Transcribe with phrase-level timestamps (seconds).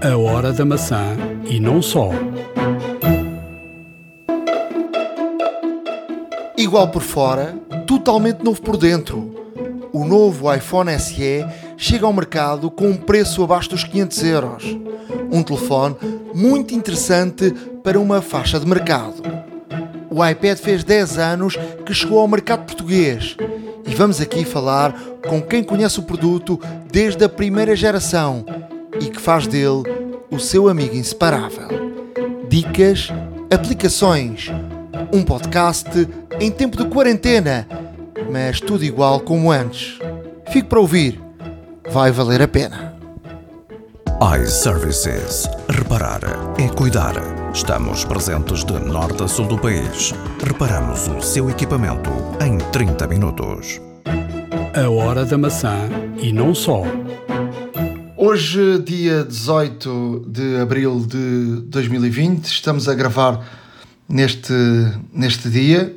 [0.00, 2.10] A hora da maçã e não só.
[6.56, 9.34] Igual por fora, totalmente novo por dentro.
[9.92, 11.44] O novo iPhone SE
[11.76, 14.64] chega ao mercado com um preço abaixo dos 500 euros.
[15.32, 15.96] Um telefone
[16.32, 17.50] muito interessante
[17.82, 19.20] para uma faixa de mercado.
[20.08, 23.36] O iPad fez 10 anos que chegou ao mercado português
[23.84, 24.94] e vamos aqui falar
[25.26, 28.44] com quem conhece o produto desde a primeira geração
[29.00, 29.82] e que faz dele
[30.30, 31.68] o seu amigo inseparável.
[32.48, 33.08] Dicas,
[33.50, 34.50] aplicações,
[35.12, 36.08] um podcast
[36.40, 37.66] em tempo de quarentena,
[38.30, 39.98] mas tudo igual como antes.
[40.50, 41.20] Fique para ouvir,
[41.90, 42.94] vai valer a pena.
[44.42, 45.48] iServices.
[45.68, 46.20] Reparar
[46.58, 47.14] é cuidar.
[47.54, 50.12] Estamos presentes de norte a sul do país.
[50.44, 52.10] Reparamos o seu equipamento
[52.44, 53.80] em 30 minutos.
[54.74, 55.88] A hora da maçã
[56.20, 56.82] e não só.
[58.20, 63.48] Hoje, dia 18 de abril de 2020, estamos a gravar
[64.08, 64.52] neste,
[65.12, 65.96] neste dia.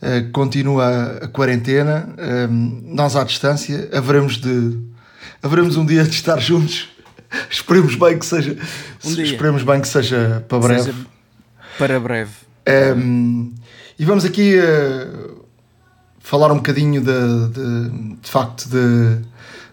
[0.00, 2.52] Uh, continua a quarentena, uh,
[2.84, 4.78] nós à distância, haveremos de
[5.42, 6.88] haveremos um dia de estar juntos.
[7.50, 8.56] esperemos bem que seja
[9.04, 10.82] Um esperemos bem que seja para breve.
[10.84, 11.06] Seja
[11.76, 12.30] para breve.
[12.96, 13.52] Um,
[13.98, 15.44] e vamos aqui uh,
[16.20, 19.18] falar um bocadinho de, de, de facto de,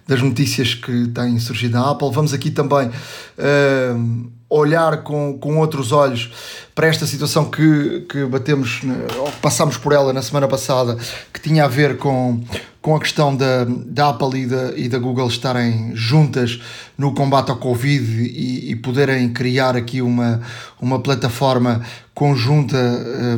[0.08, 2.12] das notícias que têm surgido na Apple.
[2.12, 2.90] Vamos aqui também
[3.96, 6.32] um, olhar com, com outros olhos
[6.76, 10.98] para esta situação que, que batemos, na- ou que passámos por ela na semana passada,
[11.34, 12.44] que tinha a ver com,
[12.82, 16.60] com a questão da, da Apple e da, e da Google estarem juntas
[16.98, 20.42] no combate ao Covid e, e poderem criar aqui uma,
[20.82, 21.82] uma plataforma
[22.14, 22.78] conjunta.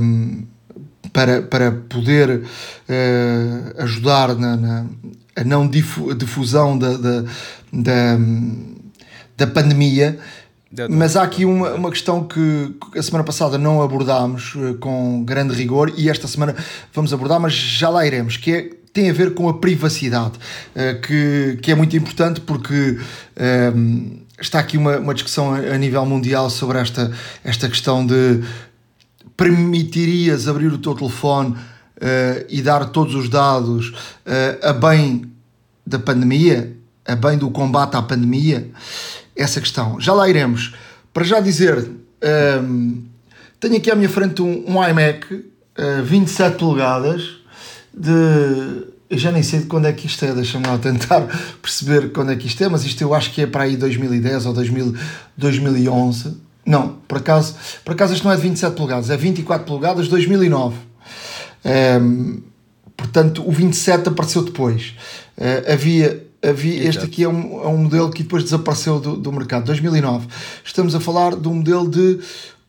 [0.01, 0.43] um,
[1.13, 2.43] para, para poder
[2.89, 4.85] eh, ajudar na, na-
[5.35, 7.23] a não difu- difusão da, da,
[7.71, 8.17] da,
[9.37, 10.17] da pandemia.
[10.89, 15.53] Mas há aqui uma, uma questão que a semana passada não abordámos eh, com grande
[15.55, 16.53] rigor e esta semana
[16.93, 20.33] vamos abordar, mas já lá iremos, que é, tem a ver com a privacidade,
[20.75, 22.99] eh, que, que é muito importante porque
[23.37, 23.71] eh,
[24.41, 27.09] está aqui uma, uma discussão a, nível mundial sobre esta,
[27.41, 28.43] esta questão de
[29.37, 31.55] permitirias abrir o teu telefone
[32.01, 33.93] eh, e dar todos os dados
[34.25, 35.31] eh, a bem
[35.85, 36.75] da pandemia,
[37.05, 38.69] a bem do combate à pandemia?
[39.35, 39.99] Essa questão.
[39.99, 40.73] Já lá iremos.
[41.13, 41.89] Para já dizer,
[42.21, 43.03] ehm,
[43.59, 45.45] tenho aqui à minha frente um, um iMac
[45.77, 47.21] eh, 27 polegadas
[47.93, 48.93] de.
[49.07, 51.21] Eu já nem sei de quando é que isto é, deixa-me lá tentar
[51.61, 54.45] perceber quando é que isto é, mas isto eu acho que é para aí 2010
[54.47, 54.95] ou 2000,
[55.37, 56.37] 2011.
[56.65, 60.75] Não, por acaso, por acaso isto não é de 27 polegadas, é 24 polegadas 2009.
[61.63, 62.37] Ehm,
[62.97, 64.95] portanto, o 27 apareceu depois.
[65.37, 69.31] Eh, havia, havia este aqui é um, é um modelo que depois desapareceu do, do
[69.31, 70.27] mercado, 2009.
[70.63, 72.19] Estamos a falar de um modelo de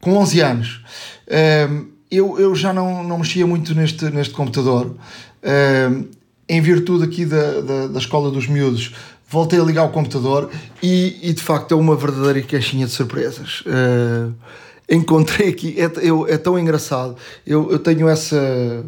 [0.01, 0.85] com 11 anos.
[1.29, 4.95] Ehm, eu, eu já não, não mexia muito neste, neste computador.
[5.43, 6.05] Ehm,
[6.49, 8.95] em virtude aqui da, da, da escola dos miúdos,
[9.29, 10.51] voltei a ligar o computador
[10.83, 13.65] e, e de facto é uma verdadeira caixinha de surpresas.
[13.67, 17.17] Eh, encontrei aqui, é, eu, é tão engraçado.
[17.47, 18.85] Eu, eu tenho essa,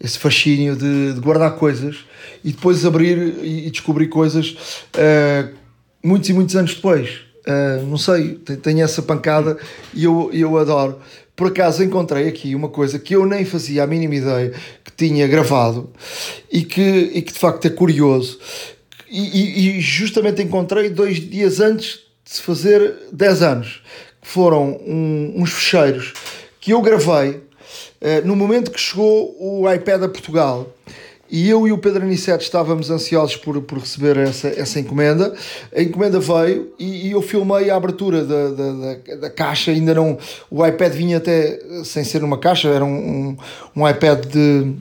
[0.00, 1.98] esse fascínio de, de guardar coisas
[2.44, 4.56] e depois abrir e, e descobrir coisas
[4.94, 5.48] eh,
[6.02, 7.20] muitos e muitos anos depois.
[7.46, 9.58] Eh, não sei, te- tenho essa pancada
[9.94, 10.98] e eu, eu adoro.
[11.36, 14.52] Por acaso encontrei aqui uma coisa que eu nem fazia a mínima ideia
[14.84, 15.90] que tinha gravado
[16.50, 16.80] e que,
[17.14, 18.38] e que de facto é curioso.
[19.10, 23.82] E, e- justamente encontrei dois dias antes de se fazer 10 anos,
[24.22, 26.12] que foram um- uns fecheiros
[26.60, 27.40] que eu gravei
[28.24, 30.66] no momento que chegou o iPad a Portugal.
[31.30, 35.32] E eu e o Pedro Aniceto estávamos ansiosos por, por receber essa, essa encomenda.
[35.74, 39.70] A encomenda veio e, e eu filmei a abertura da, da, da, da caixa.
[39.70, 40.18] Ainda não.
[40.50, 43.36] O iPad vinha até eh, sem ser numa caixa, era um, um,
[43.76, 44.72] um iPad de,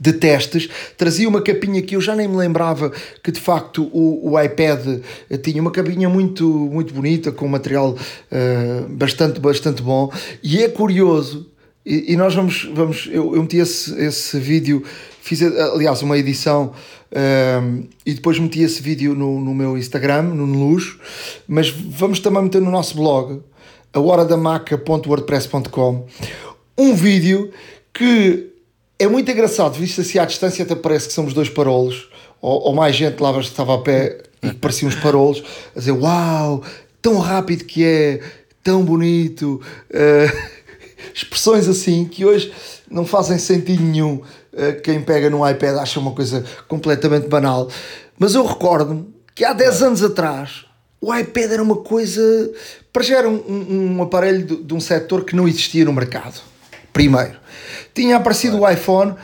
[0.00, 2.90] de testes, trazia uma capinha que eu já nem me lembrava
[3.22, 7.94] que de facto o, o iPad eh, tinha uma capinha muito, muito bonita, com material
[8.30, 10.10] eh, bastante, bastante bom,
[10.42, 11.46] e é curioso,
[11.86, 14.82] e, e nós vamos, vamos eu, eu meti esse, esse vídeo,
[15.20, 16.72] fiz aliás uma edição
[17.12, 17.60] eh,
[18.04, 20.96] e depois meti esse vídeo no, no meu Instagram, no Luz,
[21.46, 23.40] mas vamos também meter no nosso blog,
[23.92, 26.06] a horadamaca.wordpress.com,
[26.76, 27.52] um vídeo
[27.94, 28.50] que
[28.98, 32.10] é muito engraçado, visto assim à distância, até parece que somos dois parolos,
[32.42, 35.40] ou, ou mais gente lá estava a pé e que pareciam uns parolos,
[35.74, 36.62] a dizer: Uau,
[37.00, 38.20] tão rápido que é,
[38.64, 39.60] tão bonito.
[39.90, 40.26] eh,
[41.14, 42.52] expressões assim que hoje
[42.90, 44.22] não fazem sentido nenhum.
[44.56, 47.68] eh, quem pega no iPad acha uma coisa completamente banal.
[48.18, 50.66] Mas eu recordo-me que há 10 anos atrás
[51.00, 52.50] o iPad era uma coisa.
[52.92, 55.92] Para já era um, um, um aparelho de, de, um setor que não existia no
[55.92, 56.40] mercado.
[56.92, 57.36] Primeiro.
[57.94, 59.14] Tinha aparecido o iPhone,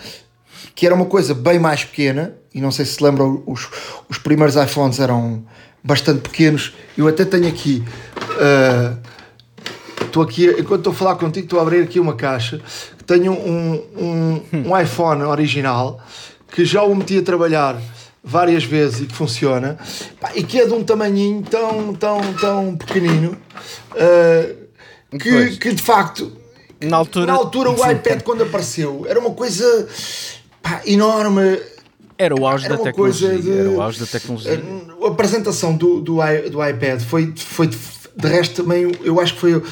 [0.74, 3.68] que era uma coisa bem mais pequena, e não sei se se lembram, os,
[4.08, 5.44] os primeiros iPhones eram
[5.82, 6.74] bastante pequenos.
[6.96, 7.82] Eu até tenho aqui.
[10.12, 12.60] Estou aqui, enquanto estou a falar contigo, estou a abrir aqui uma caixa.
[13.06, 15.98] Tenho um, um, um iPhone original
[16.48, 17.80] que já o meti a trabalhar
[18.22, 19.78] várias vezes e que funciona.
[20.34, 23.38] E que é de um tamanhinho tão, tão, tão pequenino
[23.92, 26.30] uh, que, que de facto
[26.78, 29.88] na altura, na altura o iPad quando apareceu era uma coisa
[30.60, 31.58] pá, enorme.
[32.18, 34.62] Era o auge era da tecnologia de, era o auge da tecnologia.
[35.02, 36.16] A apresentação do, do,
[36.50, 37.70] do iPad foi, foi
[38.14, 39.62] de resto também eu acho que foi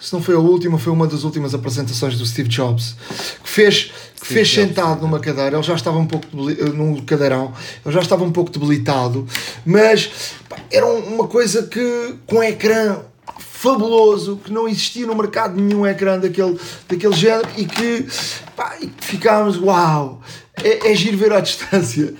[0.00, 2.94] se não foi a última, foi uma das últimas apresentações do Steve Jobs,
[3.42, 7.52] que fez, que fez sentado numa cadeira, ele já estava um pouco num cadeirão,
[7.84, 9.26] ele já estava um pouco debilitado,
[9.66, 12.98] mas pá, era uma coisa que com um ecrã
[13.38, 16.58] fabuloso, que não existia no mercado nenhum ecrã daquele,
[16.88, 18.06] daquele género e que,
[18.54, 20.20] pá, e que ficámos, uau,
[20.62, 22.14] é, é giro ver à distância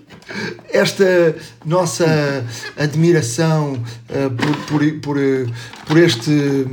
[0.69, 1.35] esta
[1.65, 2.45] nossa
[2.77, 5.17] admiração uh, por, por, por,
[5.87, 6.67] por este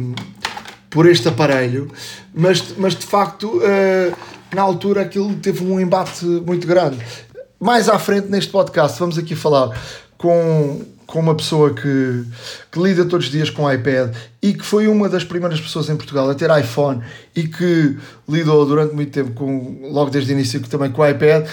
[0.95, 1.91] por este aparelho,
[2.33, 4.15] mas, mas de facto, uh,
[4.55, 6.97] na altura aquilo teve um embate muito grande.
[7.59, 9.77] Mais à frente neste podcast, vamos aqui falar
[10.17, 12.23] com, com uma pessoa que,
[12.71, 15.97] que lida todos os dias com iPad e que foi uma das primeiras pessoas em
[15.97, 17.01] Portugal a ter iPhone
[17.35, 17.97] e que
[18.29, 21.45] lidou durante muito tempo com, logo desde o início também com o iPad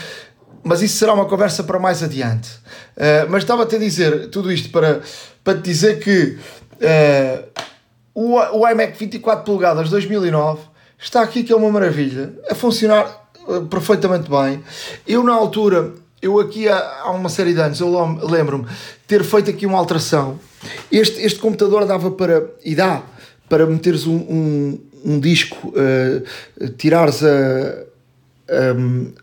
[0.63, 2.49] mas isso será uma conversa para mais adiante.
[2.97, 5.01] Uh, mas estava-te a dizer tudo isto para,
[5.43, 6.39] para te dizer que
[6.77, 7.72] uh,
[8.15, 10.61] o, o iMac 24 polegadas 2009
[10.99, 14.63] está aqui que é uma maravilha, a funcionar uh, perfeitamente bem.
[15.07, 17.91] Eu na altura, eu aqui há, há uma série de anos, eu
[18.29, 18.67] lembro-me
[19.07, 20.39] ter feito aqui uma alteração.
[20.91, 23.03] Este, este computador dava para, e dá,
[23.49, 27.85] para meteres um, um, um disco, uh, tirares a,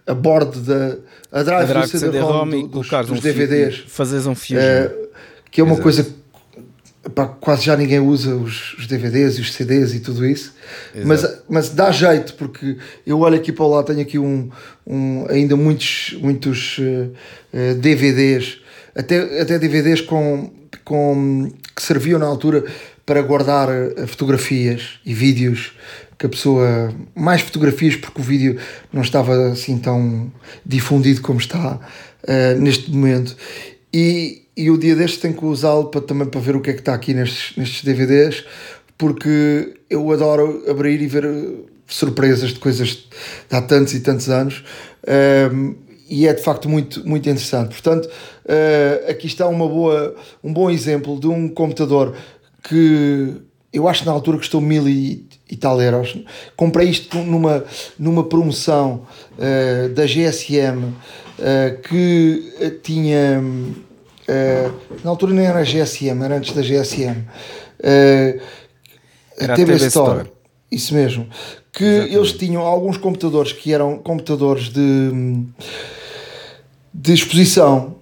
[0.06, 0.98] a, a board da
[1.32, 3.76] a drive, a drive do CD-ROM CD dos, dos um DVDs.
[3.76, 4.58] Fio, fazes um fio.
[4.60, 5.10] Uh,
[5.52, 5.84] que é uma Exato.
[5.84, 6.19] coisa
[7.16, 10.54] Pá, quase já ninguém usa os, os, DVDs e os CDs e tudo isso,
[11.06, 12.76] mas, mas dá jeito porque
[13.08, 14.50] eu olho aqui para lá, tenho aqui um,
[14.86, 17.10] um ainda muitos, muitos uh,
[17.54, 18.58] uh, DVDs,
[18.94, 20.52] até, até DVDs com,
[20.84, 22.66] com, que serviam na altura
[23.06, 25.72] para guardar uh, fotografias e vídeos
[26.18, 26.94] que a pessoa.
[27.16, 28.58] Mais fotografias, porque o vídeo
[28.92, 30.30] não estava assim tão
[30.66, 31.80] difundido como está
[32.60, 33.38] neste momento.
[33.94, 36.74] E, e o dia destes tenho que usá-lo para, também para ver o que é
[36.74, 38.44] que está aqui nestes, nestes DVDs,
[38.98, 44.30] porque eu adoro abrir e ver uh, surpresas de coisas de há tantos e tantos
[44.30, 44.66] anos.
[45.54, 45.76] Um,
[46.10, 47.70] e é de facto muito, muito interessante.
[47.70, 50.14] Portanto, uh, aqui está uma boa,
[50.44, 52.14] um bom exemplo de um computador
[52.62, 53.36] que
[53.72, 56.18] eu acho que na altura custou mil e, e tal euros.
[56.58, 57.64] Comprei isto numa,
[57.98, 59.08] numa promoção
[59.38, 63.42] uh, da GSM uh, que tinha
[64.30, 64.72] Uh,
[65.04, 67.18] na altura nem era a GSM, era antes da GSM.
[67.18, 67.26] Uh,
[67.82, 68.40] eh,
[69.42, 70.22] a TV, TV Store.
[70.22, 70.32] Store.
[70.72, 71.28] Isso mesmo.
[71.74, 72.16] Que Exatamente.
[72.16, 75.44] eles tinham alguns computadores que eram computadores de,
[76.94, 77.96] de exposição.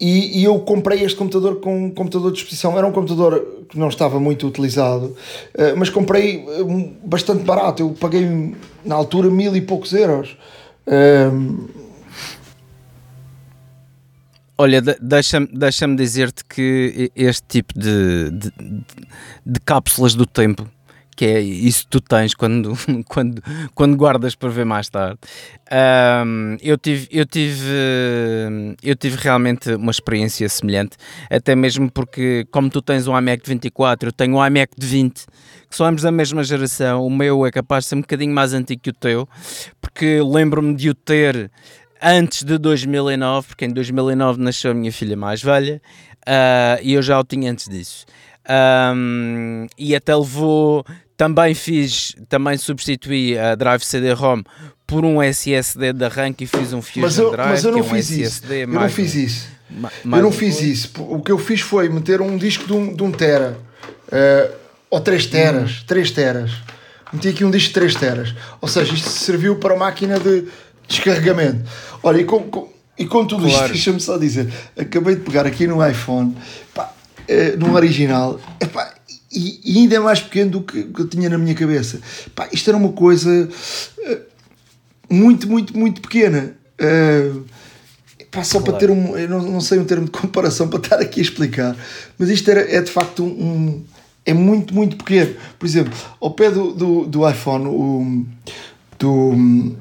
[0.00, 2.76] E, e, eu comprei este computador com um computador de exposição.
[2.76, 5.16] Era um computador que não estava muito utilizado,
[5.54, 6.44] uh, mas comprei
[7.04, 7.80] bastante barato.
[7.82, 10.36] Eu paguei na altura mil e poucos euros.
[14.58, 18.50] Olha, deixa-me deixa dizer-te que este tipo de, de,
[19.44, 20.66] de, cápsulas do tempo,
[21.14, 22.72] que é isso que tu tens quando,
[23.06, 23.42] quando,
[23.74, 25.18] quando guardas para ver mais tarde,
[26.26, 27.66] um, eu, tive, eu, tive,
[28.82, 30.96] eu tive realmente uma experiência semelhante,
[31.30, 34.86] até mesmo porque, como tu tens um iMac de 24, eu tenho um iMac de
[34.86, 35.26] 20,
[35.68, 38.80] que somos da mesma geração, o meu é capaz de ser um bocadinho mais antigo
[38.80, 39.28] que o teu,
[39.82, 41.50] porque lembro-me de o ter
[42.06, 45.82] antes de 2009, porque em 2009 nasceu a minha filha mais velha
[46.26, 48.06] uh, e eu já o tinha antes disso.
[48.94, 50.84] Um, e até levou,
[51.16, 54.42] também fiz, também substituí a drive CD-ROM
[54.86, 57.50] por um SSD de arranque e fiz um Fusion Drive.
[57.50, 58.42] Mas eu não fiz isso.
[58.52, 59.48] Eu não fiz isso.
[60.04, 60.92] eu não fiz isso.
[60.96, 63.58] O que eu fiz foi meter um disco de um, de um tera
[64.06, 64.54] uh,
[64.88, 65.80] ou 3 teras.
[65.82, 65.84] Hum.
[65.88, 66.52] 3 teras.
[67.12, 68.34] Meti aqui um disco de 3 teras.
[68.60, 70.44] Ou seja, isto serviu para a máquina de
[70.88, 71.68] descarregamento.
[72.02, 73.56] Olha, e com, com, e com tudo claro.
[73.56, 76.36] isto, deixa-me só dizer, acabei de pegar aqui no iPhone,
[76.74, 76.92] pá,
[77.28, 78.94] uh, no original, epá,
[79.32, 82.00] e, e, ainda é mais pequeno do que, que eu tinha na minha cabeça.
[82.34, 83.48] Pá, isto era uma coisa
[83.98, 84.18] uh,
[85.10, 86.54] muito, muito, muito pequena.
[86.80, 87.44] Uh,
[88.36, 89.16] Pá, só para ter um.
[89.16, 91.76] Eu não, não sei um termo de comparação para estar aqui a explicar,
[92.18, 93.84] mas isto era, é de facto um, um
[94.26, 95.34] é muito, muito pequeno.
[95.58, 98.26] Por exemplo, ao pé do, do, do iPhone, o,
[98.98, 99.76] do,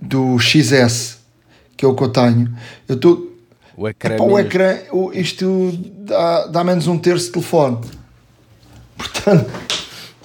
[0.00, 1.18] do XS,
[1.76, 2.54] que é o que eu tenho,
[2.88, 3.32] eu estou.
[3.76, 7.78] O ecrã, Epá, o ecrã o- isto dá, dá menos um terço de telefone.
[8.96, 9.50] Portanto,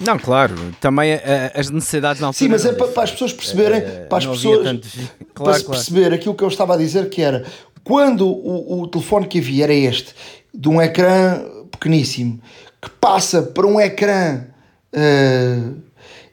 [0.00, 1.12] Não, claro, também
[1.54, 2.38] as necessidades altura.
[2.38, 5.26] sim, mas é para, para as pessoas perceberem, Eh, para as não pessoas, tanto- para
[5.34, 5.80] Claro, se claro.
[5.82, 7.44] perceber aquilo que eu estava a dizer, que era
[7.84, 10.14] quando o, o telefone que havia era este,
[10.54, 12.40] de um ecrã pequeníssimo,
[12.80, 14.44] que passa para um ecrã,
[14.92, 15.58] eh,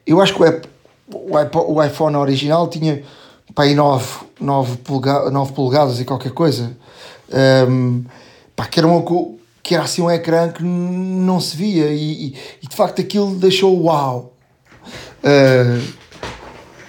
[0.06, 3.02] eu acho que o, o iPhone original tinha
[3.54, 4.06] para aí 9,
[4.40, 6.76] 9, polega, 9 polegadas e qualquer coisa,
[7.32, 8.02] Ehm,
[8.56, 9.02] pá, que era uma
[9.62, 13.34] que era assim um ecrã que não se via e, e- e de facto aquilo
[13.36, 14.32] deixou uau.
[15.22, 15.78] Eh,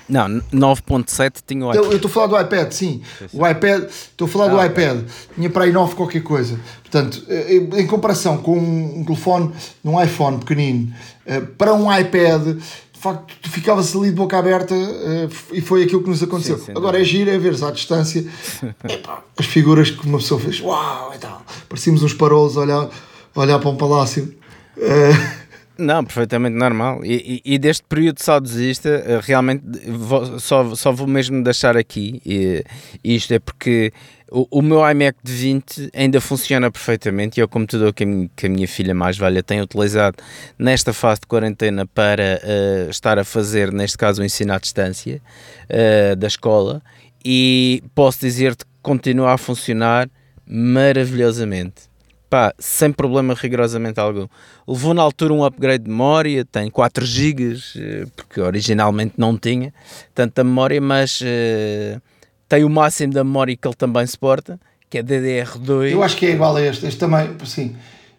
[0.10, 3.02] Não, 9.7 tinha o eu eu estou a falar do iPad, sim.
[3.32, 5.06] O iPad, estou a falar do Ah, iPad.
[5.36, 6.60] Tinha para aí 9 qualquer coisa.
[6.82, 9.52] Portanto, eh, em comparação com um, um telefone,
[9.84, 10.94] num iPhone pequenino,
[11.26, 12.58] eh, para um iPad,
[13.02, 16.58] facto, tu ficavas ali de boca aberta eh, e foi aquilo que nos aconteceu.
[16.58, 18.26] Sim, Agora é giro, é veres à distância
[18.88, 20.60] epá, as figuras que uma pessoa fez.
[20.62, 21.42] Uau, e tal.
[21.68, 22.90] Parecíamos uns parolos a olhar,
[23.36, 24.34] a olhar para um palácio.
[24.78, 25.41] Eh,
[25.82, 27.04] Não, perfeitamente normal.
[27.04, 32.22] E, e, e deste período saudosista, eh, realmente vou- só, só vou mesmo deixar aqui.
[32.26, 32.64] E,
[33.04, 33.92] isto é porque
[34.30, 38.06] o, o meu iMac de 20 ainda funciona perfeitamente e é o computador que a,
[38.06, 40.18] minha, que a minha filha mais velha tem utilizado
[40.58, 45.20] nesta fase de quarentena para eh, estar a fazer, neste caso, o ensino à distância
[45.68, 46.82] eh, da escola.
[47.26, 50.08] E posso dizer-te que continua a funcionar
[50.48, 51.91] maravilhosamente.
[52.32, 54.26] Pá, sem problema rigorosamente algum.
[54.66, 59.74] Levou na altura um upgrade de memória, tem 4 GB, eh, porque originalmente não tinha
[60.16, 62.00] tanta memória, mas eh,
[62.48, 64.58] tem o máximo da memória que ele também suporta,
[64.90, 65.92] que é DDR2.
[65.92, 66.86] Eu acho que é igual a este.
[66.86, 67.76] Este também, sim.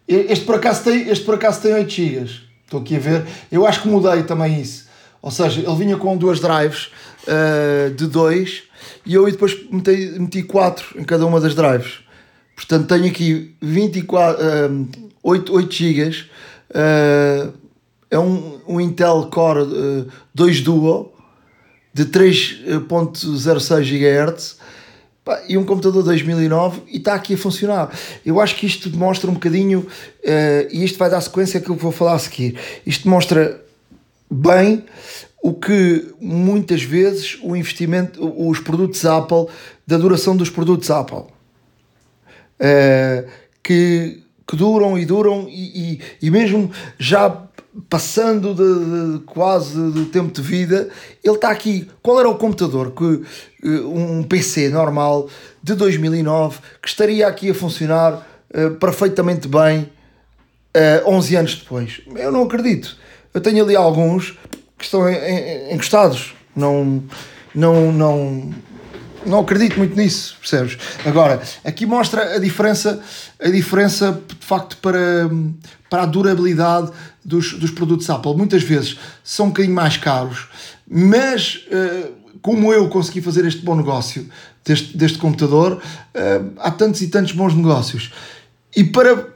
[0.07, 2.29] Este por acaso tem, este por acaso tem 8 GB.
[2.65, 3.25] Estou aqui a ver.
[3.51, 4.87] Eu acho que mudei também isso.
[5.23, 6.91] Ou seja, ele vinha com duas drives
[7.25, 8.63] eh, de 2
[9.07, 12.02] e eu depois meti 4 em cada uma das drives.
[12.55, 14.69] Portanto, tenho aqui 24, eh,
[15.21, 16.25] 8, 8 GB.
[16.73, 17.47] eh,
[18.11, 21.11] é um, um Intel Core eh, 2 Duo
[21.93, 24.57] de 3.06 GHz
[25.25, 27.91] pá, e um computador 2009 e está aqui a funcionar.
[28.25, 29.87] Eu acho que isto demonstra um bocadinho,
[30.23, 32.57] eh, e isto vai dar sequência que vou falar a seguir.
[32.85, 33.59] Isto demonstra
[34.29, 34.83] bem
[35.41, 39.47] o que muitas vezes o investimento, os produtos Apple,
[39.85, 41.25] da duração dos produtos Apple.
[42.59, 43.25] Eh,
[43.63, 46.69] que, que duram e duram e, e, e mesmo
[46.99, 47.41] já
[47.89, 50.89] passando de, de quase do tempo de vida,
[51.23, 51.89] ele está aqui.
[52.01, 53.23] Qual era o computador que
[53.63, 55.27] eh, um PC normal
[55.61, 59.89] de 2009 que estaria aqui a funcionar eh, perfeitamente bem
[60.73, 62.01] eh, 11 anos depois?
[62.15, 62.95] Eu não acredito.
[63.33, 64.37] Eu tenho ali alguns
[64.77, 66.35] que estão en- en- encostados.
[66.55, 67.03] Não,
[67.55, 68.53] não, não,
[69.25, 70.77] não acredito muito nisso, percebes?
[71.05, 73.01] Agora, aqui mostra a diferença,
[73.39, 75.29] a diferença de facto para,
[75.89, 76.91] para a durabilidade
[77.23, 78.35] dos, dos produtos Apple.
[78.35, 80.47] Muitas vezes são um bocadinho mais caros,
[80.87, 82.11] mas eh,
[82.41, 84.29] como eu consegui fazer este bom negócio
[84.65, 85.81] deste, deste computador,
[86.13, 88.11] eh, há tantos e tantos bons negócios.
[88.75, 89.33] E para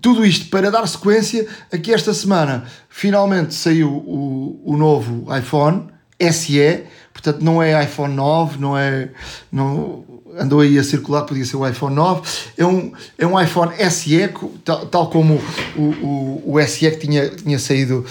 [0.00, 5.88] tudo isto para dar sequência a que esta semana finalmente saiu o, o novo iPhone
[6.32, 6.84] SE,
[7.20, 9.10] portanto não é iPhone 9, não é.
[9.52, 10.04] Não,
[10.38, 12.22] andou aí a circular, podia ser o iPhone 9,
[12.56, 14.30] é um, é um iPhone SE,
[14.64, 15.40] tal, tal como
[15.76, 18.04] o, o, o SE que tinha, tinha saído,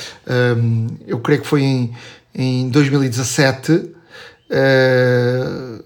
[0.57, 1.95] hum, eu creio que foi em,
[2.35, 3.89] em 2017.
[4.49, 5.81] eh,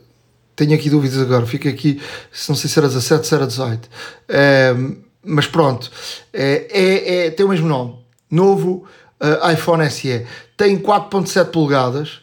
[0.56, 2.00] tenho aqui dúvidas agora, fica aqui,
[2.32, 3.90] se não sei se era 17, se era 18.
[4.30, 5.90] Ehm, mas pronto,
[6.34, 7.96] é, é, é- tem o mesmo nome.
[8.30, 8.86] Novo
[9.20, 10.26] eh, iPhone SE.
[10.58, 12.20] Tem 4.7 polegadas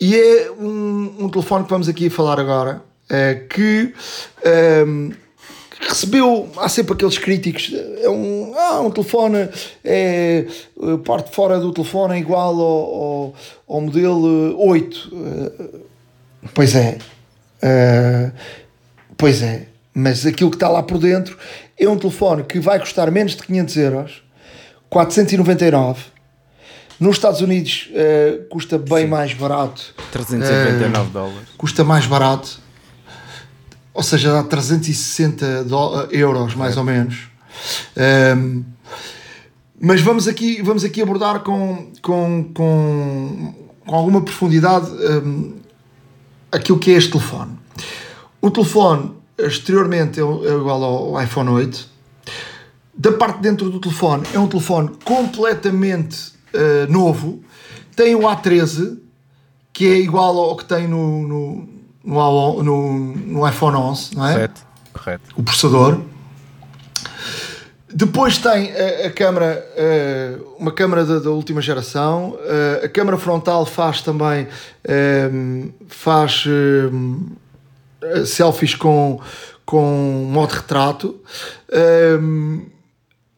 [0.00, 3.92] e é um, um telefone que vamos aqui falar agora eh, que
[4.44, 5.10] ehm,
[5.80, 9.48] recebeu, há sempre aqueles críticos, é um, ah, um telefone,
[9.84, 10.46] é,
[10.94, 13.34] a parte fora do telefone é igual ao, ao,
[13.68, 15.12] ao modelo 8.
[15.12, 15.80] Eh,
[16.54, 16.98] Pois é.
[17.62, 18.32] Uh,
[19.16, 19.66] pois é.
[19.92, 21.36] Mas aquilo que está lá por dentro
[21.78, 24.22] é um telefone que vai custar menos de 500 euros,
[24.88, 26.04] 499.
[27.00, 29.94] Nos Estados Unidos uh, custa bem mais barato.
[30.12, 31.48] 399 dólares.
[31.56, 32.60] Custa mais barato.
[33.94, 37.28] Ou seja, dá 360 dó- euros, mais ou menos.
[38.36, 38.62] Um,
[39.80, 43.54] mas vamos aqui, vamos aqui abordar com, com, com,
[43.86, 45.54] com alguma profundidade um,
[46.52, 47.58] aquilo que é este telefone.
[48.42, 51.88] o telefone exteriormente é, é igual ao iPhone 8.
[52.94, 57.42] Da parte de dentro do telefone é um telefone completamente uh, novo.
[57.94, 58.98] Tem o A13,
[59.72, 61.68] que é igual ao que tem no, no,
[62.04, 64.32] no, no, no iPhone 11, não é?
[64.32, 65.34] Correto, correto.
[65.36, 66.00] O processador.
[67.92, 72.38] Depois tem a, a câmera, uh, uma câmera da, da última geração.
[72.82, 74.46] A câmera frontal faz também
[75.88, 76.44] faz
[78.24, 79.20] selfies com,
[79.66, 81.20] com modo retrato.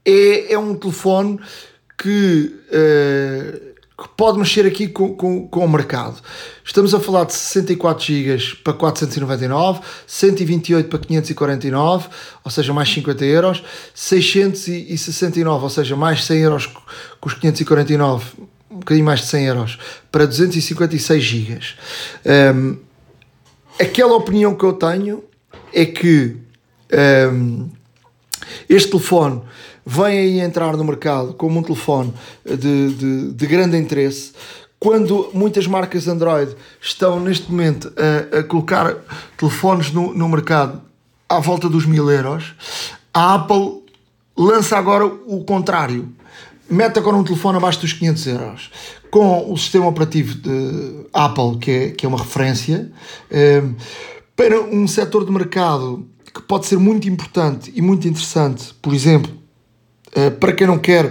[0.04, 1.40] é, é um telefone
[1.96, 2.54] que
[4.02, 6.20] que pode mexer aqui com, com, com o mercado.
[6.64, 12.08] Estamos a falar de 64 GB para 499, 128 para 549,
[12.44, 13.62] ou seja, mais 50 euros,
[13.94, 18.25] 669, ou seja, mais 100 euros com os 549,
[18.70, 19.78] um bocadinho mais de 100 euros,
[20.11, 21.61] para 256 GB.
[22.54, 22.76] Um,
[23.78, 25.22] aquela opinião que eu tenho
[25.72, 26.37] é que
[27.32, 27.70] um,
[28.68, 29.42] este telefone
[29.84, 32.12] vem aí entrar no mercado como um telefone
[32.44, 34.32] de, de, de grande interesse,
[34.78, 38.96] quando muitas marcas Android estão neste momento a, a colocar
[39.36, 40.80] telefones no, no mercado
[41.28, 42.54] à volta dos mil euros,
[43.14, 43.82] a Apple
[44.36, 46.08] lança agora o contrário.
[46.68, 48.70] Mete agora um telefone abaixo dos 500 euros
[49.10, 52.90] com o sistema operativo de Apple, que é, que é uma referência,
[53.30, 53.62] eh,
[54.34, 59.30] para um setor de mercado que pode ser muito importante e muito interessante, por exemplo,
[60.38, 61.11] para quem não quer,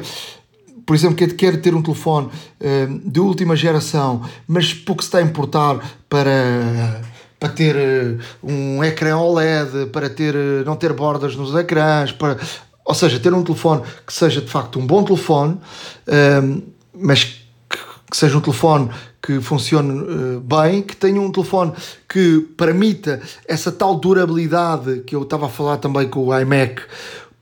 [0.85, 5.19] por exemplo, quer, quer ter um telefone uh, de última geração, mas pouco se está
[5.19, 5.79] a importar
[6.09, 7.01] para
[7.39, 12.37] para ter uh, um ecrã OLED, para ter, não ter bordas nos ecrãs, para,
[12.85, 15.57] ou seja, ter um telefone que seja de facto um bom telefone,
[16.93, 17.23] mas
[17.67, 17.79] que,
[18.11, 21.71] seja um telefone que funcione bem, que tenha um telefone
[22.07, 26.83] que permita essa tal durabilidade que eu estava a falar também com o iMac,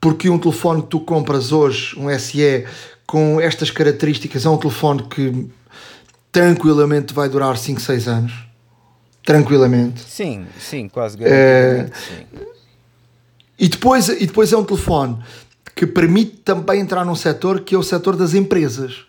[0.00, 2.64] porque um telefone que tu compras hoje, um SE,
[3.06, 5.48] com estas características, é um telefone que
[6.32, 8.32] tranquilamente vai durar 5, 6 anos.
[9.24, 10.00] Tranquilamente.
[10.00, 11.90] Sim, sim, quase é...
[11.92, 12.26] sim.
[13.58, 15.18] E depois, e depois é um telefone
[15.74, 19.04] que permite também entrar num setor que é o setor das empresas.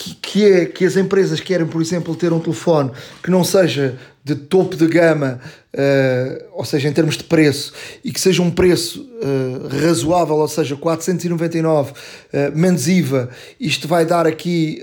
[0.00, 2.90] Que, que, é que as empresas querem, por exemplo, ter um telefone
[3.22, 5.40] que não seja de topo de gama,
[5.74, 10.48] uh, ou seja, em termos de preço, e que seja um preço uh, razoável, ou
[10.48, 11.94] seja, 499 uh,
[12.32, 14.82] eh, menos IVA, isto vai dar aqui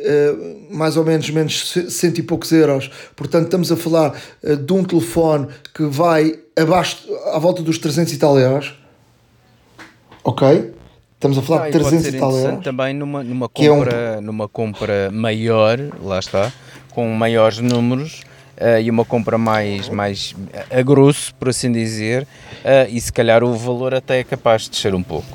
[0.69, 2.91] mais ou menos menos cento e poucos euros.
[3.15, 6.97] Portanto, estamos a falar de um telefone que vai abaixo,
[7.33, 8.75] à volta dos 300 e tal euros.
[10.23, 10.73] Ok?
[11.17, 12.63] Estamos a falar de 300 e tal euros.
[12.63, 14.21] Também numa, numa, compra, é um...
[14.21, 16.53] numa compra maior, lá está,
[16.91, 18.21] com maiores números
[18.61, 20.35] uh, e uma compra mais, mais
[20.69, 24.69] a grosso, por assim dizer, uh, e se calhar o valor até é capaz de
[24.69, 25.25] descer um pouco.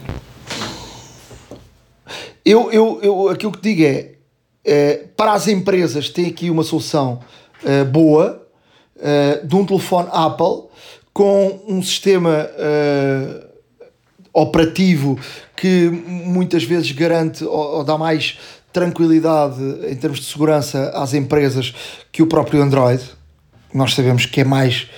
[2.45, 4.13] Eu, eu, eu aquilo que digo é,
[4.65, 7.19] é para as empresas tem aqui uma solução
[7.65, 8.41] uh, boa
[9.45, 10.69] de um telefone Apple
[11.13, 12.49] com um sistema
[14.33, 15.19] operativo
[15.63, 18.37] que muitas vezes garante ou, ou, dá mais
[18.73, 21.73] tranquilidade em termos de segurança às empresas
[22.11, 23.01] que o próprio Android.
[23.73, 24.89] Nós sabemos que é mais,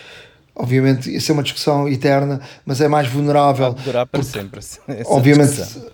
[0.57, 3.75] obviamente, isso é uma discussão eterna, mas é mais vulnerável.
[3.75, 4.61] Vai durar para sempre.
[5.05, 5.55] Obviamente.
[5.55, 5.93] Discussão.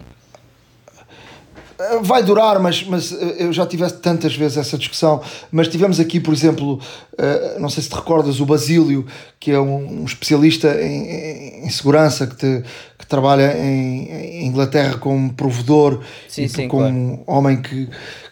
[2.02, 5.20] Vai durar, mas, mas eu já tive tantas vezes essa discussão.
[5.50, 6.78] Mas tivemos aqui, por exemplo,
[7.18, 9.06] eh, não sei se te recordas, o Basílio,
[9.40, 12.62] que é um especialista em, em segurança, que, te,
[13.10, 17.22] trabalha em, em, Inglaterra como provedor sim, e sim, como claro.
[17.26, 17.88] homem que,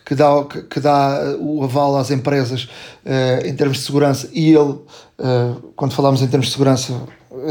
[0.06, 2.68] que dá, que, dá o aval às empresas
[3.04, 6.94] uh, em termos de segurança e ele, uh, quando falamos em termos de segurança,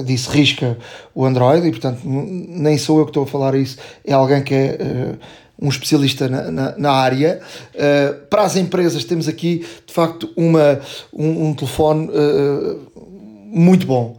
[0.05, 0.77] disse risca
[1.13, 4.53] o Android e portanto nem sou eu que estou a falar isso, é alguém que
[4.53, 5.19] é uh,
[5.61, 7.41] um especialista na, na, na área.
[8.29, 10.79] para as empresas temos aqui de facto uma,
[11.11, 12.11] um, um telefone
[13.51, 14.15] muito bom.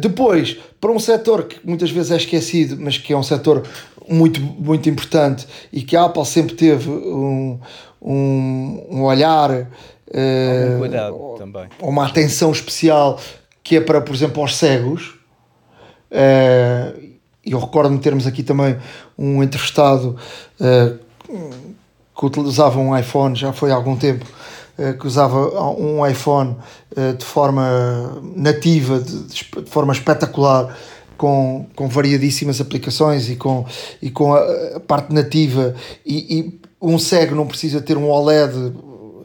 [0.00, 3.62] depois, para um setor que muitas vezes é esquecido, mas que é um setor
[4.06, 7.58] muito, muito importante e que a Apple sempre teve um,
[8.02, 11.68] um, um olhar, uh, cuidado também.
[11.80, 13.18] uma atenção especial
[13.62, 15.14] que é para, por exemplo, aos cegos.
[16.10, 17.14] Uh,
[17.46, 18.76] eu recordo-me termos aqui também
[19.16, 20.18] um entrevistado
[20.60, 20.98] uh,
[22.14, 24.26] que utilizava um iPhone, já foi há algum tempo,
[24.98, 25.38] que usava
[25.78, 26.56] um iPhone
[26.96, 30.76] uh, de forma nativa, de, forma espetacular,
[31.16, 33.64] com, com variadíssimas aplicações e com,
[34.02, 39.24] e com a, parte nativa e, e, um cego não precisa ter um OLED uh,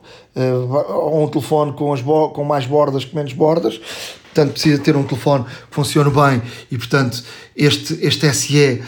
[0.94, 3.82] ou um telefone com, as com mais bordas que menos bordas
[4.24, 7.24] portanto precisa ter um telefone que funcione bem e portanto
[7.56, 8.82] este, este SE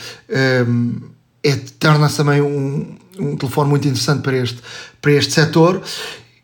[0.68, 1.02] um,
[1.44, 4.60] é, torna-se também um, um telefone muito interessante para este,
[5.02, 5.82] para este setor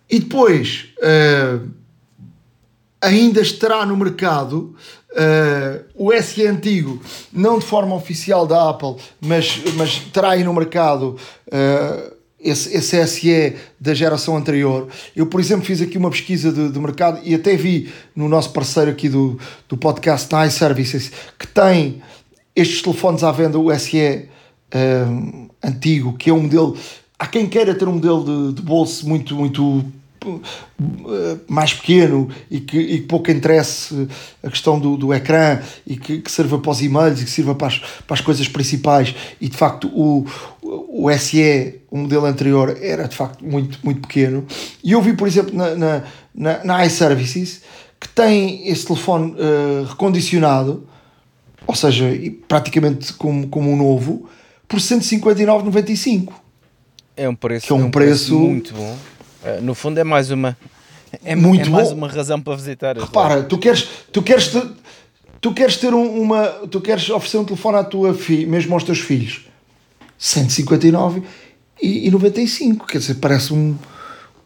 [0.10, 1.68] e depois uh,
[3.02, 4.76] ainda estará no mercado
[5.12, 10.54] uh, o SE antigo, não de forma oficial da Apple, mas, mas estará aí no
[10.54, 11.18] mercado
[11.48, 14.88] uh, esse, esse SE da geração anterior.
[15.16, 18.52] Eu, por exemplo, fiz aqui uma pesquisa de, de mercado e até vi no nosso
[18.52, 22.02] parceiro aqui do, do podcast Nice Services que tem
[22.56, 24.30] estes telefones à venda, o SE
[25.64, 26.78] antigo, que é um modelo.
[27.20, 29.84] Há quem queira ter um modelo de, de bolso muito, muito
[30.28, 34.08] eh, mais pequeno e que, e que pouco interesse
[34.44, 37.56] a questão do, do ecrã e que, que sirva para os e-mails e que sirva
[37.56, 39.16] para as, para as coisas principais.
[39.40, 40.26] E de facto o,
[40.62, 44.46] o SE, o modelo anterior era de facto muito, muito pequeno.
[44.84, 46.04] E eu vi por exemplo na, na,
[46.36, 47.62] na, na iServices
[48.00, 50.88] que tem esse telefone uh, recondicionado
[51.66, 52.06] ou seja,
[52.48, 54.30] praticamente como, como um novo
[54.68, 56.47] por 159,95
[57.18, 58.98] é um preço, que é um, é um preço, preço muito bom
[59.44, 60.56] eh, no fundo é mais uma
[61.24, 62.98] é, Muito é mais uma razão para visitar.
[62.98, 64.64] Repara, tu queres, tu queres ter,
[65.40, 68.84] tu queres ter um, uma tu queres oferecer um telefone à tua filha, mesmo aos
[68.84, 69.46] teus filhos.
[70.18, 71.22] 159
[71.82, 73.76] e, e 95, quer dizer, parece um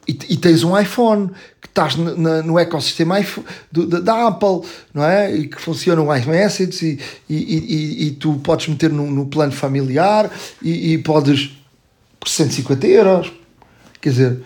[0.07, 1.29] e, e tens um iPhone
[1.61, 5.33] que estás na, na, no ecossistema iPhone, do, da, da, Apple, não é?
[5.33, 10.29] E que funciona o iMessage e, e, e, tu podes meter no, no plano familiar
[10.61, 11.60] e podes
[12.21, 13.33] por 150 euros,
[13.99, 14.43] quer dizer,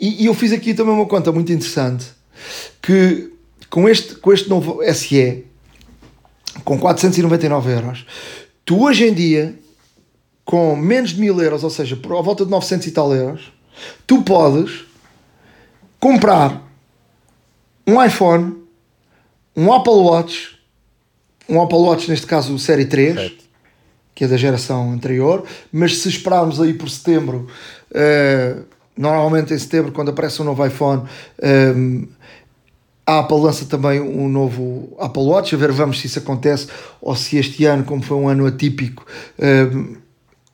[0.00, 2.06] e, e, eu fiz aqui também uma conta muito interessante
[2.82, 3.32] que
[3.70, 5.44] com este, com este novo SE,
[6.64, 8.04] com 499 euros,
[8.64, 9.56] tu hoje em dia,
[10.44, 13.52] com menos de 1000 euros, ou seja, por a volta de 900 e tal euros,
[14.06, 14.84] tu podes
[16.00, 16.68] comprar
[17.86, 18.56] um iPhone,
[19.56, 20.58] um Apple Watch,
[21.48, 23.43] um Apple Watch, neste caso Série 3, Certo.
[24.14, 27.46] Que é da geração anterior, mas se esperarmos aí por setembro,
[27.90, 28.64] uh,
[28.96, 31.02] normalmente em setembro, quando aparece um novo iPhone,
[31.76, 32.06] um,
[33.06, 36.68] a Apple lança também um novo Apple Watch, a ver vamos se isso acontece
[37.02, 39.04] ou se este ano, como foi um ano atípico,
[39.38, 39.96] um,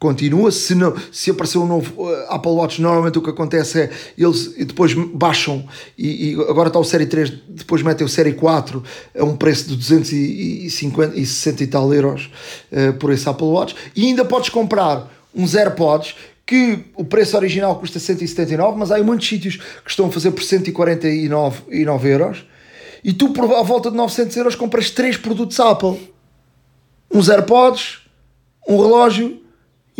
[0.01, 0.51] continua.
[0.51, 4.55] Se, não, se aparecer um novo uh, Apple Watch, normalmente o que acontece é eles
[4.57, 5.65] depois baixam
[5.97, 8.83] e, e, agora está o Série 3, depois metem o Série 4
[9.17, 12.31] a um preço de 250 e 60 e tal euros
[12.73, 13.77] uh, por esse Apple Watch.
[13.95, 19.29] E ainda podes comprar uns AirPods que o preço original custa 179, mas há muitos
[19.29, 22.45] sítios que estão a fazer por 149 euros.
[23.05, 26.11] E tu por à volta de 900 euros compras três produtos Apple.
[27.13, 28.01] Uns AirPods,
[28.69, 29.41] um relógio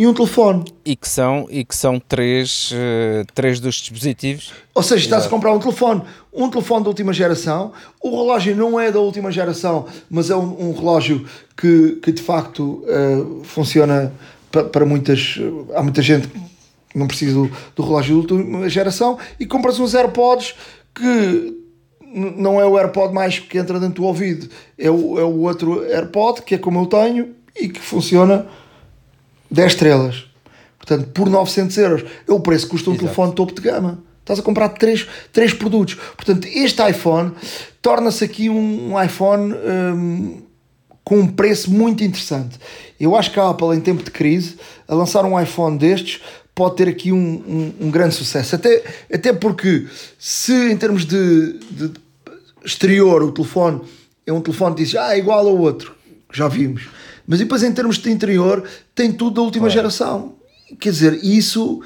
[0.01, 0.65] e um telefone.
[0.83, 4.51] E que são, e que são três, uh, três dos dispositivos.
[4.73, 6.01] Ou seja, estás a comprar um telefone.
[6.33, 7.71] Um telefone da última geração.
[8.01, 11.23] O relógio não é da última geração mas é um, um relógio
[11.55, 14.11] que, que de facto uh, funciona
[14.71, 15.37] para, muitas.
[15.75, 19.93] Há muita gente que não precisa do, do relógio de última geração e compras uns
[19.93, 20.55] AirPods
[20.95, 21.61] que
[22.11, 25.83] não é o AirPod mais que entra dentro do ouvido, é o, é o outro
[25.83, 28.47] AirPod que é como eu tenho e que funciona
[29.51, 30.25] 10 estrelas.
[30.77, 33.05] Portanto, por 900 euros é o preço que custa um Exato.
[33.05, 33.99] telefone topo de gama.
[34.21, 35.95] Estás a comprar três, três produtos.
[36.15, 37.31] Portanto, este iPhone
[37.81, 40.41] torna-se aqui um, um iPhone um,
[41.03, 42.57] com um preço muito interessante.
[42.99, 46.21] Eu acho que a Apple, em tempo de crise, a lançar um iPhone destes
[46.53, 48.55] pode ter aqui um, um, um grande sucesso.
[48.55, 49.87] Até, até porque,
[50.17, 51.91] se em termos de, de
[52.63, 53.81] exterior o telefone
[54.25, 55.95] é um telefone que diz ah, é igual ao outro,
[56.31, 56.87] já vimos.
[57.31, 58.61] Mas depois, em termos de interior,
[58.93, 60.33] tem tudo da última geração.
[60.77, 61.81] Quer dizer, isso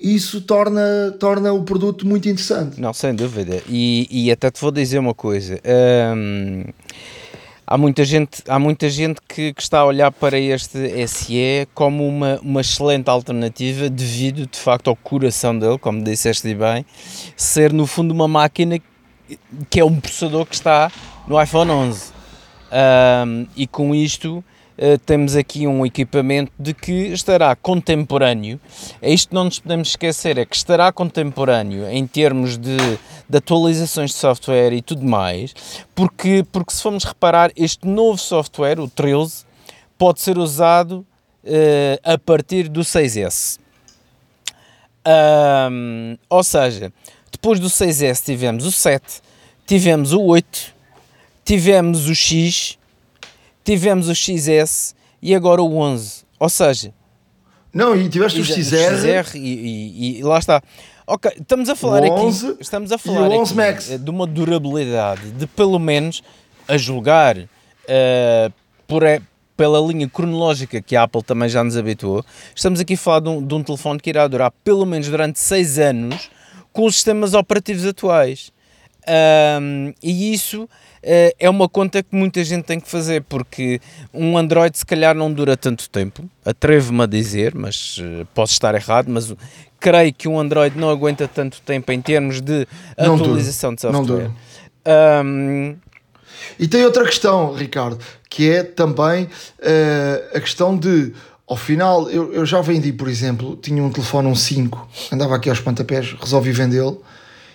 [0.00, 2.80] isso torna, torna o produto muito interessante.
[2.80, 3.62] Não, sem dúvida.
[3.68, 5.60] E, e até te vou dizer uma coisa.
[6.16, 6.64] Hum,
[7.66, 12.08] há muita gente, há muita gente que, que, está a olhar para este SE como
[12.08, 16.86] uma, uma excelente alternativa devido de facto ao coração dele, como disseste bem,
[17.36, 18.80] ser no fundo uma máquina
[19.68, 20.90] que é um processador que está
[21.28, 22.16] no iPhone 11
[22.72, 24.42] um, e com isto
[24.78, 28.60] uh, temos aqui um equipamento de que estará contemporâneo
[29.00, 32.76] é isto que não nos podemos esquecer, é que estará contemporâneo em termos de
[33.28, 35.54] de atualizações de software e tudo mais,
[35.94, 39.44] porque, porque se formos reparar, este novo software, o 13,
[39.98, 41.04] pode ser usado
[41.44, 43.58] uh, a partir do 6S.
[45.70, 46.92] Um, ou seja,
[47.30, 49.20] depois do 6S tivemos o 7,
[49.66, 50.74] tivemos o 8,
[51.44, 52.78] tivemos o X,
[53.66, 56.24] tivemos o XS e agora o 11.
[56.38, 56.94] Ou seja,
[57.74, 60.62] não, e tiveste o XR, XR e, e, e lá está.
[61.06, 65.78] Ok, estamos a falar 11, aqui estamos a falar aqui de uma durabilidade de pelo
[65.78, 66.22] menos
[66.66, 68.52] a julgar uh,
[68.88, 69.02] por,
[69.56, 72.24] pela linha cronológica que a Apple também já nos habituou,
[72.54, 75.38] estamos aqui a falar de um, de um telefone que irá durar pelo menos durante
[75.38, 76.30] 6 anos
[76.72, 78.50] com os sistemas operativos atuais.
[79.08, 80.68] Um, e isso
[81.06, 83.80] é uma conta que muita gente tem que fazer, porque
[84.12, 88.74] um Android se calhar não dura tanto tempo, atrevo-me a dizer, mas uh, posso estar
[88.74, 89.32] errado, mas
[89.78, 92.66] creio que um Android não aguenta tanto tempo em termos de
[92.98, 93.92] não atualização dura.
[93.92, 94.30] de software.
[95.24, 95.76] Um,
[96.58, 101.12] e tem outra questão, Ricardo, que é também uh, a questão de
[101.46, 105.48] ao final, eu, eu já vendi, por exemplo, tinha um telefone um 5, andava aqui
[105.48, 107.00] aos pontapés, resolvi vendê-lo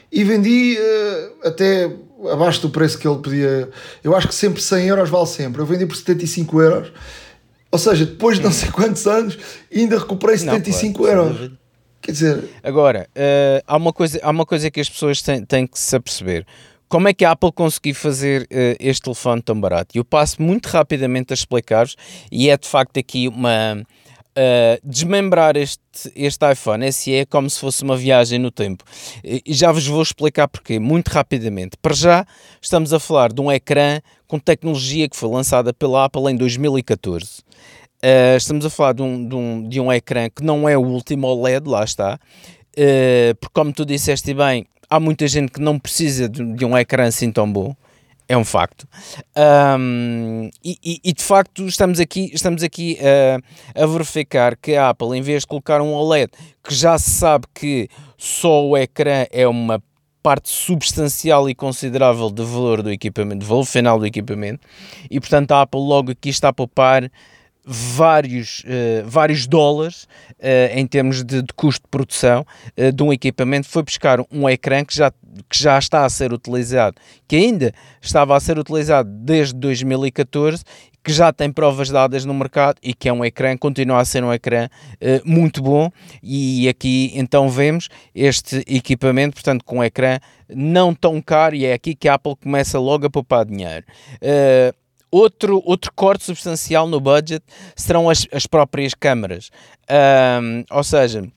[0.10, 1.92] e vendi uh, até
[2.30, 3.70] abaixo do preço que ele podia.
[4.04, 5.62] Eu acho que sempre 100 euros vale sempre.
[5.62, 6.92] Eu vendi por 75 euros,
[7.72, 9.38] ou seja, depois de não sei quantos anos,
[9.74, 11.52] ainda recuperei 75 não, claro, euros.
[12.02, 12.44] Quer dizer.
[12.64, 15.96] Agora, uh, há, uma coisa, há uma coisa que as pessoas têm, têm que se
[15.96, 16.46] aperceber.
[16.90, 19.98] Como é que a Apple conseguiu fazer uh, este telefone tão barato?
[19.98, 21.96] Eu passo muito rapidamente a explicar-vos
[22.32, 23.82] e é de facto aqui uma.
[24.32, 25.82] Uh, desmembrar este,
[26.16, 28.84] este iPhone SE é como se fosse uma viagem no tempo.
[29.24, 31.76] E já vos vou explicar porquê, muito rapidamente.
[31.82, 32.26] Para já,
[32.62, 37.40] estamos a falar de um ecrã com tecnologia que foi lançada pela Apple em 2014.
[37.40, 37.44] Uh,
[38.02, 40.82] eh, estamos a falar de um, de, um, de um ecrã que não é o
[40.82, 45.78] último OLED, lá está, uh, porque como tu disseste bem, há muita gente que não
[45.78, 47.76] precisa de, de um ecrã assim tão bom
[48.28, 48.88] é um facto.
[49.36, 52.98] Um, e, e, de facto estamos aqui, estamos aqui
[53.76, 56.32] a, verificar que a Apple, em vez de colocar um OLED
[56.64, 59.82] que já se sabe que só o ecrã é uma
[60.24, 64.66] parte substancial e considerável do valor do equipamento, do valor final do equipamento,
[65.10, 67.12] e portanto a Apple logo aqui está a poupar
[67.66, 70.04] vários, uh, vários dólares
[70.40, 72.46] uh, em termos de, de, custo de produção
[72.78, 76.34] uh, de um equipamento, foi buscar um ecrã que já, que já está a ser
[76.34, 76.98] utilizado,
[77.28, 80.64] que ainda estava a ser utilizado desde 2014,
[81.04, 84.24] que já tem provas dadas no mercado e que é um ecrã, continua a ser
[84.24, 84.70] um ecrã
[85.26, 91.56] muito bom e aqui então vemos este equipamento, portanto com um ecrã não tão caro
[91.56, 93.84] e é aqui que a Apple começa logo a poupar dinheiro.
[95.12, 97.44] Outro, outro corte substancial no budget
[97.76, 99.50] serão as, as próprias câmaras.
[100.42, 101.28] Um, ou seja,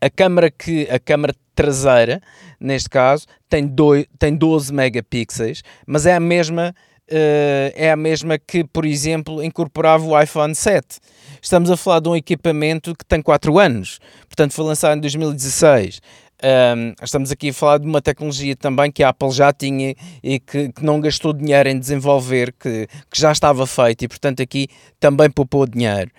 [0.00, 2.20] a câmara que a câmara traseira,
[2.58, 6.74] neste caso, tem, dois, tem 12 megapixels, mas é a mesma
[7.12, 10.98] uh, é a mesma que, por exemplo, incorporava o iPhone 7.
[11.40, 16.00] Estamos a falar de um equipamento que tem 4 anos, portanto foi lançado em 2016.
[16.42, 20.40] Um, estamos aqui a falar de uma tecnologia também que a Apple já tinha e
[20.40, 24.66] que, que não gastou dinheiro em desenvolver, que, que, já estava feito e, portanto, aqui
[24.98, 26.10] também poupou dinheiro.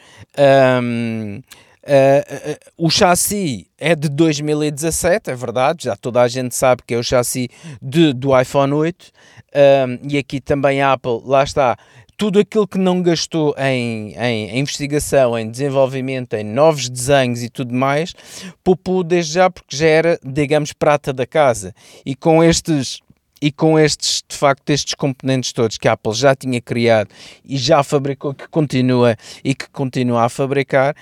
[0.81, 1.41] Um,
[1.85, 6.93] Uh, uh, o chassi é de 2017, é verdade, já toda a gente sabe que
[6.93, 7.49] é o chassi
[7.81, 9.11] de, do iPhone 8
[10.09, 11.77] e aqui também a Apple, lá está,
[12.17, 17.73] tudo aquilo que não gastou em, em, investigação, em desenvolvimento, em novos desenhos e tudo
[17.73, 18.13] mais,
[18.63, 21.73] poupou desde já porque já era, digamos, prata da casa.
[22.05, 23.01] E com estes
[23.43, 27.09] e com estes, de facto, estes componentes todos que a Apple já tinha criado
[27.43, 30.95] e já fabricou, que continua e que continua a fabricar,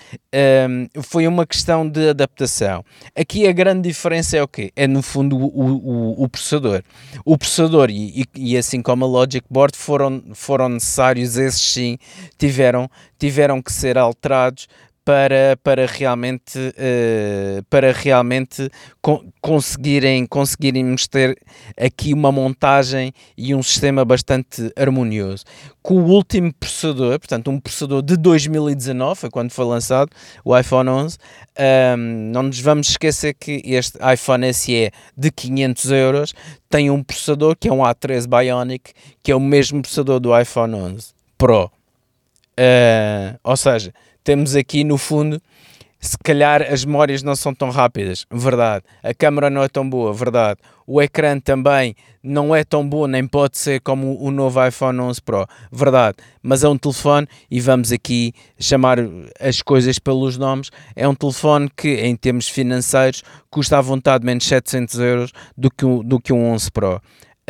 [0.68, 2.84] um, foi uma questão de adaptação.
[3.16, 4.72] Aqui a grande diferença é o quê?
[4.76, 6.82] É no fundo o, o, o processador.
[7.24, 12.00] O processador e, e, assim como a Logic Board foram, foram necessários, esses sim,
[12.40, 14.68] tiveram, tiveram que ser alterados
[15.04, 18.70] para, para realmente, uh, para realmente
[19.02, 21.36] co conseguirem, conseguirem ter
[21.76, 25.44] aqui uma montagem e um sistema bastante harmonioso.
[25.82, 30.12] Com o último processador, portanto, um processador de 2019, foi quando foi lançado
[30.46, 32.00] o iPhone 11, um, ehm,
[32.32, 36.34] não nos vamos esquecer que este iPhone SE de 500 euros
[36.70, 40.76] tem um processador que é um A13 Bionic, que é o mesmo processador do iPhone
[40.76, 41.72] 11 Pro.
[42.52, 43.92] Uh, ou seja,
[44.24, 45.42] temos aqui no fundo,
[46.00, 48.84] se calhar as memórias não são tão rápidas, verdade.
[49.04, 50.60] A câmera não é tão boa, verdade.
[50.88, 55.22] O ecrã também não é tão bom, nem pode ser como o novo iPhone 11
[55.22, 56.18] Pro, verdade.
[56.42, 58.98] Mas é um telefone, e vamos aqui chamar
[59.40, 64.46] as coisas pelos nomes, é um telefone que, em termos financeiros, custa à vontade menos
[64.46, 67.02] 700 euros do que, do que um 11 Pro.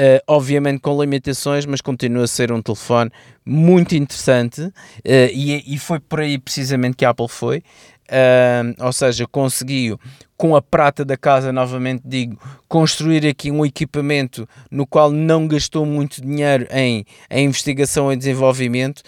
[0.02, 3.12] Uh, obviamente com limitações, mas continua a ser um telefone
[3.46, 4.74] muito interessante uh,
[5.06, 7.62] e, e, foi por aí precisamente que a Apple foi.
[8.10, 10.00] Uh, ou seja, conseguiu
[10.36, 12.36] com a prata da casa, novamente digo,
[12.68, 19.04] construir aqui um equipamento no qual não gastou muito dinheiro em, em investigação e desenvolvimento,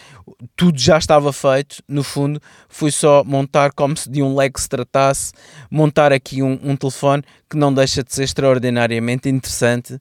[0.55, 4.69] tudo já estava feito, no fundo, foi só montar como se de um Lego se
[4.69, 5.33] tratasse,
[5.71, 9.99] montar aqui um, um telefone que não deixa de ser extraordinariamente interessante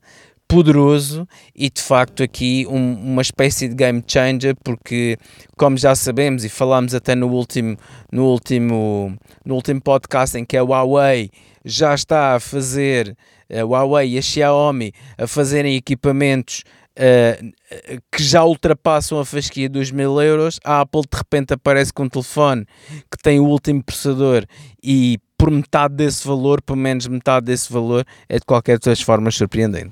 [0.53, 5.17] poderoso e de facto aqui um, uma espécie de game changer porque
[5.57, 7.75] como já sabemos e falámos até no último
[8.13, 11.31] no último no último podcast em que a Huawei
[11.65, 13.17] já está a fazer
[13.51, 16.65] a Huawei e a Xiaomi a fazerem equipamentos
[16.99, 22.03] uh, que já ultrapassam a fasquia dos mil euros, a Apple de repente aparece com
[22.03, 22.67] um telefone
[23.11, 24.45] que tem o último processador
[24.85, 29.35] e por metade desse valor, pelo menos metade desse valor, é de qualquer das formas
[29.35, 29.91] surpreendente.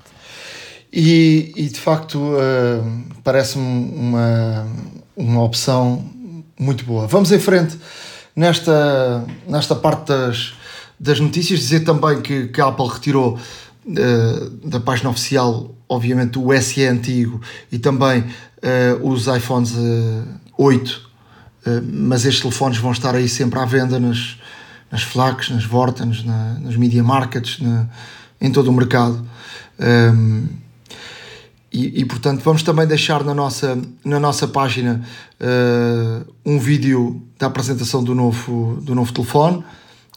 [0.93, 4.65] E, e de facto uh, parece-me uma,
[5.13, 6.05] uma opção
[6.57, 7.05] muito boa.
[7.05, 7.77] Vamos em frente
[8.33, 10.53] nesta, nesta parte das,
[10.97, 16.57] das notícias, dizer também que, que a Apple retirou uh, da página oficial obviamente o
[16.61, 20.25] SE antigo e também uh, os iPhones uh,
[20.57, 24.39] 8, uh, mas estes telefones vão estar aí sempre à venda nas,
[24.91, 27.87] nas Flax, nas Vortens, na, nas Media Markets, na,
[28.39, 29.25] em todo o mercado.
[29.79, 30.47] Um,
[31.71, 35.01] e, e, portanto vamos também deixar na nossa, na nossa página
[35.39, 39.63] uh, um vídeo da apresentação do novo, do novo telefone.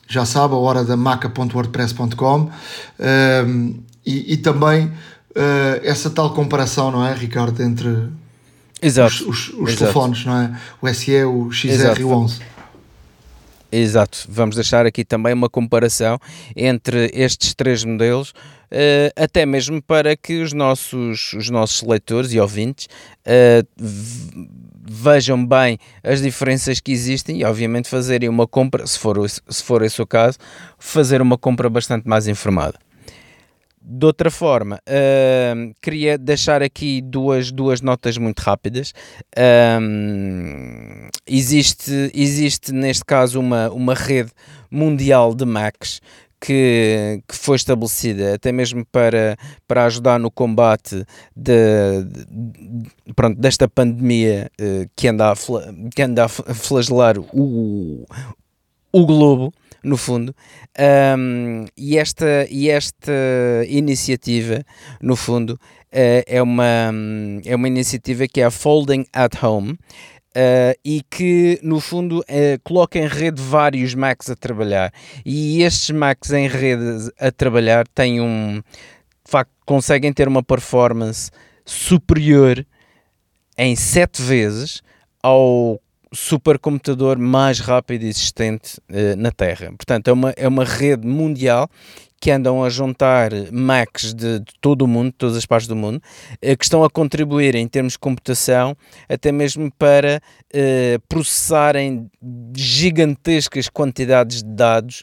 [0.08, 2.50] Já sabe, a hora da maca.wordpress.com
[3.46, 4.92] um, e, e também uh,
[5.82, 8.08] essa tal comparação, não é, Ricardo, entre
[8.82, 9.14] Exato.
[9.14, 9.76] os, os, os Exato.
[9.78, 10.60] telefones, não é?
[10.82, 12.00] O SE, o XR Exato.
[12.00, 12.53] e o 11.
[13.70, 16.18] Exato, vamos deixar aqui também uma comparação
[16.54, 22.38] entre estes três modelos, uh, até mesmo para que os nossos, os nossos leitores e
[22.38, 22.86] ouvintes
[23.26, 23.66] uh,
[24.86, 29.82] vejam bem as diferenças que existem e, obviamente, fazerem uma compra, se for, se for
[29.82, 30.38] esse o caso,
[30.78, 32.83] fazer uma compra bastante mais informada.
[33.86, 38.94] De outra forma, uh, queria deixar aqui duas, duas notas muito rápidas.
[41.26, 44.30] Existe, existe, neste caso, uma, uma rede
[44.70, 46.00] mundial de Macs
[46.40, 49.36] que, que foi estabelecida até mesmo para,
[49.68, 51.04] para ajudar no combate
[51.36, 55.34] de, de pronto, desta pandemia uh, que, anda a,
[55.94, 58.06] que anda a flagelar o,
[58.92, 59.52] o globo
[59.84, 60.34] no fundo.
[61.16, 63.12] Um, e, esta, e esta
[63.68, 64.64] iniciativa,
[65.00, 66.90] no fundo, uh, é, uma,
[67.44, 69.78] é uma iniciativa que é a Folding at Home.
[70.36, 74.92] Uh, e que no fundo uh, coloca em rede vários Macs a trabalhar
[75.24, 78.60] e estes Macs em rede a trabalhar têm um
[79.24, 81.30] de facto conseguem ter uma performance
[81.64, 82.66] superior
[83.56, 84.82] em sete vezes
[85.22, 85.80] ao
[86.14, 89.72] supercomputador mais rápido existente uh, na Terra.
[89.76, 91.68] Portanto, é uma, é uma rede mundial
[92.20, 95.76] que andam a juntar Macs de, de, todo o mundo, de todas as partes do
[95.76, 98.74] mundo, uh, que estão a contribuir em termos de computação,
[99.08, 100.22] até mesmo para
[100.54, 102.10] uh, processarem
[102.56, 105.02] gigantescas quantidades de dados,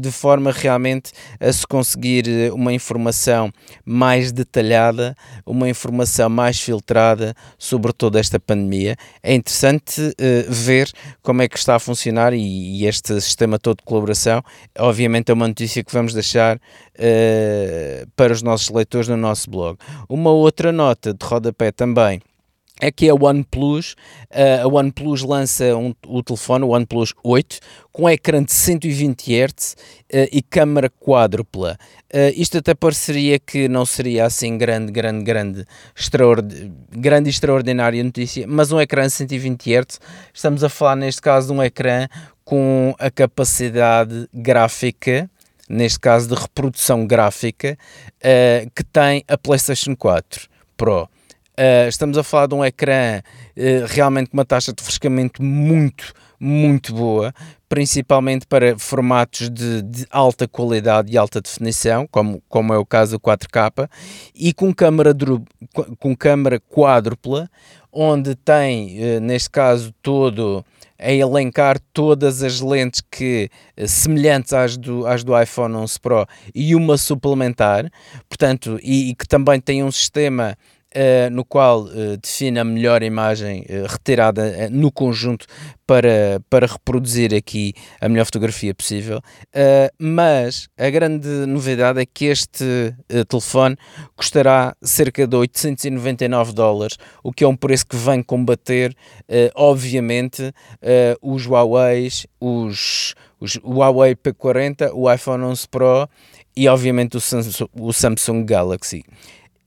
[0.00, 3.50] de forma realmente a se conseguir uma informação
[3.84, 8.96] mais detalhada, uma informação mais filtrada sobre toda esta pandemia.
[9.22, 10.14] É interessante
[10.48, 10.90] ver
[11.22, 14.42] como é que está a funcionar e, este sistema todo de colaboração.
[14.78, 16.60] Obviamente é uma notícia que vamos deixar
[18.14, 19.78] para os nossos leitores no nosso blog.
[20.08, 22.20] Uma outra nota de rodapé também
[22.80, 23.92] é que a OnePlus,
[24.30, 27.60] uh, a OnePlus lança um, o telefone, o OnePlus 8,
[27.92, 31.78] com ecrã de 120 Hz uh, e câmara quádrupla.
[32.12, 38.02] Uh, isto até pareceria que não seria assim grande, grande, grande, extraordi grande e extraordinária
[38.02, 40.00] notícia, mas um ecrã de 120 Hz,
[40.32, 42.08] estamos a falar neste caso de um ecrã
[42.44, 45.30] com a capacidade gráfica
[45.68, 47.78] neste caso de reprodução gráfica,
[48.16, 51.08] uh, que tem a PlayStation 4 Pro.
[51.56, 56.12] Uh, estamos a falar de um ecrã uh, realmente com uma taxa de refrescamento muito,
[56.40, 57.32] muito boa,
[57.68, 63.12] principalmente para formatos de, de, alta qualidade e alta definição, como, como é o caso
[63.12, 63.88] do 4K,
[64.34, 65.14] e com câmara,
[66.00, 67.48] com câmara quádrupla,
[67.92, 70.64] onde tem, uh, neste caso, todo
[70.98, 73.50] a elencar todas as lentes que
[73.86, 77.90] semelhantes às do, às do iPhone 11 Pro e uma suplementar,
[78.28, 80.56] portanto, e, e que também tem um sistema
[80.96, 85.44] Uh, no qual uh, define a melhor imagem uh, retirada no conjunto
[85.84, 89.20] para, para reproduzir aqui a melhor fotografia possível.
[89.98, 92.94] mas a grande novidade é que este
[93.28, 93.76] telefone
[94.16, 98.96] custará cerca de 899 dólares, o que é um preço que vem combater,
[99.54, 100.54] obviamente,
[101.20, 102.08] os Huawei,
[102.40, 106.08] os, os Huawei P40, o iPhone 11 Pro
[106.56, 109.04] e, obviamente, o Samsung, o Samsung Galaxy.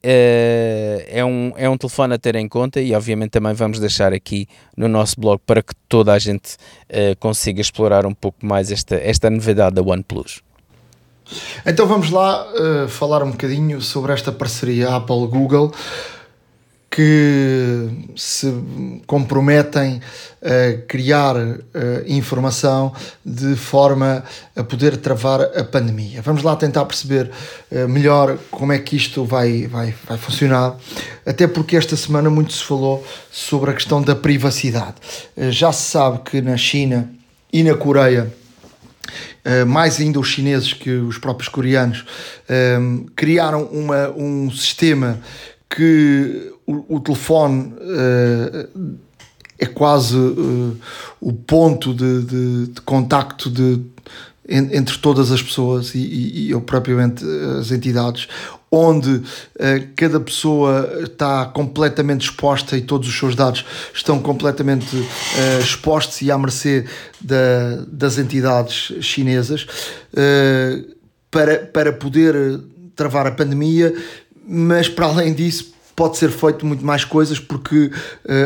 [0.04, 4.14] Uh, é, um, é um telefone a ter em conta e obviamente também vamos deixar
[4.14, 6.56] aqui no nosso blog para que toda a gente
[6.90, 10.42] uh, consiga explorar um pouco mais esta, esta novidade da OnePlus.
[11.66, 15.74] Então vamos lá uh, falar um bocadinho sobre esta parceria Apple-Google
[16.90, 18.52] que se
[19.06, 20.02] comprometem
[20.42, 21.62] a criar uh,
[22.08, 22.94] informação
[23.26, 24.24] de forma
[24.56, 26.22] a poder travar a pandemia.
[26.22, 27.30] Vamos lá tentar perceber
[27.72, 30.76] uh, melhor como é que isto vai, vai, vai funcionar,
[31.26, 34.96] até porque esta semana muito se falou sobre a questão da privacidade.
[35.36, 37.12] Uh, já se sabe que na China
[37.52, 38.32] e na Coreia
[39.66, 42.04] mais ainda os chineses que os próprios coreanos,
[43.16, 45.22] criaram uma, um sistema
[45.70, 48.98] que o, o telefone uh,
[49.58, 50.78] é quase uh,
[51.20, 53.82] o ponto de, de, de contacto de,
[54.48, 57.24] entre todas as pessoas e, e, e propriamente
[57.60, 58.28] as entidades,
[58.70, 59.24] onde uh,
[59.96, 66.30] cada pessoa está completamente exposta e todos os seus dados estão completamente uh, expostos e
[66.30, 66.86] à mercê
[67.20, 69.66] da, das entidades chinesas
[70.14, 70.96] uh,
[71.32, 72.60] para, para poder
[72.96, 73.94] travar a pandemia,
[74.46, 77.92] mas para além disso pode ser feito muito mais coisas porque, uh,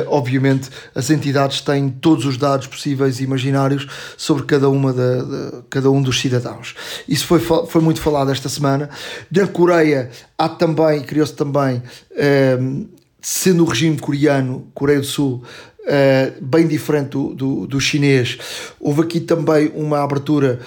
[0.08, 3.86] obviamente, as entidades têm todos os dados possíveis e imaginários
[4.16, 6.74] sobre cada, uma da, de, cada um dos cidadãos.
[7.10, 8.90] Isso foi, foi muito falado esta semana.
[9.30, 12.88] Na Coreia há também, criou-se também, uh,
[13.22, 15.44] sendo o regime coreano, Coreia do Sul,
[15.82, 18.38] Uh, bem diferente do, do, do, chinês.
[18.80, 20.60] Houve aqui também uma abertura,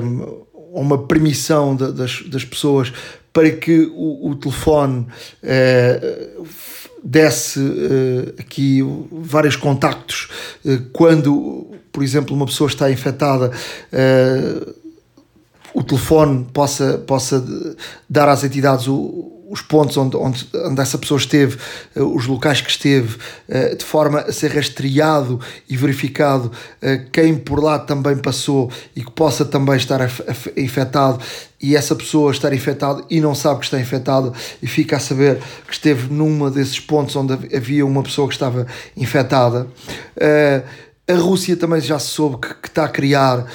[0.00, 2.92] um, uma permissão de, das, das pessoas
[3.34, 5.06] para que o, o telefone
[5.42, 6.30] eh,
[7.02, 8.80] desse eh, aqui
[9.10, 10.28] vários contactos
[10.64, 13.50] eh, quando, por exemplo, uma pessoa está infectada
[15.74, 17.44] o telefone possa, possa
[18.08, 21.58] dar às entidades o, os pontos onde, onde, onde essa pessoa esteve,
[21.96, 23.18] os locais que esteve,
[23.76, 26.52] de forma a ser rastreado e verificado
[27.12, 30.00] quem por lá também passou e que possa também estar
[30.56, 31.20] infectado
[31.64, 35.38] e essa pessoa estar infectada e não sabe que está infectada e fica a saber
[35.66, 39.66] que esteve numa desses pontos onde havia uma pessoa que estava infectada.
[41.06, 43.46] A Rússia também já se soube que, que está a criar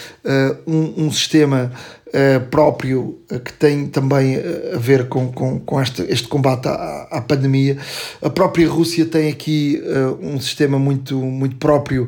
[0.67, 1.71] um, um sistema
[2.09, 6.67] uh, próprio uh, que tem também uh, a ver com, com, com este, este combate
[6.67, 7.77] à, à pandemia.
[8.21, 9.81] A própria Rússia tem aqui
[10.21, 12.07] um sistema muito, muito próprio.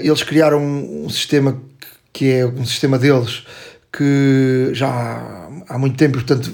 [0.00, 1.60] eles criaram um, um, sistema
[2.12, 3.44] que é um sistema deles
[3.96, 6.50] que já há, muito tempo, portanto,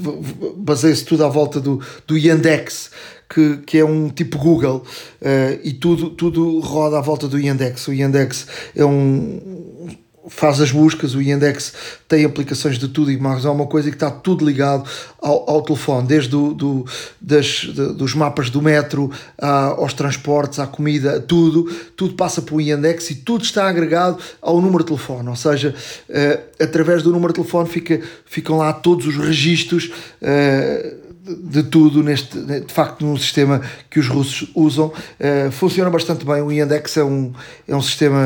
[0.59, 2.91] baseia-se tudo à volta do, do Yandex,
[3.29, 4.85] que, que é um tipo Google
[5.23, 7.89] uh, e tudo, tudo roda à volta do Yandex.
[7.89, 9.89] O Yandex é um,
[10.29, 11.73] faz as buscas, o Yandex
[12.07, 16.07] tem aplicações de tudo e mais alguma coisa que está tudo ligado ao, ao telefone,
[16.07, 16.87] desde do, do
[17.21, 21.65] das, de, dos mapas do metro aos transportes, à comida, tudo,
[21.97, 25.75] tudo passa para o Yandex e tudo está agregado ao número de telefone, ou seja,
[26.09, 29.91] uh, através do número de telefone fica, ficam lá todos os registros
[30.21, 34.87] uh, de tudo neste de facto num sistema que os russos usam.
[34.87, 36.43] Uh, funciona bastante bem.
[36.43, 37.33] O Yandex é um,
[37.69, 38.21] é um sistema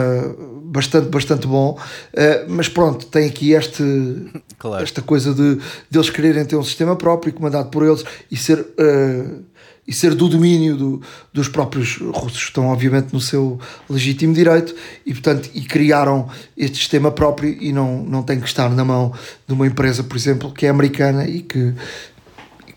[0.64, 1.78] bastante bastante bom.
[2.12, 3.82] Uh, mas pronto tem aqui este
[4.58, 4.82] claro.
[4.82, 5.56] esta coisa de,
[5.90, 9.44] de eles quererem ter um sistema próprio comandado por eles e ser uh,
[9.86, 14.74] e ser do domínio do, dos próprios russos estão obviamente no seu legítimo direito
[15.04, 19.12] e portanto e criaram este sistema próprio e não não tem que estar na mão
[19.46, 21.74] de uma empresa por exemplo que é americana e que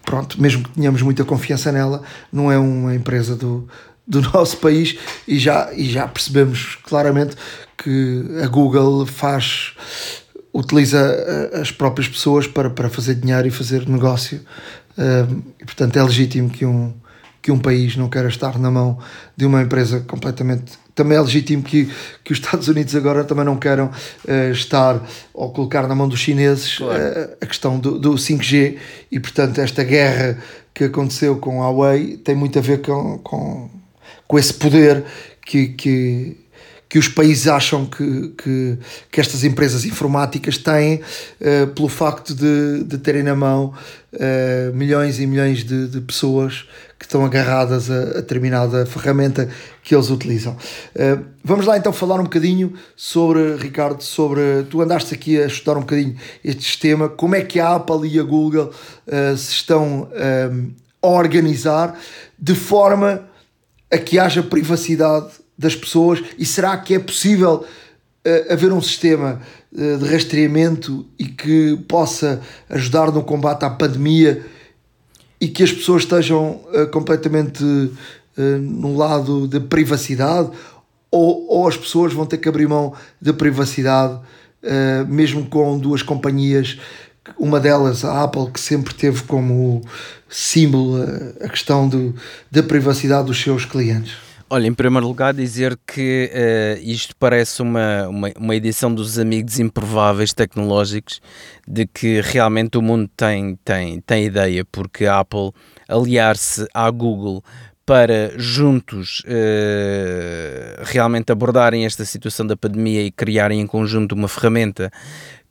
[0.08, 2.02] pronto, mesmo que tenhamos muita confiança nela,
[2.32, 3.68] não é uma empresa do,
[4.08, 4.98] do nosso país
[5.28, 7.36] e já, e já percebemos claramente
[7.78, 9.74] que a Google faz
[10.54, 14.40] utiliza eh, as próprias pessoas para, para fazer dinheiro e fazer negócio.
[14.98, 16.94] Um, e portanto é legítimo que um,
[17.42, 18.98] que um país não queira estar na mão
[19.36, 21.88] de uma empresa completamente também é legítimo que,
[22.24, 25.00] que os Estados Unidos agora também não queiram uh, estar
[25.32, 27.00] ou colocar na mão dos chineses claro.
[27.00, 28.78] uh, a questão do, do 5G
[29.12, 30.40] e, portanto, esta guerra
[30.74, 33.70] que aconteceu com a Huawei tem muito a ver com, com,
[34.28, 35.06] com esse poder
[35.46, 36.38] que, que,
[36.90, 38.78] que os países acham que, que,
[39.12, 43.72] que estas empresas informáticas têm uh, pelo facto de, de terem na mão
[44.14, 46.66] uh, milhões e milhões de, de pessoas
[46.98, 49.50] que estão agarradas a, a determinada ferramenta
[49.84, 50.54] que eles utilizam.
[50.96, 54.64] Uh, vamos lá então falar um bocadinho sobre, Ricardo, sobre.
[54.70, 58.20] Tu andaste aqui a estudar um bocadinho este sistema, como é que a Apple e
[58.20, 60.10] a Google uh, se estão
[60.52, 60.72] um,
[61.02, 61.98] a organizar
[62.38, 63.28] de forma
[63.92, 65.28] a que haja privacidade
[65.58, 67.64] das pessoas e será que é possível
[68.26, 74.44] uh, haver um sistema de rastreamento e que possa ajudar no combate à pandemia
[75.40, 77.92] e que as pessoas estejam uh, completamente uh,
[78.60, 80.50] no lado da privacidade
[81.12, 86.02] ou, ou as pessoas vão ter que abrir mão da privacidade uh, mesmo com duas
[86.02, 86.80] companhias
[87.38, 89.82] uma delas, a Apple, que sempre teve como
[90.30, 91.04] símbolo
[91.42, 92.16] a questão do,
[92.50, 94.27] da privacidade dos seus clientes?
[94.50, 99.60] Olha, em primeiro lugar, dizer que uh, isto parece uma, uma, uma, edição dos Amigos
[99.60, 101.20] Improváveis Tecnológicos
[101.68, 105.52] de que realmente o mundo tem, tem, tem ideia, porque a Apple
[105.90, 107.44] aliar-se à Google
[107.86, 114.90] para juntos uh, realmente abordarem esta situação da pandemia e criarem em conjunto uma ferramenta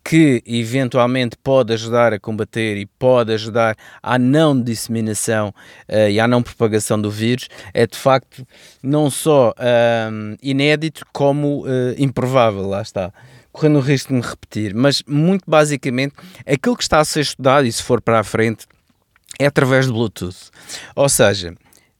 [0.09, 5.49] que eventualmente pode ajudar a combater e pode ajudar à não disseminação
[5.89, 8.47] uh, e à não propagação do vírus, é de facto
[8.81, 13.13] não só uh, inédito como uh, improvável, lá está.
[13.51, 16.15] Correndo o risco de me repetir, mas muito basicamente
[16.47, 18.65] aquilo que está a ser estudado, e se for para a frente,
[19.41, 20.51] é através do Bluetooth.
[20.95, 21.53] Ou seja,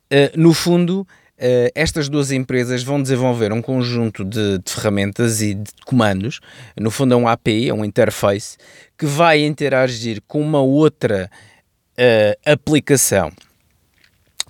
[0.09, 1.05] eh, no fundo,
[1.39, 6.41] Uh, estas duas empresas vão desenvolver um conjunto de, de, ferramentas e de comandos,
[6.81, 8.57] no fundo é um API, é um interface,
[8.97, 11.31] que vai interagir com uma outra
[11.93, 13.31] uh, aplicação.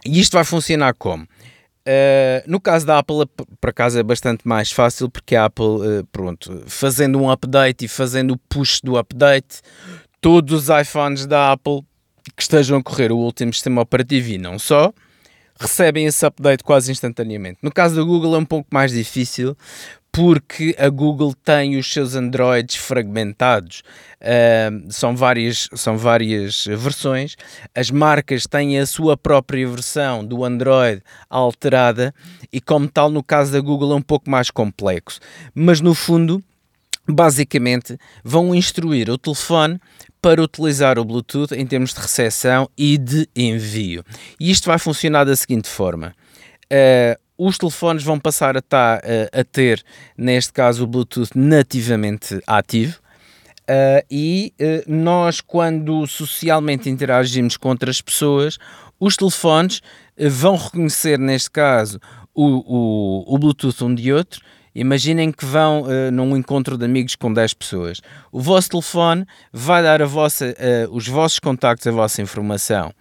[0.04, 1.24] E isto vai funcionar como?
[1.24, 3.26] Uh, no caso da Apple,
[3.60, 8.34] por acaso é bastante mais fácil, porque a Apple, pronto, fazendo um update e fazendo
[8.34, 9.60] o push do update,
[10.20, 11.80] todos os iPhones da Apple
[12.36, 14.92] que estejam a correr o último sistema operativo e não só,
[15.58, 17.58] recebem esse update quase instantaneamente.
[17.62, 19.56] No caso da Google é um pouco mais difícil
[20.16, 23.82] porque a Google tem os seus Androids fragmentados.
[24.18, 27.36] Uh, são, várias, são várias versões.
[27.74, 32.14] As marcas têm a sua própria versão do Android alterada
[32.50, 35.20] e, como tal, no caso da Google é um pouco mais complexo.
[35.54, 36.42] Mas no fundo,
[37.06, 39.78] basicamente, vão instruir o telefone
[40.20, 44.04] para utilizar o Bluetooth em termos de recepção e de envio.
[44.40, 46.14] E isto vai funcionar da seguinte forma.
[46.64, 49.84] Uh, os telefones vão passar a, estar, uh, a ter,
[50.16, 52.98] neste caso, o Bluetooth nativamente ativo.
[53.68, 54.52] Uh, e
[54.86, 58.58] nós, quando socialmente interagimos com outras pessoas,
[58.98, 59.80] os telefones
[60.16, 62.00] vão reconhecer, neste caso,
[62.34, 64.40] o, o, o Bluetooth um de outro
[64.78, 68.02] Imaginem que vão uh, num encontro de amigos com 10 pessoas.
[68.30, 72.92] O vosso telefone vai dar vossa, uh, os vossos contactos, a vossa informação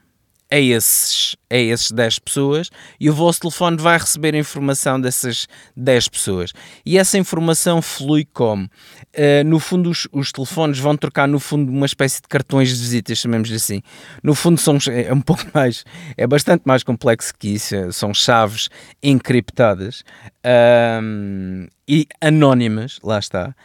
[0.51, 2.69] a esses, a esses 10 pessoas
[2.99, 6.53] e o vosso telefone vai receber a informação dessas 10 pessoas.
[6.85, 8.65] E essa informação flui como?
[8.65, 12.75] Uh, no fundo, os, os, telefones vão trocar, no fundo, uma espécie de cartões de
[12.75, 13.81] visitas, chamemos assim.
[14.21, 15.83] No fundo, são, é um pouco mais,
[16.15, 17.75] é bastante mais complexo que isso.
[17.91, 18.69] São chaves
[19.01, 20.03] encriptadas
[21.01, 23.55] um, e anónimas, lá está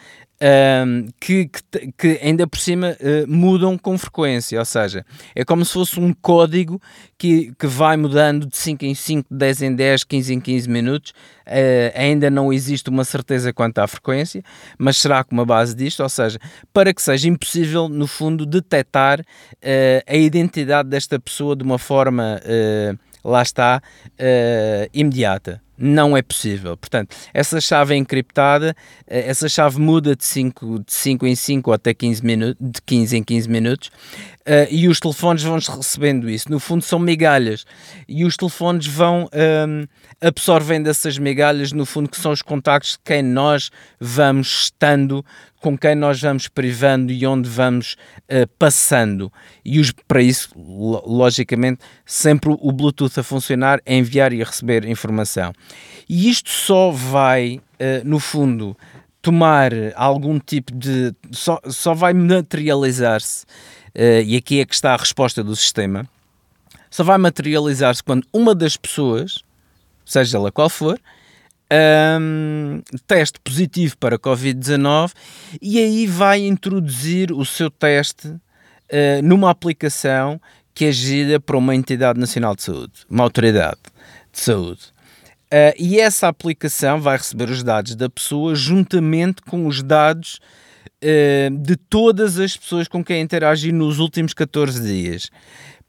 [0.43, 5.65] um, que, que, que, ainda por cima uh, mudam com frequência, ou seja, é como
[5.65, 6.81] se fosse um código
[7.19, 11.11] que, que vai mudando de 5 em 5, 10 em 10, 15 em 15 minutos.
[11.47, 14.43] Uh, ainda não existe uma certeza quanto à frequência,
[14.79, 16.39] mas será com uma base disto, ou seja,
[16.73, 19.25] para que seja impossível, no fundo, detectar uh,
[20.07, 22.41] a identidade desta pessoa de uma forma,
[23.23, 23.83] lá está,
[24.93, 26.77] imediata não é possível.
[26.77, 28.77] Portanto, essa chave é encriptada,
[29.07, 33.17] eh, essa chave muda de 5 de cinco em 5 até 15 minutos, de 15
[33.17, 36.51] em 15 minutos, uh, e os telefones vão recebendo isso.
[36.51, 37.65] No fundo, são migalhas,
[38.07, 39.89] e os telefones vão um, ehm,
[40.21, 45.25] absorvendo essas migalhas, no fundo, que são os contactos de quem nós vamos estando
[45.61, 49.31] com quem nós vamos privando e onde vamos uh, passando.
[49.65, 55.53] E os, para isso, logicamente, sempre o Bluetooth a funcionar, enviar e a receber informação.
[56.09, 58.77] E isto só vai, uh, no fundo,
[59.23, 61.15] tomar algum tipo de.
[61.31, 63.45] só, só vai materializar-se,
[63.95, 66.09] uh, e aqui é que está a resposta do sistema,
[66.91, 69.45] só vai materializar-se quando uma das pessoas,
[70.05, 70.99] seja ela qual for,
[72.21, 75.13] um, teste positivo para Covid-19
[75.63, 78.41] e aí vai introduzir o seu teste uh,
[79.23, 80.41] numa aplicação
[80.75, 83.79] que é gerida por uma entidade nacional de saúde, uma autoridade
[84.33, 84.93] de saúde.
[85.53, 90.39] Uh, e essa aplicação vai receber os dados da pessoa juntamente com os dados
[91.03, 95.29] uh, de todas as pessoas com quem interagir nos últimos 14 dias.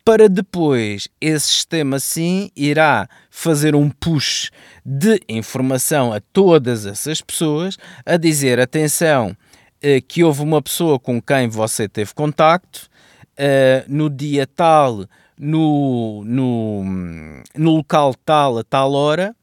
[0.03, 4.49] Para depois esse sistema sim irá fazer um push
[4.83, 9.37] de informação a todas essas pessoas a dizer atenção
[9.79, 12.89] eh, que houve uma pessoa com quem você teve contacto
[13.87, 15.05] no dia tal
[15.37, 16.83] no, no,
[17.55, 19.35] no local tal a tal hora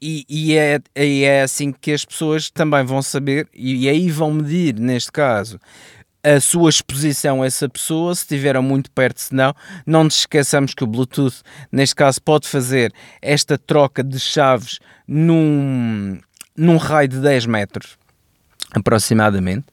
[0.00, 4.32] E, e, é, e é assim que as pessoas também vão saber, e aí vão
[4.32, 5.58] medir, neste caso,
[6.24, 9.54] a sua exposição a essa pessoa, se estiver muito perto, se não,
[9.86, 16.18] não nos esqueçamos que o Bluetooth, neste caso, pode fazer esta troca de chaves num,
[16.56, 17.98] num raio de 10 metros,
[18.72, 19.66] aproximadamente.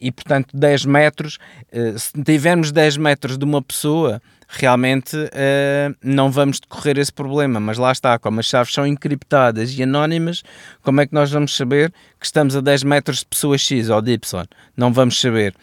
[0.00, 1.38] E portanto 10 metros,
[1.72, 4.20] uh, se tivermos 10 metros de uma pessoa,
[4.56, 9.76] realmente uh, não vamos decorrer esse problema, mas lá está, como as chaves são encriptadas
[9.76, 10.42] e anónimas,
[10.82, 14.00] como é que nós vamos saber que estamos a 10 metros de pessoa X ou
[14.00, 14.44] de Y?
[14.76, 15.54] Não vamos saber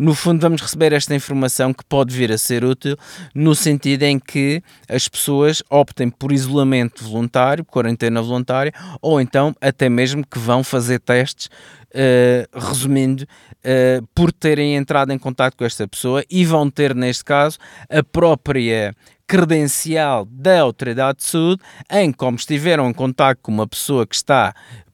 [0.00, 2.96] no fundo vamos receber esta informação que pode vir a ser útil
[3.34, 8.72] no sentido em que as pessoas optem por isolamento voluntário, quarentena voluntária,
[9.02, 11.50] ou então até mesmo que vão fazer testes,
[11.94, 17.24] uh, resumindo, uh, por terem entrado em contato com esta pessoa e vão ter, neste
[17.24, 18.94] caso, a própria
[19.26, 24.52] credencial da autoridade de saúde em como estiveram em contato com uma pessoa que está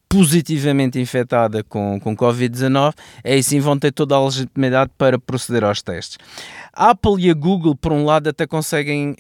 [0.08, 2.94] positivamente infectada com, com Covid-19,
[3.24, 6.18] aí sim vão ter toda a legitimidade para proceder aos testes.
[6.72, 9.16] A Apple e a Google, por um lado, até conseguem uh,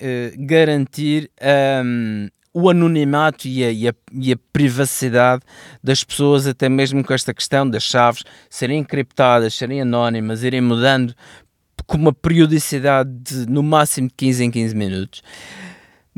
[0.46, 1.30] garantir
[1.84, 2.28] um,
[2.58, 5.42] o anonimato e a, e, a, e a, privacidade
[5.84, 11.14] das pessoas, até mesmo com esta questão das chaves serem encriptadas, serem anónimas, irem mudando
[11.86, 15.22] com uma periodicidade de no máximo de 15 em 15 minutos.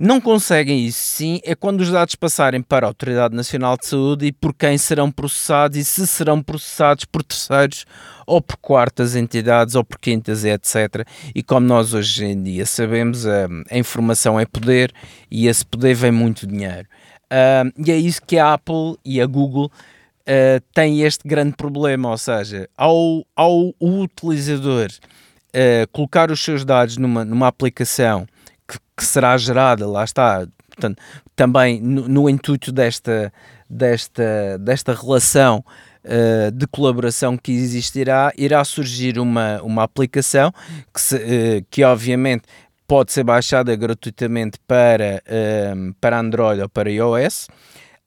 [0.01, 4.27] Não conseguem isso, sim, é quando os dados passarem para a Autoridade Nacional de Saúde
[4.27, 7.85] e por quem serão processados e se serão processados por terceiros
[8.25, 11.05] ou por quartas entidades ou por quintas, etc.
[11.35, 14.93] E como nós hoje em dia sabemos, a, a informação é poder
[15.29, 16.87] e esse poder vem muito dinheiro.
[17.25, 22.11] Uh, e é isso que a Apple e a Google uh, têm este grande problema,
[22.11, 28.29] ou seja, ao, ao utilizador uh, colocar os seus dados numa, numa aplicação
[28.69, 31.01] que, que será gerada, lá está, portanto,
[31.35, 33.33] também no, no intuito desta,
[33.69, 35.65] desta, desta relação
[36.05, 40.53] uh, de colaboração que existirá, irá surgir uma, uma aplicação
[40.93, 42.45] que, se, uh, que obviamente
[42.87, 47.49] pode ser baixada gratuitamente para, uh, para Android ou para iOS.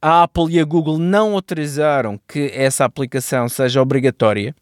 [0.02, 4.56] A Apple e a Google não autorizaram que essa aplicação seja obrigatória,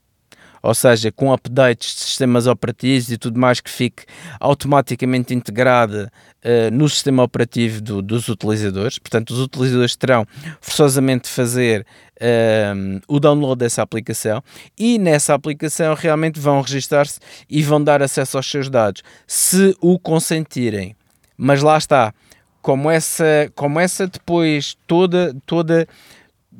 [0.61, 4.03] ou seja, com updates de sistemas operativos e tudo mais que fique
[4.39, 6.11] automaticamente integrada
[6.43, 8.99] uh, no sistema operativo do, dos utilizadores.
[8.99, 10.25] Portanto, os utilizadores terão
[10.61, 11.85] forçosamente de fazer
[12.19, 14.43] uh, o download dessa aplicação
[14.77, 19.97] e nessa aplicação realmente vão registar-se e vão dar acesso aos seus dados, se o
[19.99, 20.95] consentirem.
[21.37, 22.13] Mas lá está,
[22.61, 25.87] como essa, como essa depois toda, toda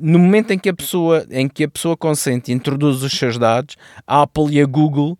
[0.00, 3.38] no momento em que a pessoa, em que a pessoa consente e introduz os seus
[3.38, 3.76] dados,
[4.06, 5.18] a Apple e a Google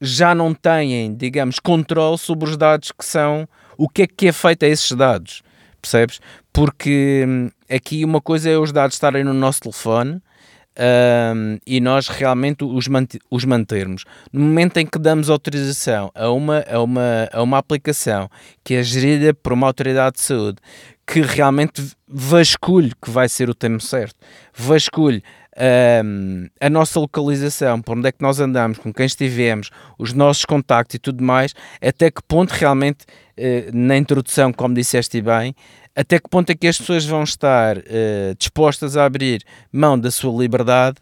[0.00, 4.32] já não têm, digamos, controle sobre os dados que são, o que é que é
[4.32, 5.42] feito a esses dados,
[5.80, 6.20] percebes?
[6.52, 10.20] Porque hum, aqui uma coisa é os dados estarem no nosso telefone
[10.78, 12.86] um, e nós realmente os,
[13.30, 14.04] os mantermos.
[14.32, 18.30] No momento em que damos autorização a uma, a, uma, a uma aplicação
[18.64, 20.58] que é gerida por uma autoridade de saúde,
[21.06, 24.16] que realmente vasculhe que vai ser o tempo certo,
[24.54, 25.22] vasculhe
[26.04, 30.44] um, a nossa localização, por onde é que nós andamos, com quem estivemos, os nossos
[30.44, 35.54] contactos e tudo mais, até que ponto realmente, uh, na introdução, como disseste bem,
[35.94, 40.10] até que ponto é que as pessoas vão estar uh, dispostas a abrir mão da
[40.10, 40.96] sua liberdade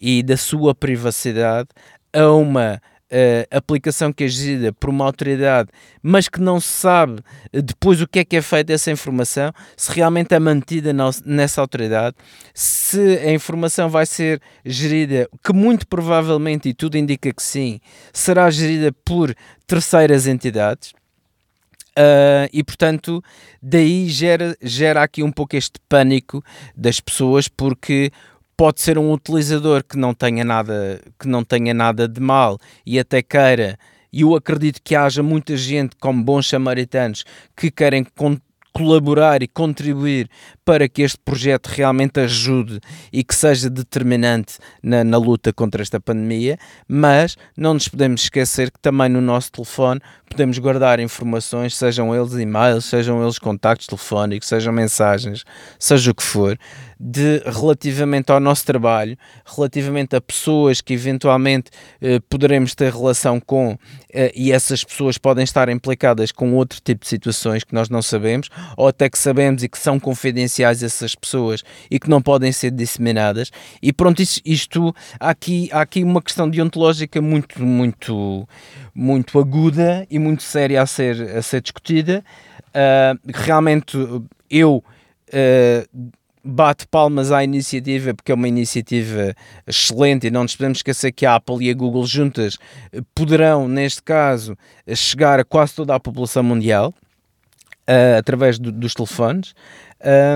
[0.00, 1.68] e da sua privacidade
[2.12, 2.80] a uma
[3.10, 5.70] uh, aplicação que é gerida por uma autoridade,
[6.02, 7.20] mas que não se sabe
[7.52, 10.92] depois o que é que é feito essa informação, se realmente é mantida
[11.24, 12.16] nessa autoridade,
[12.54, 17.80] se a informação vai ser gerida, que muito provavelmente, e tudo indica que sim,
[18.12, 19.34] será gerida por
[19.66, 20.92] terceiras entidades.
[21.98, 23.22] Uh, e portanto,
[23.62, 26.44] daí gera, gera aqui um pouco este pânico
[26.76, 28.10] das pessoas, porque
[28.56, 32.98] pode ser um utilizador que não tenha nada, que não tenha nada de mal e
[32.98, 33.78] até queira,
[34.12, 37.24] e eu acredito que haja muita gente como bons samaritanos
[37.56, 38.04] que querem
[38.76, 40.28] colaborar e contribuir
[40.62, 42.78] para que este projeto realmente ajude
[43.10, 48.70] e que seja determinante na, na, luta contra esta pandemia, mas não nos podemos esquecer
[48.70, 49.98] que também no nosso telefone
[50.28, 55.42] podemos guardar informações, sejam eles e-mails, sejam eles contactos telefónicos, sejam mensagens,
[55.78, 56.58] seja o que for,
[56.98, 61.70] de relativamente ao nosso trabalho, relativamente a pessoas que eventualmente
[62.00, 63.78] eh, poderemos ter relação com
[64.12, 68.00] eh, e essas pessoas podem estar implicadas com outro tipo de situações que nós não
[68.00, 72.50] sabemos ou até que sabemos e que são confidenciais essas pessoas e que não podem
[72.50, 73.50] ser disseminadas.
[73.82, 78.48] E pronto, isto, isto há, aqui, há aqui uma questão deontológica muito, muito,
[78.94, 82.24] muito aguda e muito séria a ser, a ser discutida.
[82.68, 83.96] Uh, realmente
[84.50, 84.82] eu
[85.28, 86.12] uh,
[86.46, 89.34] bate palmas à iniciativa porque é uma iniciativa
[89.66, 92.56] excelente e não nos podemos esquecer que a Apple e a Google juntas
[93.14, 94.56] poderão, neste caso,
[94.94, 96.94] chegar a quase toda a população mundial
[97.88, 99.54] uh, através do, dos telefones.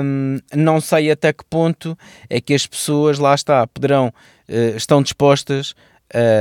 [0.02, 1.96] Um, não sei até que ponto
[2.28, 4.08] é que as pessoas lá está, poderão,
[4.48, 5.74] uh, estão dispostas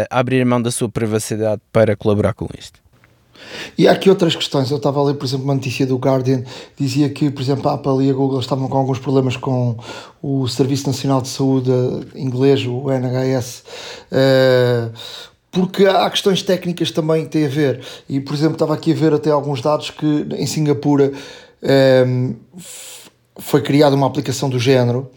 [0.10, 2.82] a abrir mão da sua privacidade para colaborar com isto.
[3.78, 4.70] E há aqui outras questões.
[4.72, 6.44] Eu estava a ler, por exemplo, uma notícia do Guardian,
[6.78, 9.78] dizia que, por exemplo, a Apple e a Google estavam com alguns problemas com
[10.22, 11.72] o Serviço Nacional de Saúde
[12.16, 13.64] inglês, o NHS,
[14.12, 14.92] uh,
[15.52, 17.82] porque há questões técnicas também que têm a ver.
[18.08, 21.12] E, por exemplo, estava aqui a ver até alguns dados que em Singapura
[22.08, 22.36] um,
[23.38, 25.10] foi criada uma aplicação do género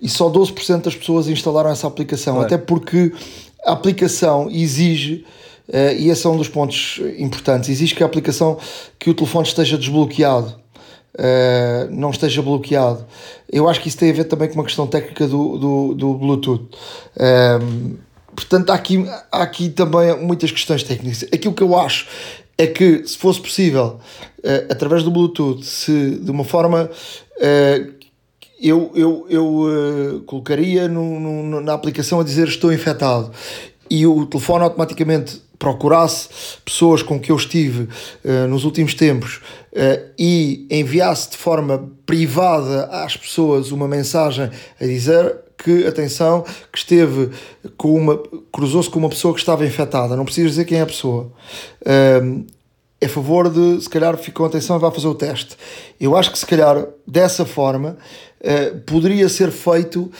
[0.00, 2.46] e só 12% das pessoas instalaram essa aplicação, claro.
[2.46, 3.12] até porque
[3.64, 5.24] a aplicação exige
[5.70, 7.70] Uh, e esse é um dos pontos importantes.
[7.70, 8.58] Exige que a aplicação,
[8.98, 10.48] que o telefone esteja desbloqueado,
[11.14, 13.06] uh, não esteja bloqueado.
[13.50, 16.14] Eu acho que isso tem a ver também com uma questão técnica do, do, do
[16.14, 16.68] Bluetooth.
[17.16, 17.96] Uh,
[18.34, 21.22] portanto, há aqui, há aqui também muitas questões técnicas.
[21.32, 22.08] Aquilo que eu acho
[22.58, 24.00] é que, se fosse possível,
[24.68, 26.90] através do Bluetooth, se de uma forma
[28.60, 33.32] eu, eu, eu uh, colocaria no, no, na aplicação a dizer estou infectado
[33.88, 36.28] e o telefone automaticamente procurasse
[36.64, 39.36] pessoas com que eu estive uh, nos últimos tempos
[39.72, 44.50] uh, e enviasse de forma privada às pessoas uma mensagem
[44.80, 46.42] a dizer que, atenção,
[46.72, 47.30] que esteve
[47.76, 48.18] com uma,
[48.50, 51.30] cruzou-se com uma pessoa que estava infectada, não precisa dizer quem é a pessoa.
[51.82, 52.44] Uh,
[52.98, 55.56] é a favor de, se calhar, ficou atenção e vai fazer o teste.
[55.98, 57.96] Eu acho que, se calhar, dessa forma,
[58.84, 60.12] poderia ser feito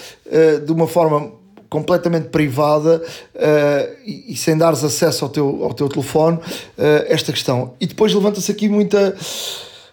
[0.64, 1.30] de uma forma
[1.71, 6.43] completamente privada uh, e, e, sem dares acesso ao teu, ao teu telefone uh,
[7.07, 7.75] esta questão.
[7.81, 9.16] E depois levanta-se aqui muita,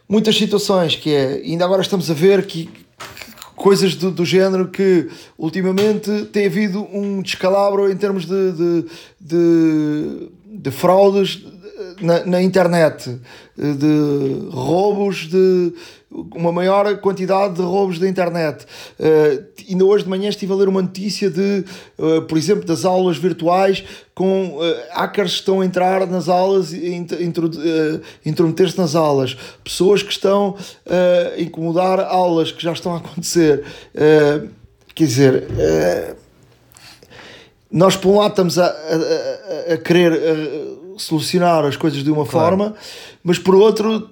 [0.10, 2.68] muitas situações que é, ainda agora estamos a ver que
[3.56, 5.08] coisas do, do género que
[5.38, 8.86] ultimamente tem havido um descalabro em termos de, de,
[9.22, 11.44] de, de fraudes
[12.02, 13.20] na, na internet,
[13.58, 15.74] de roubos de
[16.36, 18.66] uma maior quantidade de roubos da internet.
[19.00, 21.64] Uh, ainda hoje de manhã estive a ler uma notícia de,
[21.98, 23.84] uh, por exemplo, das aulas virtuais
[24.16, 24.62] com uh,
[24.92, 29.38] hackers que estão a entrar nas aulas e uh, intrometer-se nas aulas.
[29.64, 30.56] Pessoas que estão
[30.88, 33.64] a incomodar aulas que já estão a acontecer.
[34.96, 35.48] quer dizer,
[37.72, 40.14] nós por um lado estamos a, a, a querer
[40.98, 42.58] solucionar as coisas de uma claro.
[42.58, 42.76] forma,
[43.24, 44.10] mas por outro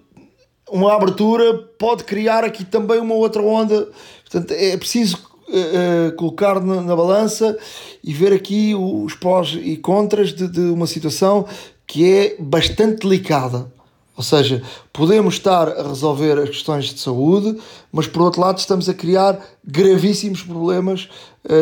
[0.69, 3.87] uma abertura pode criar aqui também uma outra onda.
[4.23, 7.57] Portanto, é preciso uh, colocar na, na, balança
[8.03, 11.45] e ver aqui os pós e contras de, de uma situação
[11.85, 13.71] que é bastante delicada.
[14.17, 14.63] Ou seja,
[14.93, 17.57] podemos estar a resolver as questões de saúde,
[17.91, 21.09] mas por outro lado estamos a criar gravíssimos problemas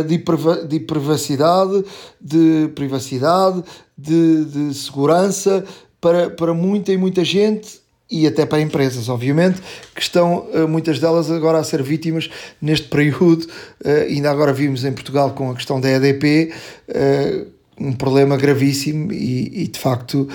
[0.05, 0.23] de,
[0.67, 1.83] de privacidade,
[2.21, 3.63] de privacidade,
[3.97, 5.65] de, de segurança
[5.99, 7.82] para, para muita e muita gente
[8.13, 9.59] e até para empresas, obviamente,
[9.95, 12.29] que estão eh, muitas delas agora a ser vítimas
[12.61, 13.47] neste período.
[13.83, 16.53] Eh, ainda agora vimos em Portugal com a questão da EDP
[16.89, 17.45] eh,
[17.79, 20.29] um problema gravíssimo e, e de facto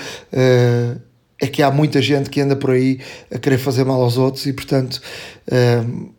[1.41, 2.99] é que há muita gente que anda por aí
[3.33, 5.01] a querer fazer mal aos outros e portanto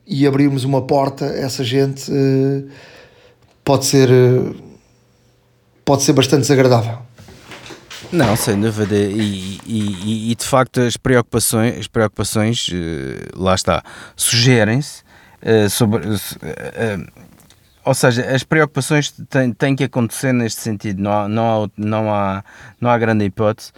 [0.07, 2.11] e abrirmos uma porta essa gente
[3.63, 4.09] pode ser
[5.85, 7.10] pode ser bastante desagradável.
[8.13, 8.95] Não, sem dúvida.
[8.97, 13.83] E, e, e, de facto as preocupações, as preocupações eh, lá está,
[14.17, 15.03] sugerem-se
[15.43, 16.09] uh, sobre.
[16.09, 17.31] Uh,
[17.85, 22.15] ou seja, as preocupações têm, têm que acontecer neste sentido, não há, não há, não
[22.15, 22.45] há,
[22.81, 23.73] não há grande hipótese.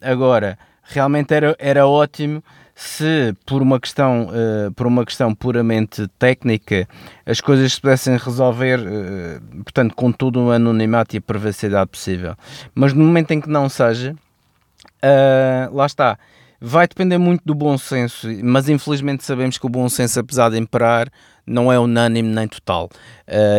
[0.00, 2.42] agora, realmente era, era ótimo
[2.82, 6.88] se por uma questão uh, por uma questão puramente técnica
[7.24, 12.34] as coisas se pudessem resolver uh, portanto com todo o anonimato e a privacidade possível.
[12.74, 16.18] Mas no momento em que não seja uh, lá está.
[16.64, 20.58] Vai depender muito do bom senso mas infelizmente sabemos que o bom senso apesar de
[20.58, 21.08] imperar
[21.44, 22.88] não é unânime nem total.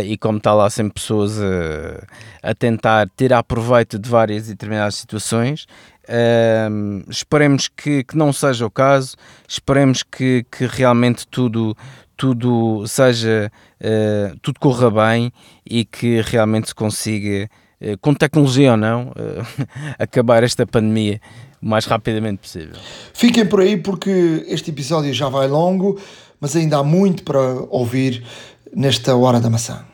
[0.05, 1.37] E como está lá sempre pessoas
[2.41, 5.67] a tentar tirar proveito de várias e determinadas situações
[7.09, 9.15] Esperemos que, que não seja o caso,
[9.47, 11.75] esperemos que, que realmente tudo,
[12.17, 13.51] tudo seja,
[13.81, 15.31] uh, tudo corra bem
[15.65, 17.49] e que realmente se consiga,
[17.81, 21.19] uh, com tecnologia ou não, ah, acabar esta pandemia
[21.61, 22.75] o mais rapidamente possível.
[23.13, 25.99] Fiquem por aí porque este episódio já vai longo,
[26.39, 27.39] mas ainda há muito para
[27.69, 28.23] ouvir
[28.75, 29.92] nesta Hora da Maçã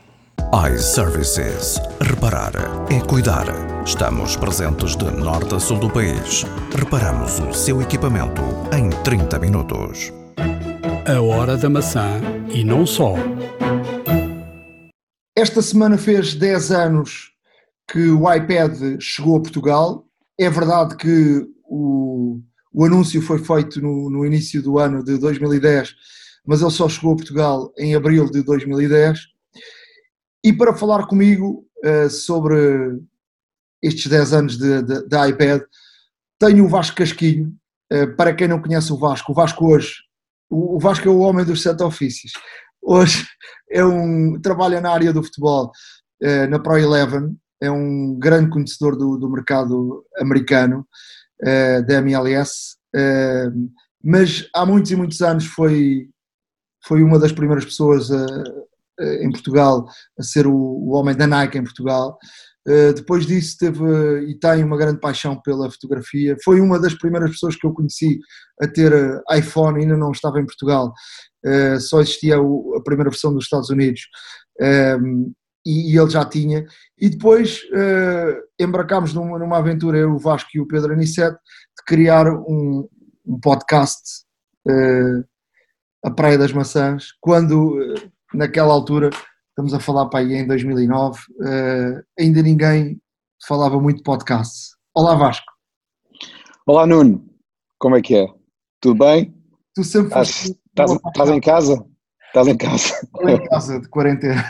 [0.52, 1.80] iServices.
[2.02, 2.54] Reparar
[2.92, 3.46] é cuidar.
[3.86, 6.44] Estamos presentes de norte a sul do país.
[6.76, 8.42] Reparamos o seu equipamento
[8.76, 10.12] em 30 minutos.
[11.08, 12.20] A hora da maçã
[12.52, 13.14] e não só.
[15.36, 17.32] Esta semana fez 10 anos
[17.88, 20.06] que o iPad chegou a Portugal.
[20.40, 22.40] É verdade que o,
[22.74, 25.94] o anúncio foi feito no, no início do ano de 2010
[26.46, 29.20] mas ele só chegou a Portugal em abril de 2010.
[30.44, 33.00] E para falar comigo uh, sobre
[33.82, 35.62] estes 10 anos de, de, de iPad,
[36.40, 37.54] tenho o Vasco Casquinho.
[37.92, 39.96] Uh, para quem não conhece o Vasco, o Vasco hoje,
[40.50, 42.32] o, o Vasco é o homem dos sete ofícios.
[42.82, 43.28] Hoje
[43.70, 45.72] é um, trabalha na área do futebol,
[46.24, 50.88] uh, na Pro Eleven, é um grande conhecedor do, do mercado americano,
[51.88, 52.78] da MLS,
[54.02, 56.10] mas há muitos e muitos anos foi,
[56.86, 58.26] foi uma das primeiras pessoas a,
[59.22, 59.86] em Portugal
[60.18, 62.18] a ser o, o, homem da Nike em Portugal.
[62.68, 63.84] Uh, depois disso teve
[64.30, 66.36] e tem uma grande paixão pela fotografia.
[66.44, 68.20] Foi uma das primeiras pessoas que eu conheci
[68.62, 70.94] a ter eh, iPhone, ainda não estava em Portugal,
[71.46, 74.02] uh, só existia o, a primeira versão dos Estados Unidos.
[74.60, 75.34] Um, ehm,
[75.66, 76.66] e, ele já tinha.
[76.98, 81.84] E depois uh, embarcámos numa, numa aventura, eu, o Vasco e o Pedro Anicete, de
[81.86, 82.88] criar um,
[83.26, 84.24] um podcast,
[84.68, 85.24] uh,
[86.04, 89.10] A Praia das Maçãs, quando uh, naquela altura,
[89.50, 93.02] estamos a falar para aí em 2009, uh, ainda ninguém
[93.48, 94.76] falava muito de podcast.
[94.94, 95.46] Olá Vasco.
[96.66, 97.26] Olá Nuno,
[97.80, 98.28] como é que é?
[98.82, 99.34] Tudo bem?
[99.76, 100.58] Tu sempre foste.
[100.70, 101.86] Estás, estás em casa?
[102.28, 102.94] Estás em casa?
[103.04, 104.44] Estou em casa, de quarentena.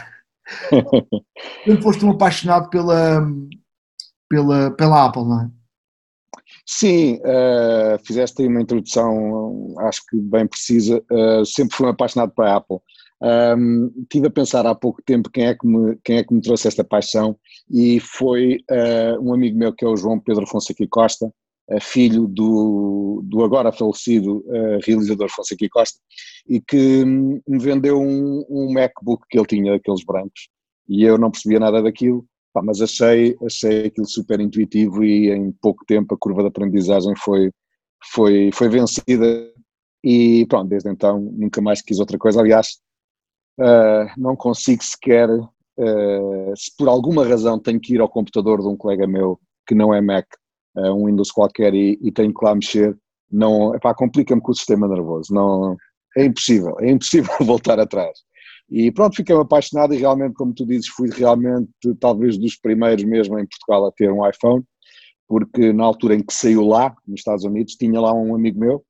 [1.65, 3.25] sempre foste um apaixonado pela,
[4.29, 5.49] pela, pela Apple, não é?
[6.65, 11.03] Sim, uh, fizeste aí uma introdução, acho que bem precisa.
[11.11, 12.79] Uh, sempre fui um apaixonado por Apple.
[13.21, 16.41] Um, tive a pensar há pouco tempo quem é que me, quem é que me
[16.41, 17.37] trouxe esta paixão
[17.69, 21.29] e foi uh, um amigo meu que é o João Pedro Fonseca Costa,
[21.81, 24.43] filho do, do agora falecido
[24.83, 25.99] realizador Fonseca Costa,
[26.47, 30.49] e que me vendeu um, um MacBook que ele tinha, daqueles brancos,
[30.87, 35.51] e eu não percebia nada daquilo Pá, mas achei, achei aquilo super intuitivo e em
[35.61, 37.51] pouco tempo a curva de aprendizagem foi,
[38.11, 39.53] foi, foi vencida
[40.03, 42.39] e pronto, desde então nunca mais quis outra coisa.
[42.39, 42.79] Aliás,
[43.59, 48.67] uh, não consigo sequer, uh, se por alguma razão tenho que ir ao computador de
[48.67, 50.25] um colega meu que não é Mac,
[50.75, 52.97] uh, um Windows qualquer e, e tenho que lá mexer,
[53.31, 55.77] não, complica-me com o sistema nervoso, não,
[56.17, 58.17] é impossível, é impossível voltar atrás.
[58.71, 63.39] E pronto, fiquei apaixonado e realmente, como tu dizes, fui realmente talvez dos primeiros mesmo
[63.39, 64.63] em Portugal a ter um iPhone,
[65.27, 68.83] porque na altura em que saiu lá, nos Estados Unidos, tinha lá um amigo meu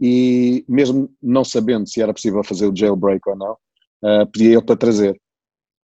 [0.00, 3.56] e mesmo não sabendo se era possível fazer o jailbreak ou não,
[4.02, 5.20] uh, pedi ele para trazer.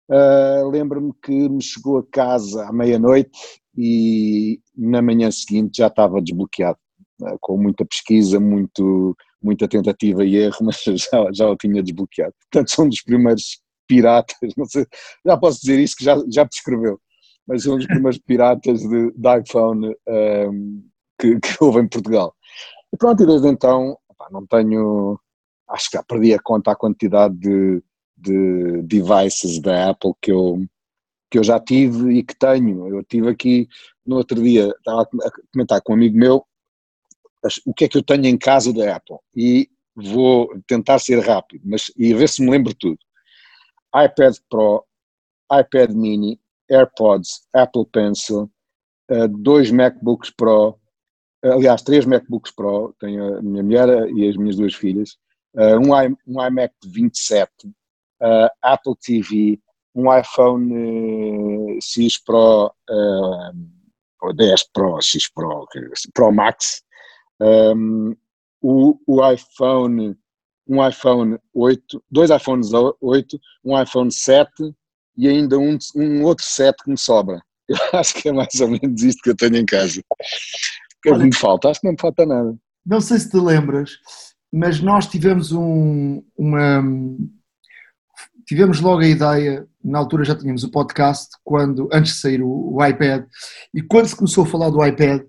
[0.10, 3.32] Uh, Lembro-me que me chegou a casa à meia-noite
[3.78, 6.80] e na manhã seguinte já estava desbloqueado,
[7.22, 12.34] uh, com muita pesquisa, muito muita tentativa e erro, mas já, já o tinha desbloqueado.
[12.52, 14.86] Portanto, são dos primeiros piratas, sei,
[15.26, 17.00] já posso dizer isso que já, já prescreveu,
[17.48, 20.84] mas são dos primeiros piratas de, de iPhone um,
[21.20, 22.36] que, que houve em Portugal.
[22.94, 23.98] E pronto, e desde então,
[24.32, 25.20] não tenho,
[25.70, 27.82] acho que já perdi a conta a quantidade de,
[28.18, 30.66] de devices da Apple que eu,
[31.30, 32.88] que eu já tive e que tenho.
[32.88, 33.68] Eu tive aqui
[34.06, 36.46] no outro dia, estava a comentar com um amigo meu,
[37.66, 41.62] o que é que eu tenho em casa da Apple e vou tentar ser rápido,
[41.66, 43.00] mas e ver se me lembro tudo.
[43.96, 44.86] iPad Pro,
[45.52, 46.40] iPad Mini,
[46.70, 48.52] AirPods, Apple Pencil,
[49.12, 50.80] uh, dois MacBooks Pro,
[51.44, 55.18] aliás, três MacBooks Pro, tenho a minha mulher e as minhas duas filhas,
[55.56, 57.52] I, um iMac de 27,
[58.22, 59.60] uh, Apple TV,
[59.96, 65.68] um iPhone X Pro, uh, 10 Pro, X Pro,
[66.14, 66.84] Pro Max,
[67.40, 68.16] um,
[68.62, 70.16] o, o iPhone,
[70.68, 74.50] um iPhone 8, dois iPhones 8, um iPhone 7
[75.18, 77.42] e ainda um, um outro 7 que me sobra.
[77.68, 80.00] Eu acho que é mais ou menos isto que eu tenho em casa.
[80.00, 81.70] O que é que me falta?
[81.70, 82.56] Acho que não me falta nada.
[82.86, 83.98] Não sei se te lembras,
[84.52, 86.82] mas nós tivemos um, uma.
[88.48, 92.76] Tivemos logo a ideia, na altura já tínhamos o podcast, quando, antes de sair o,
[92.76, 93.26] o iPad,
[93.74, 95.22] e quando se começou a falar do iPad,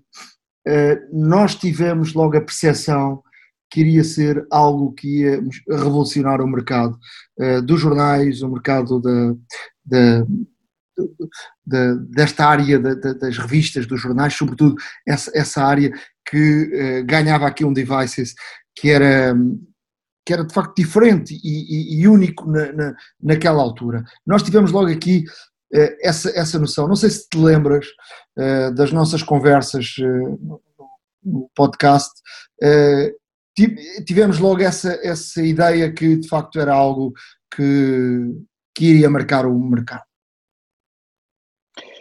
[0.67, 3.21] eh, nós tivemos logo a percepção
[3.69, 6.97] que iria ser algo que ia revolucionar o mercado
[7.39, 10.25] eh, dos jornais, o mercado da,
[11.65, 14.75] da, desta área das revistas, dos jornais, sobretudo
[15.07, 15.91] essa, essa área
[16.29, 18.33] que eh, ganhava aqui um devices
[18.75, 19.35] que era,
[20.29, 24.03] que era de facto diferente e, e, e único na, na, naquela altura.
[24.23, 25.23] Nós tivemos logo aqui
[26.03, 26.87] essa, essa noção.
[26.87, 27.87] Não sei se te lembras
[28.37, 30.61] uh, das nossas conversas uh,
[31.23, 32.11] no podcast,
[34.05, 37.11] tivemos logo essa, essa ideia que de facto era algo
[37.51, 40.03] que, que iria marcar o mercado.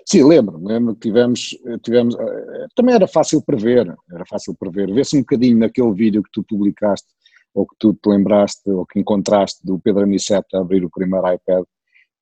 [0.06, 2.14] Sim, lembro, lembro que tivemos, tivemos,
[2.76, 7.08] também era fácil prever, era fácil prever, vê-se um bocadinho naquele vídeo que tu publicaste
[7.58, 11.26] ou que tu te lembraste, ou que encontraste do Pedro Aniceto a abrir o primeiro
[11.32, 11.64] iPad,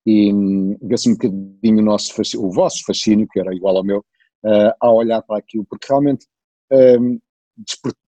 [0.07, 0.33] e
[0.81, 4.91] vê-se um bocadinho o, nosso, o vosso fascínio, que era igual ao meu, uh, a
[4.91, 6.27] olhar para aquilo, porque realmente
[6.73, 7.21] um,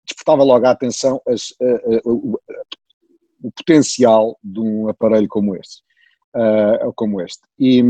[0.06, 2.40] despertava logo a atenção as, uh, uh, o,
[3.42, 5.82] o, potencial de um aparelho como este.
[6.96, 7.42] como este.
[7.58, 7.80] E,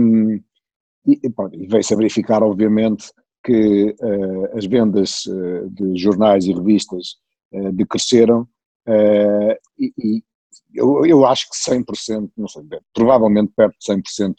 [1.07, 3.13] e, e veio-se a verificar, obviamente,
[3.45, 3.95] que
[4.55, 5.23] as vendas
[5.71, 7.17] de jornais e revistas
[7.73, 8.47] decresceram
[9.79, 10.23] e, e
[10.75, 12.63] eu, eu acho que 100%, não sei,
[12.95, 14.35] provavelmente perto de 100%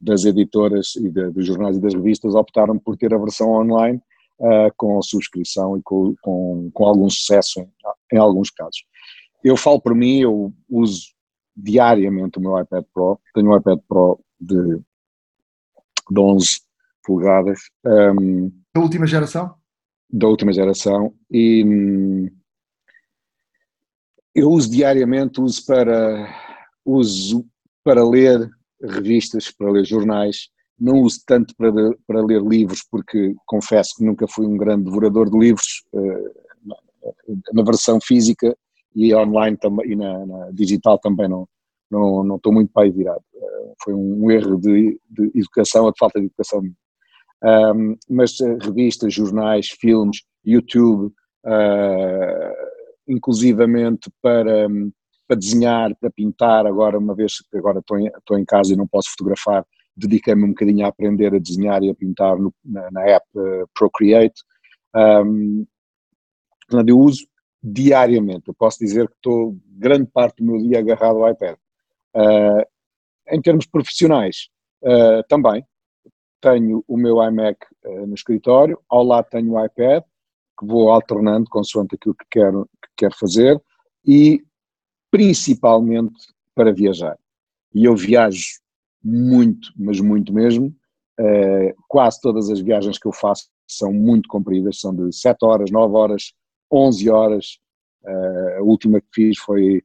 [0.00, 4.00] das editoras e de, dos jornais e das revistas optaram por ter a versão online
[4.38, 7.70] uh, com a subscrição e com, com, com algum sucesso em,
[8.12, 8.84] em, alguns casos.
[9.42, 11.06] Eu falo por mim, eu uso
[11.56, 14.78] diariamente o meu iPad Pro, tenho um iPad Pro de,
[16.10, 16.48] de 11
[17.04, 17.60] polegadas.
[17.86, 19.54] Um, da última geração?
[20.10, 22.30] Da última geração e hum,
[24.34, 26.34] eu uso diariamente, uso para,
[26.84, 27.46] uso
[27.84, 28.50] para ler
[28.82, 31.72] revistas, para ler jornais, não uso tanto para,
[32.06, 36.44] para ler livros, porque confesso que nunca fui um grande devorador de livros, uh,
[37.52, 38.56] na versão física
[38.94, 41.46] e online e na, na, digital também não,
[41.90, 43.22] não, não estou muito para aí virado.
[43.34, 46.62] Uh, foi um, erro de, de, educação ou de falta de educação.
[47.44, 51.12] Um, mas uh, revistas, jornais, filmes, YouTube,
[53.08, 54.68] inclusivamente para,
[55.26, 58.76] para desenhar, para pintar, agora uma vez que agora estou em, estou em casa e
[58.76, 59.64] não posso fotografar,
[59.96, 63.68] dediquei-me um bocadinho a aprender a desenhar e a pintar no, na, na, app uh,
[63.74, 64.42] Procreate.
[64.94, 65.66] Um,
[66.86, 67.26] eu uso
[67.62, 71.56] diariamente, eu posso dizer que estou grande parte do meu dia agarrado ao iPad.
[72.14, 72.64] Uh,
[73.30, 74.48] em termos profissionais,
[74.82, 75.64] uh, também
[76.40, 77.56] tenho o meu iMac
[78.06, 80.04] no escritório, ao lado tenho o iPad,
[80.58, 83.60] que vou alternando consoante aquilo que quero, que quero fazer,
[84.06, 84.42] e
[85.10, 86.14] principalmente
[86.54, 87.18] para viajar.
[87.74, 88.60] E eu viajo
[89.02, 90.74] muito, mas muito mesmo.
[91.20, 95.70] Uh, quase todas as viagens que eu faço são muito compridas, são de 7 horas,
[95.70, 96.32] 9 horas,
[96.70, 97.58] 11 horas.
[98.02, 99.82] Uh, a última que fiz foi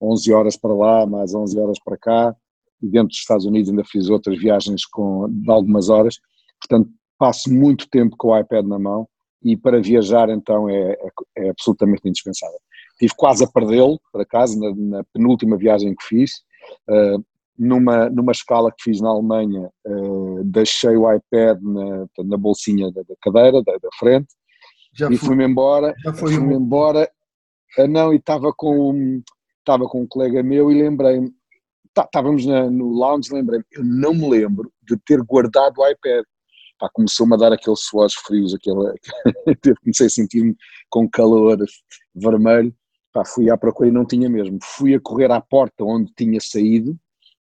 [0.00, 2.36] 11 horas para lá, mais 11 horas para cá.
[2.82, 6.18] E dentro dos Estados Unidos ainda fiz outras viagens com, de algumas horas.
[6.60, 9.06] Portanto, passo muito tempo com o iPad na mão
[9.42, 12.58] e para viajar então é, é, é absolutamente indispensável.
[12.98, 16.42] Tive quase a perdê-lo, por acaso, na, na, penúltima viagem que fiz,
[16.88, 17.24] uh,
[17.58, 23.02] numa, numa escala que fiz na Alemanha, uh, deixei o iPad na, na bolsinha da,
[23.02, 24.28] da cadeira, da, da, frente,
[24.92, 27.10] já e fui-me embora, fui-me embora,
[27.78, 29.22] uh, não, e estava com,
[29.60, 31.32] estava com um colega meu e lembrei-me,
[31.94, 36.24] tá, estávamos no lounge, lembrei-me, eu não me lembro de ter guardado o iPad,
[36.88, 38.94] começou-me a dar aqueles suores frios, aquele,
[39.82, 40.56] comecei a sentir-me
[40.88, 41.58] com calor
[42.14, 42.74] vermelho,
[43.12, 44.58] pá, fui à procura e não tinha mesmo.
[44.62, 46.98] Fui a correr à porta onde tinha saído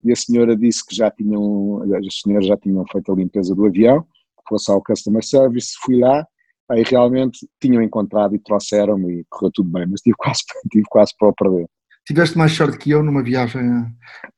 [0.03, 3.65] e a senhora disse que já tinham, as senhoras já tinham feito a limpeza do
[3.65, 6.27] avião, que fosse ao customer service, fui lá,
[6.69, 11.13] aí realmente tinham encontrado e trouxeram-me e correu tudo bem, mas tive quase, tive quase
[11.17, 11.67] para o perder.
[12.05, 13.61] Tiveste mais sorte que eu numa viagem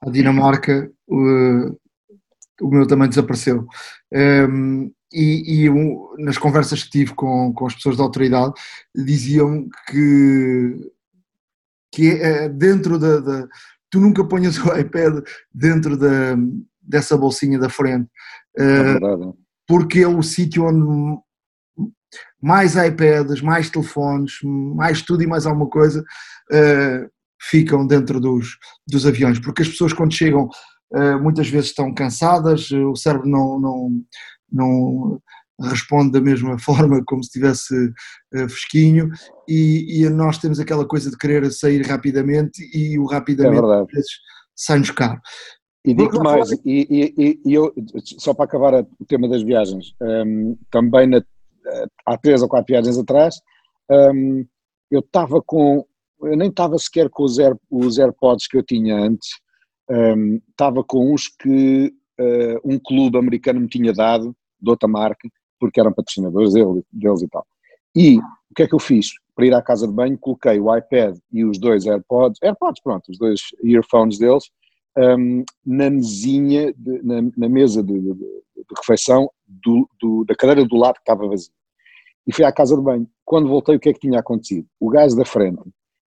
[0.02, 0.92] à Dinamarca,
[2.62, 3.68] o meu também desapareceu.
[4.14, 8.54] Um, e, e um, nas conversas que tive com, com as pessoas da autoridade,
[8.94, 10.92] diziam que,
[11.92, 13.48] que é dentro da, da,
[13.90, 16.36] Tu nunca ponhas o iPad dentro da,
[16.82, 18.10] dessa bolsinha da frente.
[18.58, 19.38] É uh,
[19.68, 21.22] porque é o sítio onde
[22.42, 27.10] mais iPads, mais telefones, mais tudo e mais alguma coisa uh,
[27.42, 29.40] ficam dentro dos, dos aviões.
[29.40, 30.50] Porque as pessoas, quando chegam
[31.22, 34.02] muitas vezes estão cansadas, eh, o cérebro não, não,
[34.52, 35.22] não
[35.60, 37.76] responde da mesma forma como se estivesse
[38.34, 39.10] eh, fresquinho
[39.48, 44.02] e, e, nós temos aquela coisa de querer sair rapidamente e o rapidamente é
[44.56, 45.20] sai-nos caro.
[45.86, 47.72] E digo mais, e, e, e, eu,
[48.18, 51.22] só para acabar o tema das viagens, um, ehm, também na,
[52.08, 53.36] há três ou quatro viagens atrás,
[53.92, 54.46] um, ehm,
[54.90, 55.86] eu estava com,
[56.24, 59.30] eu nem estava sequer com os, Air, os AirPods que eu tinha antes,
[59.90, 65.30] um, estava com uns que uh, um clube americano me tinha dado, de outra marca,
[65.60, 67.46] porque eram patrocinadores dele, deles e tal.
[67.96, 69.12] E o que é que eu fiz?
[69.36, 73.10] Para ir à casa de banho, coloquei o iPad e os dois AirPods, AirPods, pronto,
[73.10, 74.50] os dois earphones deles,
[74.98, 80.66] um, na mesinha, de, na, na, mesa de, de, de refeição do, do, da cadeira
[80.66, 81.52] do lado que estava vazia.
[82.26, 83.08] E fui à casa de banho.
[83.24, 84.68] Quando voltei, o que é que tinha acontecido?
[84.80, 85.62] O gajo da frente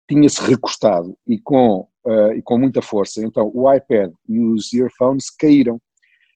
[0.08, 3.24] tinha-se recostado e com uh, e com muita força.
[3.24, 5.80] Então o iPad e os earphones caíram.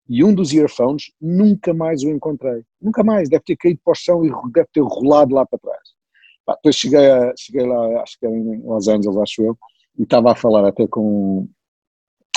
[0.08, 2.62] E um dos earphones nunca mais o encontrei.
[2.80, 3.28] Nunca mais.
[3.28, 5.88] Deve ter caído para o chão e deve ter rolado lá para trás.
[6.46, 9.58] depois cheguei, a, cheguei lá, acho que era em Los Angeles, acho eu,
[9.98, 11.46] e estava a falar até com,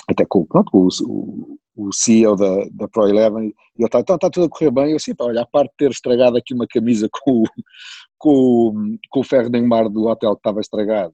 [0.09, 4.15] até com, pronto, com o, o CEO da, da Pro Eleven, e ele está, então
[4.15, 6.53] está tudo a correr bem, eu assim, pá, olha, a parte de ter estragado aqui
[6.53, 7.43] uma camisa com,
[8.17, 11.13] com, com o ferro de mar do hotel que estava estragado,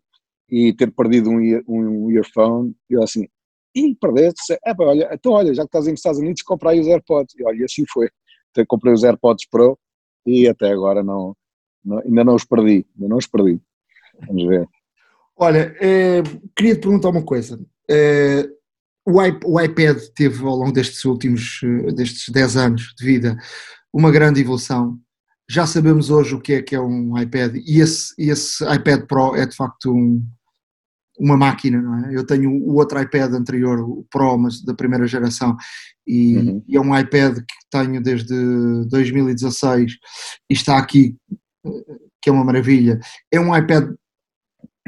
[0.50, 3.28] e ter perdido um, um earphone, e eu assim,
[3.76, 6.80] e perdeste, é pá, olha, então olha, já que estás nos Estados Unidos, compra aí
[6.80, 8.10] os AirPods, e olha, assim foi,
[8.52, 9.78] então, comprei os AirPods Pro,
[10.26, 11.36] e até agora não,
[11.84, 13.60] não, ainda não os perdi, ainda não os perdi,
[14.26, 14.68] vamos ver.
[15.36, 16.24] Olha, eh,
[16.56, 18.50] queria te perguntar uma coisa, eh,
[19.08, 19.22] o,
[19.54, 23.38] o iPad teve ao longo destes últimos eh, destes 10 anos de vida
[23.94, 25.00] uma grande evolução.
[25.50, 29.34] Já sabemos hoje o que é que é um iPad e esse, esse iPad Pro
[29.34, 30.22] é de facto um,
[31.18, 32.16] uma máquina, não é?
[32.16, 35.56] Eu tenho o outro iPad anterior, o Pro, mas da primeira geração,
[36.06, 36.64] e, uhum.
[36.68, 38.36] e é um iPad que tenho desde
[38.90, 39.94] 2016
[40.50, 41.16] e está aqui,
[42.22, 43.00] que é uma maravilha.
[43.32, 43.94] É um iPad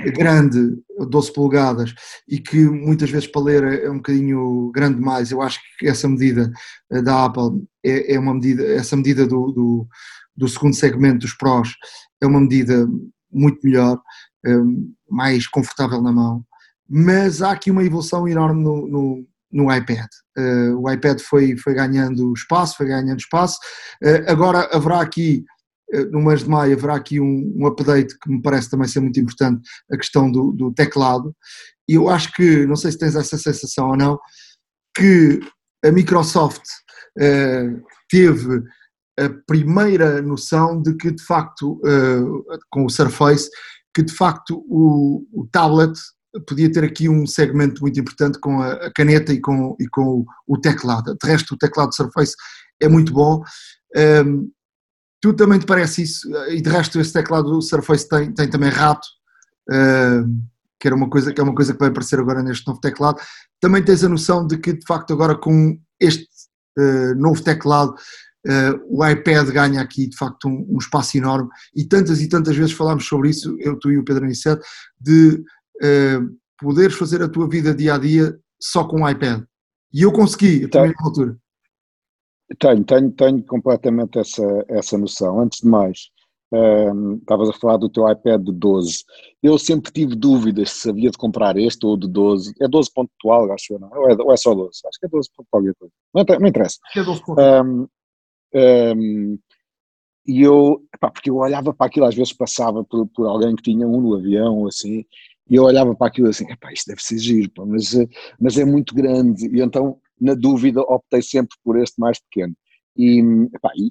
[0.08, 0.78] grande,
[1.10, 1.94] 12 polegadas,
[2.28, 6.08] e que muitas vezes para ler é um bocadinho grande demais, eu acho que essa
[6.08, 6.52] medida
[6.92, 9.88] eh, da Apple é, é uma medida, essa medida do, do,
[10.36, 11.76] do, segundo segmento dos Pros
[12.22, 12.88] é uma medida
[13.32, 14.02] muito melhor,
[14.46, 14.64] eh,
[15.10, 16.44] mais confortável na mão,
[16.88, 20.08] mas há aqui uma evolução enorme no, no, no iPad.
[20.38, 23.58] Eh, o iPad foi, foi ganhando espaço, foi ganhando espaço,
[24.28, 25.46] agora haverá aqui
[25.92, 29.00] eh, no mês de maio haverá aqui um, um, update que me parece também ser
[29.00, 31.36] muito importante, a questão do, do, teclado.
[31.88, 34.20] E eu acho que, não sei se tens essa sensação ou não,
[34.96, 35.40] que
[35.84, 36.62] a Microsoft
[37.18, 38.64] uh, teve
[39.20, 43.50] a primeira noção de que, de facto, uh, com o Surface,
[43.94, 45.94] que de facto o, o, tablet
[46.48, 50.20] podia ter aqui um segmento muito importante com a, a caneta e com, e com
[50.20, 51.18] o, o, teclado.
[51.22, 52.36] De resto, o teclado Surface
[52.80, 53.42] é muito bom.
[54.26, 54.50] Um,
[55.22, 56.30] Tu também te parece isso?
[56.48, 59.06] E de resto esse teclado do Surface tem, tem também rato,
[59.70, 60.26] uh,
[60.80, 63.20] que, era uma coisa, que é uma coisa que vai aparecer agora neste novo teclado.
[63.60, 66.28] Também tens a noção de que de facto agora com este
[66.78, 67.94] uh, novo teclado
[68.48, 72.56] uh, o iPad ganha aqui de facto um, um, espaço enorme e tantas e tantas
[72.56, 74.66] vezes falámos sobre isso, eu, tu e o Pedro Aniceto,
[75.00, 75.44] de
[76.60, 79.44] poderes fazer a tua vida dia a dia só com o iPad.
[79.94, 81.38] E eu consegui, então, também na altura.
[82.60, 85.40] Tenho, tenho, tenho completamente essa, essa noção.
[85.40, 86.10] Antes de mais,
[86.52, 89.04] um, estavas a falar do teu iPad de 12.
[89.42, 92.54] Eu sempre tive dúvidas se havia de comprar este ou de 12.
[92.60, 93.90] É 12 pontual, acho eu, não?
[93.92, 94.70] Ou é, ou é só 12?
[94.86, 95.64] Acho que é 12 pontual.
[96.14, 96.78] Não, não interessa.
[96.86, 97.66] Acho que é 12 pontual.
[97.66, 97.88] Um,
[98.54, 99.38] um,
[100.26, 103.64] e eu, pá, porque eu olhava para aquilo, às vezes passava por, por alguém que
[103.64, 105.06] tinha um no avião, assim,
[105.50, 107.96] e eu olhava para aquilo assim, isto deve ser giro, pá, mas,
[108.40, 109.48] mas é muito grande.
[109.48, 112.56] E então na dúvida optei sempre por este mais pequeno.
[112.98, 113.22] E,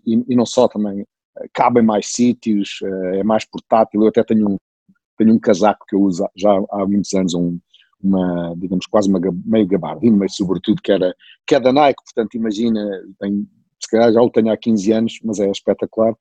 [0.06, 4.09] e, e não só também, eh, cabe em mais sítios, eh, é mais portátil, eu
[4.09, 4.56] até tenho um,
[5.16, 7.59] tenho um casaco que eu uso já há muitos anos, um,
[8.00, 11.14] uma, digamos, quase uma, meio gabardino, mas sobretudo que, era,
[11.46, 12.80] que é da Nike, portanto imagina,
[13.18, 13.48] tem,
[13.89, 16.14] se calhar já o tenho há 15 anos, mas é espetacular.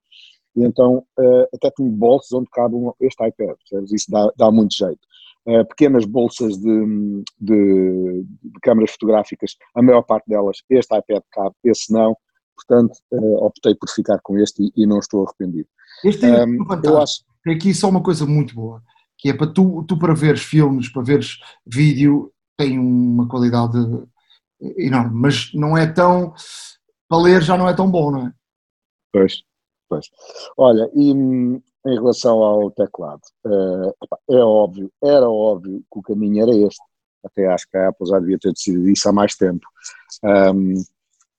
[0.55, 3.57] E então uh, até tenho bolsos onde cabe este iPad,
[3.91, 4.99] isso dá, dá muito jeito.
[5.45, 11.55] Uh, pequenas bolsas de, de, de, câmaras fotográficas, a maior parte delas, este iPad cabe,
[11.63, 12.15] esse não,
[12.55, 15.67] portanto uh, optei por ficar com este e, e não estou arrependido.
[16.03, 17.23] Este é um, eu acho...
[17.43, 18.81] Tem aqui só uma coisa muito boa,
[19.17, 23.77] que é para tu, tu para veres filmes, para veres vídeo, tem uma qualidade
[24.77, 26.33] enorme, mas não é tão,
[27.07, 28.33] para ler já não é tão bom, não é?
[29.11, 29.43] Pois,
[29.89, 30.07] pois.
[30.57, 33.93] Olha, e hum, em relação ao teclado, uh,
[34.29, 36.81] é óbvio, era óbvio que o caminho era este.
[37.23, 39.65] Até acho que a Apple já devia ter decidido isso há mais tempo.
[40.23, 40.73] Um,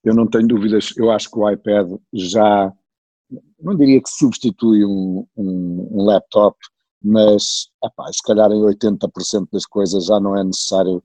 [0.05, 2.73] eu não tenho dúvidas, eu acho que o iPad já,
[3.61, 6.57] não diria que substitui um, um, um laptop,
[7.03, 11.03] mas epá, se calhar em 80% das coisas já não é necessário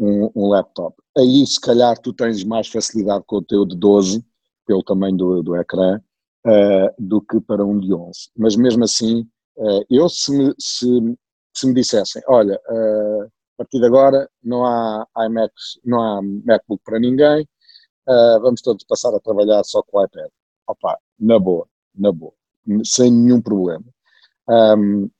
[0.00, 0.96] um, um, laptop.
[1.16, 4.24] Aí se calhar tu tens mais facilidade com o teu de 12,
[4.66, 6.00] pelo tamanho do, do ecrã,
[6.46, 8.30] uh, do que para um de 11.
[8.36, 9.20] Mas mesmo assim,
[9.56, 11.16] uh, eu se me, se,
[11.54, 16.82] se me dissessem, olha, uh, a partir de agora não há iMacs, não há MacBook
[16.82, 17.46] para ninguém,
[18.40, 20.30] vamos todos passar a trabalhar só com o iPad.
[20.66, 22.32] Opa, na boa, na boa,
[22.84, 23.84] sem nenhum problema.
[24.48, 25.10] Um,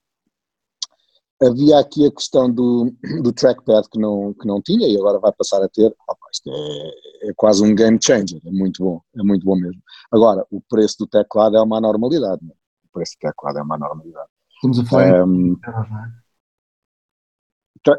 [1.42, 2.92] havia aqui a questão do,
[3.22, 5.94] do trackpad que não, que não tinha e agora vai passar a ter.
[6.08, 9.82] Opa, isto é, é, quase um game changer, é muito bom, é muito bom mesmo.
[10.12, 12.52] Agora, o preço do teclado é uma anormalidade, né?
[12.84, 14.28] o preço do teclado é uma anormalidade.
[14.54, 15.56] Estamos a falar um, em...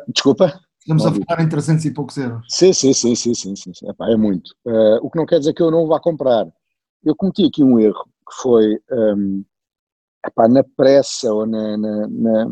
[0.10, 0.62] Desculpa?
[0.80, 2.46] Estamos a falar em 300 e poucos euros.
[2.50, 3.72] Sim, sim, sim, sim, sim, sim.
[3.90, 4.52] Epá, é muito.
[4.66, 6.48] Uh, o que não quer dizer que eu não vá comprar.
[7.04, 9.44] Eu cometi aqui um erro, que foi um,
[10.26, 12.48] epá, na pressa ou na, na, na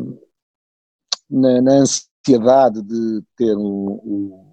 [1.30, 4.50] na, na ansiedade de ter o,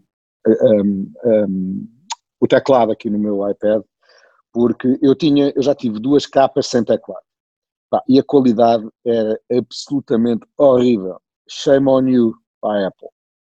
[0.47, 1.87] um, um,
[2.39, 3.81] o teclado aqui no meu iPad,
[4.53, 7.25] porque eu tinha, eu já tive duas capas sem teclado.
[7.89, 11.21] Pá, e a qualidade era absolutamente horrível.
[11.49, 13.09] Shame on you, pá, Apple.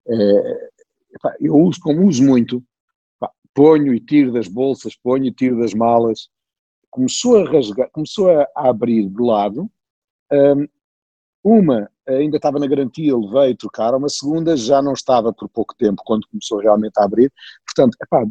[0.08, 0.68] É,
[1.22, 2.62] pá, eu uso, como uso muito,
[3.18, 6.28] pá, ponho e tiro das bolsas, ponho e tiro das malas.
[6.90, 9.70] Começou a rasgar, começou a abrir de lado.
[10.32, 10.66] Um,
[11.42, 13.98] uma ainda estava na garantia, levei, trocaram.
[13.98, 17.32] Uma segunda já não estava por pouco tempo, quando começou realmente a abrir.
[17.66, 18.24] Portanto, epá,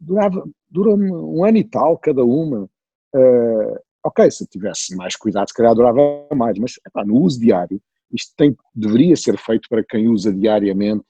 [0.00, 2.68] durava, durou-me um ano e tal cada uma.
[3.14, 6.00] Uh, ok, se tivesse mais cuidado, se calhar durava
[6.34, 7.80] mais, mas epá, no uso diário,
[8.12, 11.04] isto tem, deveria ser feito para quem usa diariamente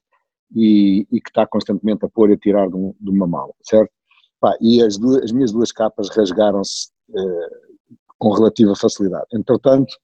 [0.55, 3.53] e, e que está constantemente a pôr e a tirar de, um, de uma mala,
[3.63, 3.93] certo?
[4.39, 7.71] Epá, e as, duas, as minhas duas capas rasgaram-se uh,
[8.19, 9.27] com relativa facilidade.
[9.33, 9.95] Entretanto,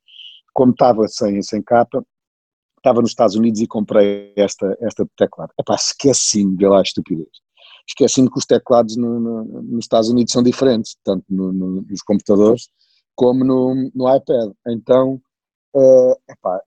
[0.56, 2.02] como estava sem, sem capa,
[2.78, 5.52] estava nos Estados Unidos e comprei esta, esta teclado.
[5.60, 7.28] Epá, esqueci-me de lá a estupidez.
[7.86, 12.70] Esqueci-me que os teclados no, no, nos Estados Unidos são diferentes, tanto no, nos computadores
[13.14, 14.50] como no, iPad.
[14.66, 15.20] Então,
[15.74, 16.58] uh, epá,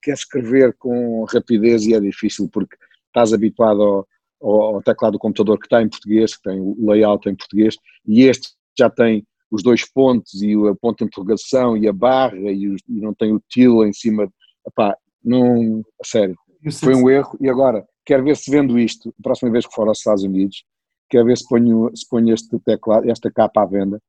[0.00, 2.76] quer escrever com rapidez e é difícil porque
[3.08, 4.08] estás habituado ao,
[4.40, 7.74] ao, ao teclado do computador que está em português, que tem o layout em português,
[8.06, 12.36] e este já tem os dois pontos e o ponto de interrogação e a barra
[12.36, 14.30] e, o, e não tem o til em cima.
[14.66, 16.36] Epá, não, a sério,
[16.72, 19.86] foi um erro e agora quero ver se vendo isto, a próxima vez que for
[19.86, 20.64] aos Estados Unidos,
[21.10, 24.00] quero ver se ponho, se ponho este teclado, esta capa à venda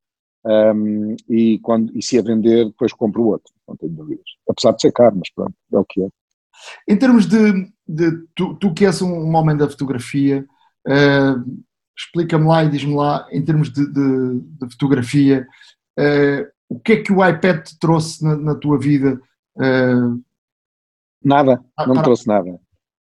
[0.46, 4.26] um, e, quando, e se a vender depois compro outro, não tenho dúvidas.
[4.48, 6.08] Apesar de ser caro, mas pronto, é o que é.
[6.88, 10.46] Em termos de, de tu, tu que és um homem da fotografia,
[10.88, 11.60] uh,
[12.00, 15.46] explica-me lá e diz-me lá, em termos de, de, de fotografia,
[16.00, 19.20] uh, o que é que o iPad te trouxe na, na tua vida?
[19.56, 20.24] Uh,
[21.24, 22.60] nada, não me trouxe nada.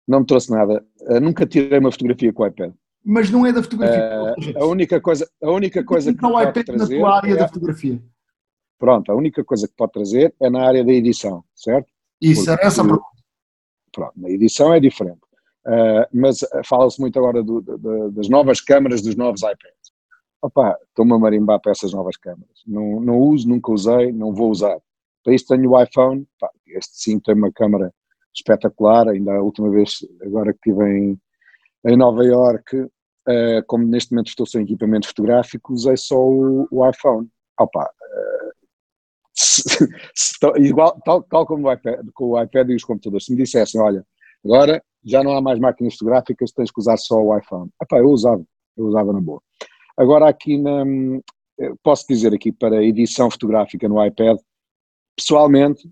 [0.08, 0.84] Não me trouxe nada.
[1.02, 2.72] Uh, nunca tirei uma fotografia com o iPad.
[3.04, 4.34] Mas não é da fotografia.
[4.56, 7.48] a única coisa, a única coisa que o iPad trazer na tua área é, da
[7.48, 8.02] fotografia.
[8.78, 11.88] Pronto, a única coisa que pode trazer é na área da edição, certo?
[12.20, 13.04] Isso, Porque, essa pergunta.
[13.92, 15.20] Pronto, na edição é diferente.
[15.66, 19.92] Uh, mas fala-se muito agora do, do, das novas câmaras dos novos iPads.
[20.40, 22.62] Opa, estou-me a marimbar para essas novas câmaras.
[22.64, 24.78] Não, não uso, nunca usei, não vou usar.
[25.24, 27.92] Para isto tenho o iPhone, pá, este sim tem uma câmara
[28.32, 31.18] espetacular, ainda a última vez, agora que estive em,
[31.84, 36.88] em Nova York, uh, como neste momento estou sem equipamento fotográfico, usei só o, o
[36.88, 37.28] iPhone.
[37.58, 38.68] Opa, uh,
[39.34, 39.62] se,
[40.14, 43.42] se, igual, tal, tal como o iPad, com o iPad e os computadores, se me
[43.42, 44.06] dissessem, olha,
[44.46, 47.70] agora já não há mais máquinas fotográficas, tens que usar só o iPhone.
[47.80, 48.42] Epá, eu usava,
[48.76, 49.40] eu usava na boa.
[49.96, 50.84] Agora aqui na,
[51.82, 54.38] posso dizer aqui para edição fotográfica no iPad,
[55.16, 55.90] pessoalmente,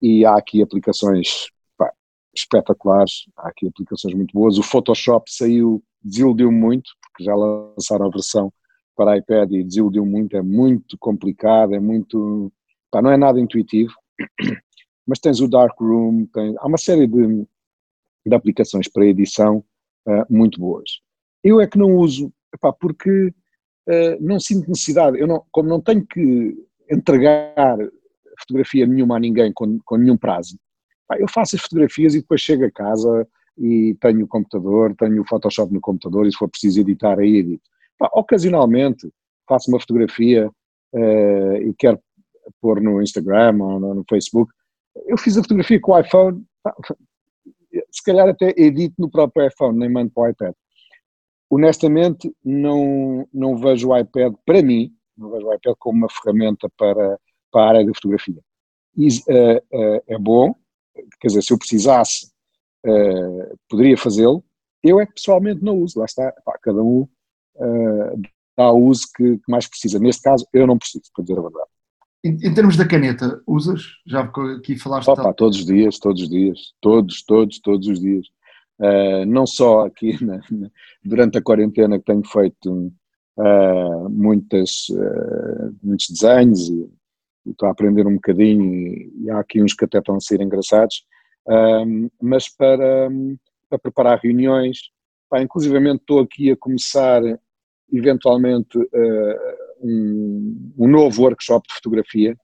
[0.00, 1.92] e há aqui aplicações pá,
[2.34, 4.58] espetaculares, há aqui aplicações muito boas.
[4.58, 8.52] O Photoshop saiu, desiludiu muito, porque já lançaram a versão
[8.96, 12.52] para iPad e desiludiu muito, é muito complicado, é muito,
[12.90, 13.94] pá, não é nada intuitivo,
[15.06, 17.46] mas tens o Darkroom, tem, há uma série de,
[18.26, 19.64] de aplicações para edição
[20.06, 21.00] uh, muito boas.
[21.44, 23.28] Eu é que não uso, epá, porque
[23.88, 26.56] uh, não sinto necessidade, eu não, como não tenho que
[26.90, 27.76] entregar
[28.38, 30.58] fotografia nenhuma a ninguém com, com nenhum prazo,
[31.04, 33.26] epá, eu faço as fotografias e depois chego a casa
[33.56, 37.36] e tenho o computador, tenho o Photoshop no computador e se for preciso editar aí
[37.36, 37.62] edito.
[37.94, 39.08] Epá, ocasionalmente
[39.48, 40.50] faço uma fotografia
[40.92, 42.00] uh, e quero
[42.60, 44.52] pôr no Instagram ou no, no Facebook,
[45.04, 46.44] eu fiz a fotografia com o iPhone,
[47.90, 50.54] se calhar até edito no próprio iPhone, nem mando para o iPad.
[51.50, 56.68] Honestamente, não, não vejo o iPad, para mim, não vejo o iPad como uma ferramenta
[56.76, 57.18] para,
[57.52, 58.40] para a área da fotografia.
[58.96, 60.54] E, uh, uh, é bom,
[61.20, 62.32] quer dizer, se eu precisasse,
[62.84, 64.44] uh, poderia fazê-lo.
[64.82, 67.08] Eu é que pessoalmente não uso, lá está, pá, cada um
[68.56, 69.98] dá o uso que, que mais precisa.
[69.98, 71.68] Neste caso, eu não preciso, para dizer a verdade.
[72.26, 73.82] Em, em, termos da caneta, usas?
[74.04, 75.08] Já aqui falaste.
[75.08, 78.26] Opa, todos os dias, todos os dias, todos, todos, todos os dias.
[78.80, 80.68] Uh, não só aqui na, na,
[81.04, 82.92] durante a quarentena que tenho feito
[83.38, 86.90] uh, muitas, uh, muitos desenhos e,
[87.46, 90.20] e, estou a aprender um bocadinho e, e, há aqui uns que até estão a
[90.20, 91.04] ser engraçados,
[92.20, 93.08] mas para,
[93.70, 94.90] para preparar reuniões,
[95.30, 97.22] pá, inclusivamente estou aqui a começar
[97.92, 98.76] eventualmente
[99.86, 102.36] um, um novo workshop de fotografia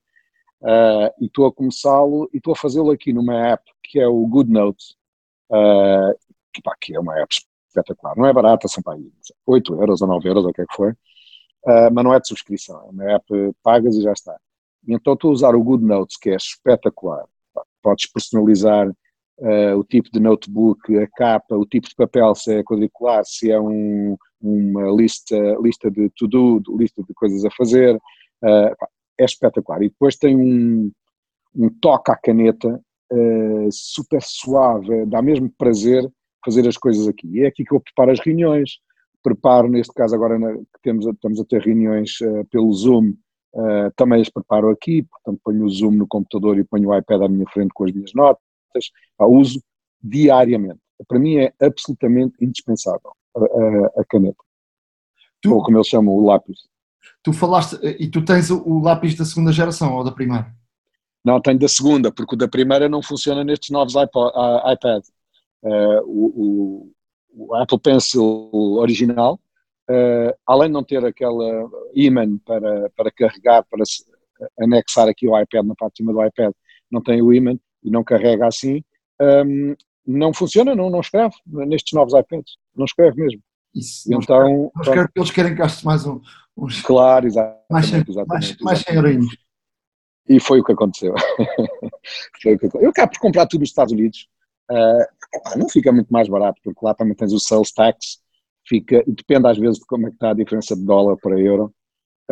[0.63, 4.27] uh, e estou a começá-lo e estou a fazê-lo aqui numa app que é o
[4.27, 4.97] GoodNotes,
[5.51, 6.17] uh,
[6.53, 7.35] que, pá, que é uma app
[7.69, 8.17] espetacular.
[8.17, 9.13] Não é barata, são para aí
[9.47, 12.21] 8 euros ou 9 euros, ou o que é que foi, uh, mas não é
[12.21, 13.27] de subscrição, é uma app
[13.63, 14.37] pagas e já está.
[14.87, 17.25] E então estou a usar o GoodNotes, que é espetacular.
[17.83, 18.89] Podes personalizar
[19.39, 23.51] uh, o tipo de notebook, a capa, o tipo de papel, se é quadricular, se
[23.51, 28.75] é um, uma lista, lista de to-do, lista de coisas a fazer, uh,
[29.19, 29.83] é espetacular.
[29.83, 30.91] E depois tem um,
[31.55, 32.81] um toque à caneta
[33.13, 36.09] uh, super suave, dá mesmo prazer
[36.45, 37.29] fazer as coisas aqui.
[37.29, 38.79] E é aqui que eu preparo as reuniões,
[39.23, 43.15] preparo, neste caso agora na, que temos, estamos a ter reuniões uh, pelo Zoom,
[43.55, 47.23] uh, também as preparo aqui, portanto ponho o Zoom no computador e ponho o iPad
[47.23, 48.43] à minha frente com as minhas notas,
[49.19, 49.63] a uso
[50.03, 50.81] diariamente.
[51.07, 54.43] Para mim é absolutamente indispensável a, a, a caneta.
[55.41, 56.69] Tu, ou como eles chamam, o lápis.
[57.23, 60.55] Tu falaste, e tu tens o lápis da segunda geração ou da primeira?
[61.25, 65.05] Não, tenho da segunda, porque o da primeira não funciona nestes novos iPod, uh, iPad.
[65.63, 66.93] Uh, o,
[67.37, 69.39] o, o, Apple Pencil original,
[69.89, 73.85] uh, além de não ter aquela imã para, para carregar, para
[74.61, 76.53] anexar aqui o iPad na parte de cima do iPad,
[76.91, 78.83] não tem o imã e não carrega assim,
[79.21, 79.75] um,
[80.07, 83.41] não funciona, não, não escreve nestes novos iPads, não escreve mesmo.
[83.75, 86.21] Isso, então, não escreve porque eles querem que gaste mais um,
[86.57, 86.83] uns.
[86.83, 87.63] Claro, exatamente.
[87.71, 89.27] Mais, exatamente, mais, mais 100 euros.
[90.29, 91.15] E foi o que aconteceu.
[92.43, 94.29] foi o que Eu acabo por comprar tudo nos Estados Unidos.
[94.71, 98.21] Uh, não fica muito mais barato, porque lá também tens o sales tax,
[98.67, 101.73] fica, depende às vezes de como é que está a diferença de dólar para euro.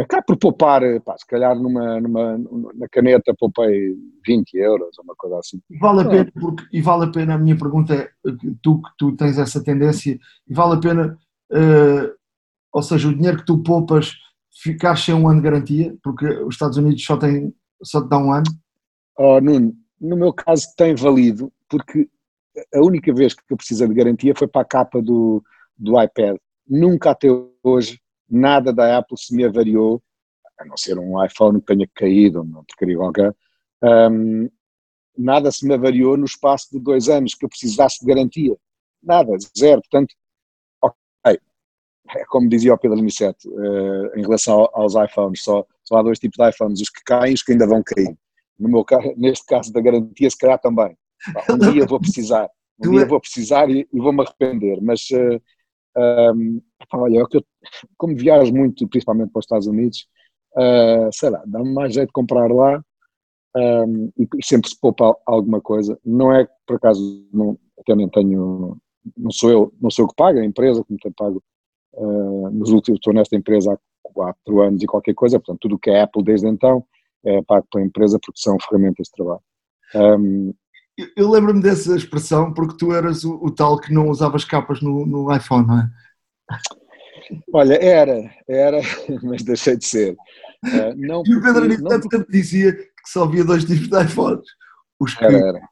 [0.00, 2.38] Acabo por poupar, pá, se calhar numa, numa,
[2.74, 3.94] na caneta poupei
[4.26, 5.60] 20 euros, uma coisa assim.
[5.68, 8.10] E vale a pena, porque, e vale a pena, a minha pergunta é,
[8.62, 10.18] tu que tu tens essa tendência,
[10.48, 11.18] e vale a pena,
[11.52, 12.14] uh,
[12.72, 14.12] ou seja, o dinheiro que tu poupas
[14.62, 17.52] ficar sem um ano de garantia, porque os Estados Unidos só têm
[17.82, 18.44] só te dá um ano?
[19.18, 22.08] Oh, Nuno, no meu caso tem valido, porque
[22.74, 25.42] a única vez que eu precisei de garantia foi para a capa do,
[25.76, 26.36] do iPad.
[26.68, 27.28] Nunca até
[27.62, 28.00] hoje
[28.30, 30.02] nada da Apple se me avariou,
[30.58, 33.34] a não ser um iPhone que tenha caído, não porcaria qualquer,
[33.82, 34.48] um,
[35.16, 38.56] nada se me avariou no espaço de dois anos que eu precisasse de garantia.
[39.02, 39.80] Nada, zero.
[39.80, 40.14] Portanto,
[40.82, 41.38] ok,
[42.10, 46.18] é como dizia o Pedro Aniceto, uh, em relação aos iPhones, só, só há dois
[46.18, 48.16] tipos de iPhones, os que caem e os que ainda vão cair.
[48.58, 50.96] No meu caso, neste caso da garantia, se calhar também.
[51.50, 52.48] Um dia vou precisar,
[52.78, 55.40] um dia vou precisar e, e vou-me arrepender, mas uh,
[55.96, 56.60] um,
[56.94, 57.44] olha, é eu,
[57.96, 60.06] como viajo muito, principalmente para os Estados Unidos,
[60.56, 62.82] uh, sei lá, dá-me mais jeito de comprar lá
[63.56, 65.98] um, e, sempre se poupa alguma coisa.
[66.04, 68.76] Não é por acaso, não, até nem tenho,
[69.16, 71.42] não sou eu, não sou eu que pago, é a empresa que me tem pago
[71.92, 75.78] Uh, nos últimos, estou nesta empresa há quatro anos e qualquer coisa, portanto, tudo o
[75.78, 76.84] que é Apple desde então
[77.24, 79.42] é pago pela empresa porque são ferramentas de trabalho.
[79.94, 80.54] Um,
[81.16, 85.06] eu, lembro-me dessa expressão porque tu eras o, o, tal que não usavas capas no,
[85.06, 85.90] no iPhone, não é?
[87.52, 88.80] Olha, era, era,
[89.22, 90.16] mas deixei de ser.
[90.64, 92.32] Uh, não e o Pedro Aniceto porque...
[92.32, 94.46] dizia que só havia dois tipos de iPhones.
[94.98, 95.68] Os que, era, era.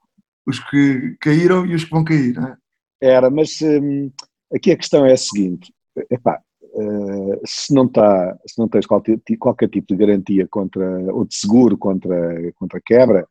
[0.47, 2.57] os que caíram e os que vão cair, não é?
[3.01, 4.11] Era, mas um,
[4.53, 5.73] aqui a questão é a seguinte,
[6.11, 10.85] epá, uh, se, não tá, se não tens qualquer, qualquer tipo de garantia contra,
[11.15, 13.29] ou de seguro contra, contra quebra,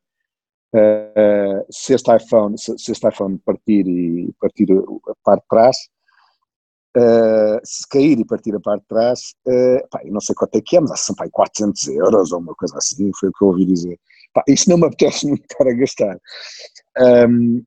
[0.76, 5.78] uh, se, este iPhone, se, se, este iPhone partir e partir a parte de trás,
[6.98, 9.36] uh, se cair e partir a parte de trás,
[9.92, 12.56] pá, eu não sei quanto é que é, mas são pá, 400 euros ou uma
[12.56, 14.00] coisa assim, foi o que eu ouvi dizer.
[14.34, 16.20] Pá, isso não me apetece muito estar a gastar.
[17.30, 17.64] Um,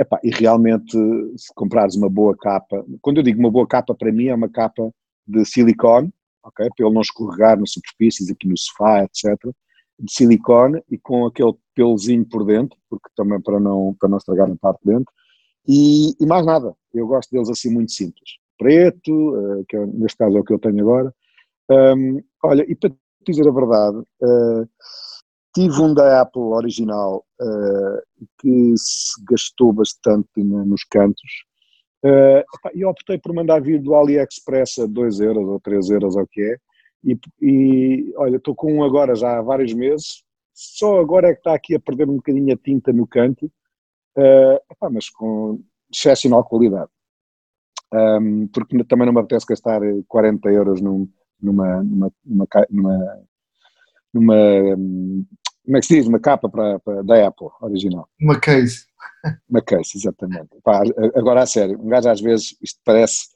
[0.00, 0.96] Epá, e realmente,
[1.36, 4.48] se comprares uma boa capa, quando eu digo uma boa capa, para mim é uma
[4.48, 4.90] capa
[5.26, 6.10] de silicone,
[6.42, 6.66] ok?
[6.74, 9.38] Para ele não escorregar nas superfícies, aqui no sofá, etc.
[9.98, 14.50] De silicone e com aquele pelozinho por dentro, porque também para não, para não estragar
[14.50, 15.12] a parte de dentro.
[15.66, 18.38] E, e mais nada, eu gosto deles assim muito simples.
[18.58, 21.14] Preto, uh, que é, neste caso é o que eu tenho agora.
[21.70, 22.92] Um, olha, e para
[23.26, 24.68] dizer a verdade, uh,
[25.52, 31.44] Tive um da Apple original uh, que se gastou bastante nos cantos
[32.04, 36.22] uh, e optei por mandar vir do AliExpress a 2 euros ou 3 euros ou
[36.22, 36.56] o que é
[37.02, 40.22] e, e olha, estou com um agora já há vários meses
[40.60, 43.46] só agora é que está aqui a perder um bocadinho a tinta no canto
[44.16, 45.62] uh, epá, mas com
[45.92, 46.90] excepcional qualidade
[47.92, 51.08] um, porque também não me apetece gastar 40 euros num,
[51.40, 53.22] numa, numa, numa, numa
[54.12, 54.36] numa
[55.64, 58.08] como é que se diz, uma capa para, para, da Apple original.
[58.20, 58.86] Uma case.
[59.48, 60.48] Uma case, exatamente.
[60.64, 60.82] Pá,
[61.14, 63.28] agora a sério, um gajo às vezes, isto parece,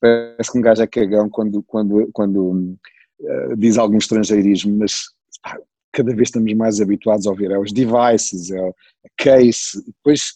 [0.00, 2.76] parece que um gajo é cagão quando, quando, quando
[3.20, 5.04] uh, diz algum estrangeirismo, mas
[5.42, 5.58] pá,
[5.92, 8.72] cada vez estamos mais habituados a ouvir, é os devices, é a
[9.16, 10.34] case, depois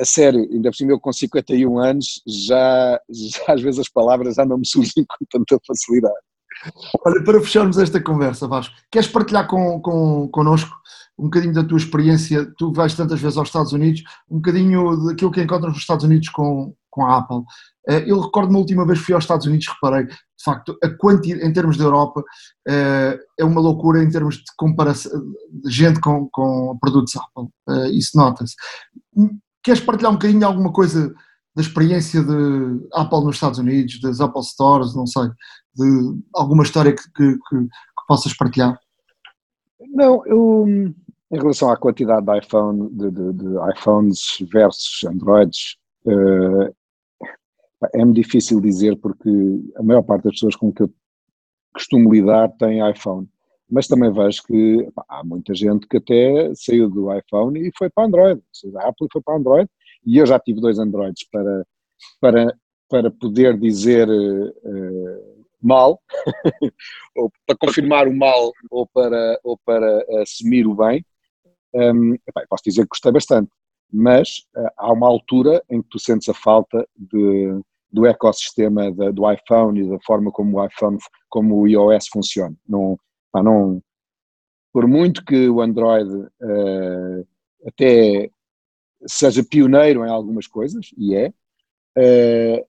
[0.00, 4.36] a sério, ainda por cima eu com 51 anos, já, já às vezes as palavras
[4.36, 6.14] já não me surgem com tanta facilidade.
[7.04, 10.74] Olha, para fecharmos esta conversa, Vasco, queres partilhar com, com, connosco
[11.18, 15.30] um bocadinho da tua experiência, tu vais tantas vezes aos Estados Unidos, um bocadinho daquilo
[15.30, 17.42] que encontras nos Estados Unidos com, com a Apple.
[17.88, 20.90] Eh, eu recordo-me a última vez que fui aos Estados Unidos, reparei, de facto, a
[20.90, 22.22] quantidade, em termos da Europa,
[22.68, 25.10] eh, é uma loucura em termos de comparação,
[25.50, 28.54] de gente com, com produtos Apple, eh, isso nota-se.
[29.64, 31.12] Queres partilhar um bocadinho alguma coisa
[31.56, 35.28] da experiência de Apple nos Estados Unidos, das Apple Stores, não sei,
[35.74, 38.78] de alguma história que, que, que, que possas partilhar?
[39.94, 43.46] Não, eu, em relação à quantidade de iPhone, de, de, de
[43.76, 44.20] iPhones
[44.52, 46.74] versus Androids, uh,
[47.94, 49.30] é-me difícil dizer porque
[49.76, 50.90] a maior parte das pessoas com que eu
[51.72, 53.28] costumo lidar tem iPhone.
[53.70, 57.88] Mas também vejo que pá, há muita gente que até saiu do iPhone e foi
[57.88, 58.42] para Android.
[58.76, 59.70] A Apple foi para Android
[60.04, 61.66] e eu já tive dois Androids para,
[62.20, 66.00] para, para poder dizer uh, mal,
[67.16, 71.04] ou para confirmar o mal ou para, ou para assumir o bem.
[71.74, 73.50] Um, epá, posso dizer que gostei bastante,
[73.90, 77.58] mas uh, há uma altura em que tu sentes a falta de,
[77.92, 80.98] do ecossistema da, do iPhone e da forma como o iPhone,
[81.28, 82.56] como o iOS funciona.
[82.66, 82.98] Não,
[83.30, 83.82] pá, não,
[84.72, 87.26] por muito que o Android uh,
[87.66, 88.30] até
[89.06, 91.28] seja pioneiro em algumas coisas, e é,
[91.98, 92.66] uh,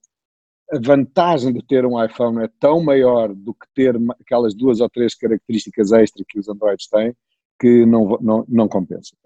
[0.72, 4.88] a vantagem de ter um iPhone é tão maior do que ter aquelas duas ou
[4.90, 7.14] três características extra que os Androids têm,
[7.58, 9.16] que não, não, não compensa.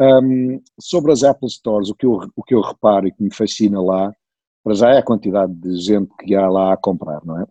[0.00, 3.32] Um, sobre as Apple Stores, o que, eu, o que eu reparo e que me
[3.32, 4.12] fascina lá,
[4.64, 7.46] para já é a quantidade de gente que há lá a comprar, não é?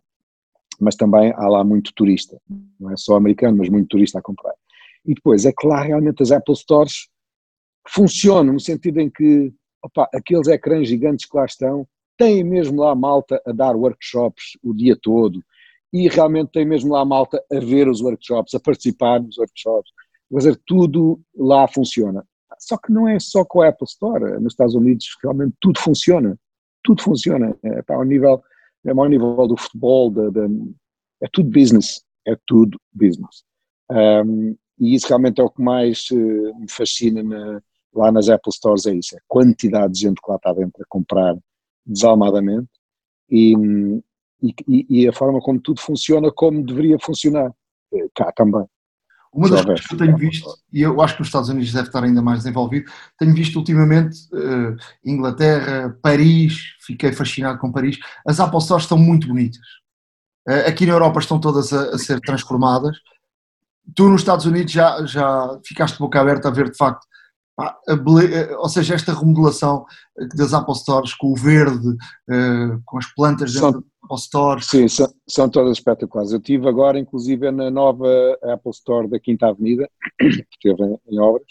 [0.79, 2.41] Mas também há lá muito turista,
[2.79, 4.55] não é só americano, mas muito turista a comprar.
[5.05, 7.07] E depois é que lá realmente as Apple Stores
[7.87, 9.53] funcionam no sentido em que
[9.83, 11.87] opa, aqueles ecrãs gigantes que lá estão
[12.17, 15.43] têm mesmo lá malta a dar workshops o dia todo
[15.93, 19.91] e realmente tem mesmo lá malta a ver os workshops, a participar nos workshops.
[20.31, 22.25] Dizer, tudo lá funciona.
[22.57, 24.39] Só que não é só com a Apple Store.
[24.39, 26.35] Nos Estados Unidos realmente tudo funciona.
[26.83, 27.55] Tudo funciona.
[27.63, 28.43] É, pá, ao nível,
[28.85, 30.29] é ao nível do futebol, de,
[31.21, 32.03] é tudo business.
[32.25, 33.43] É tudo business.
[33.91, 37.61] Um, e isso realmente é o que mais uh, me fascina na,
[37.93, 39.15] lá nas Apple Stores, é isso.
[39.15, 41.35] É a quantidade de gente que lá está dentro a comprar
[41.85, 42.69] desalmadamente
[43.29, 43.53] e,
[44.41, 47.53] e, e, a forma como tudo funciona como deveria funcionar
[47.93, 48.65] eh, cá também.
[49.33, 51.87] Uma das coisas que eu tenho visto, e eu acho que os Estados Unidos deve
[51.87, 57.97] estar ainda mais desenvolvido, tenho visto ultimamente uh, Inglaterra, Paris, fiquei fascinado com Paris,
[58.27, 59.65] as Apple Stores estão muito bonitas.
[60.47, 62.95] Uh, aqui na Europa estão todas a, a, ser transformadas.
[63.95, 67.07] Tu nos Estados Unidos já, já ficaste boca aberta a ver de facto
[67.59, 69.85] eh, ou seja, esta remodelação
[70.35, 74.63] das Apple Stores com o verde, uh, com as plantas dentro são, da Apple Store.
[74.63, 76.31] Sim, são, são, todas espetaculares.
[76.31, 78.07] Eu estive agora, inclusive, na nova
[78.43, 81.47] Apple Store da Quinta Avenida, que esteve em, em obras,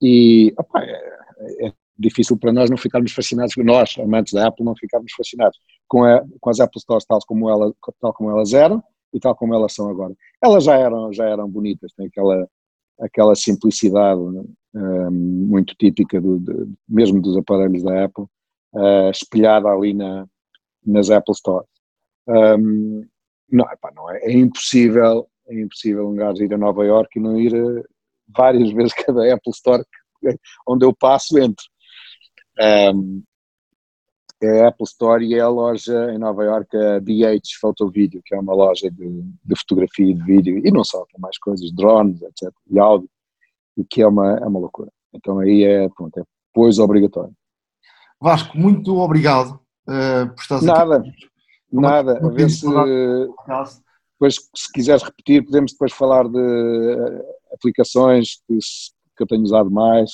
[0.00, 4.76] e opa, é, é, difícil para nós não ficarmos fascinados, nós, amantes da Apple, não
[4.76, 5.58] ficarmos fascinados
[5.88, 8.82] com, a, com as Apple Stores tal como, ela, tal como elas eram
[9.12, 10.14] e tal como elas são agora.
[10.42, 12.48] Elas já eram, já eram bonitas, têm aquela
[13.00, 18.24] aquela simplicidade uh, muito típica do, de, mesmo dos aparelhos da Apple,
[19.12, 20.26] espelhada ali na,
[20.84, 21.66] nas Apple Store.
[22.26, 23.06] Um,
[23.50, 27.22] não, epá, não é, é, impossível, é impossível um gajo ir a Nova York e
[27.22, 27.82] não ir a,
[28.28, 29.84] várias vezes cada Apple Store
[30.20, 30.28] que,
[30.66, 31.64] onde eu passo entro.
[32.94, 33.22] Um,
[34.42, 38.20] é a Apple Store e é a loja em Nova York, a BH Photo Video,
[38.24, 41.38] que é uma loja de, de fotografia e de vídeo, e não só, tem mais
[41.38, 43.08] coisas, drones, etc, e áudio,
[43.76, 44.90] e que é uma, é uma loucura.
[45.12, 46.22] Então aí é, pronto, é
[46.52, 47.32] pois obrigatório.
[48.20, 51.10] Vasco, muito obrigado uh, por estar nada, aqui.
[51.72, 52.66] Nada, nada, a ver se
[54.22, 57.22] depois se quiseres repetir, podemos depois falar de uh,
[57.52, 58.56] aplicações que,
[59.16, 60.12] que eu tenho usado mais.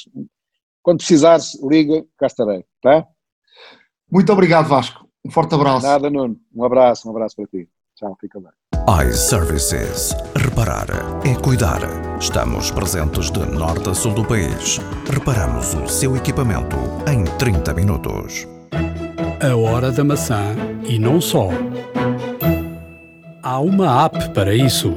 [0.83, 3.07] Quando precisares, liga, cá estarei, tá?
[4.11, 5.07] Muito obrigado, Vasco.
[5.23, 5.87] Um forte abraço.
[5.87, 6.41] Nada, Nuno.
[6.55, 7.69] Um abraço, um abraço para ti.
[7.95, 8.68] Tchau, fica bem.
[8.87, 10.15] iServices.
[10.37, 10.87] Reparar
[11.25, 11.81] é cuidar.
[12.21, 14.81] Estamos presentes de norte a sul do país.
[15.11, 16.77] Reparamos o seu equipamento
[17.11, 18.47] em 30 minutos.
[19.41, 21.49] A hora da maçã e não só.
[23.43, 24.97] Há uma app para isso.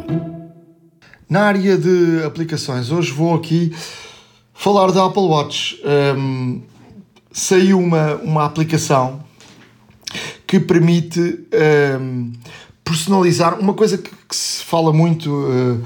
[1.30, 3.76] Na área de aplicações, hoje vou aqui
[4.54, 5.82] falar da Apple Watch.
[6.18, 6.62] Um,
[7.32, 9.24] saiu uma, uma aplicação
[10.46, 11.46] que permite
[12.00, 12.34] um,
[12.84, 15.30] personalizar uma coisa que, que se fala muito.
[15.30, 15.84] Uh,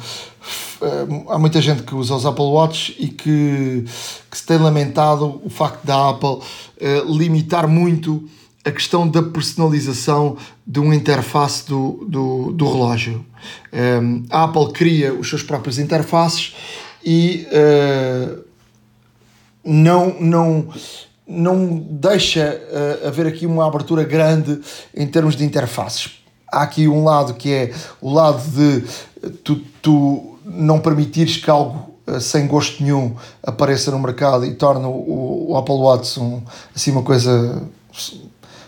[0.81, 3.85] uh, há muita gente que usa os Apple Watch e que,
[4.29, 8.27] que se tem lamentado o facto da Apple uh, limitar muito
[8.65, 13.23] a questão da personalização de uma interface do, do, do relógio.
[13.71, 16.55] Um, a Apple cria os seus próprios interfaces
[17.03, 18.43] e uh,
[19.63, 20.67] não, não,
[21.27, 22.59] não deixa
[23.03, 24.59] uh, haver aqui uma abertura grande
[24.95, 26.24] em termos de interfaces.
[26.51, 28.83] Há aqui um lado que é o lado de
[29.43, 34.85] tu, tu não permitires que algo uh, sem gosto nenhum apareça no mercado e torne
[34.85, 36.41] o, o Apple Watch um,
[36.75, 37.63] assim uma coisa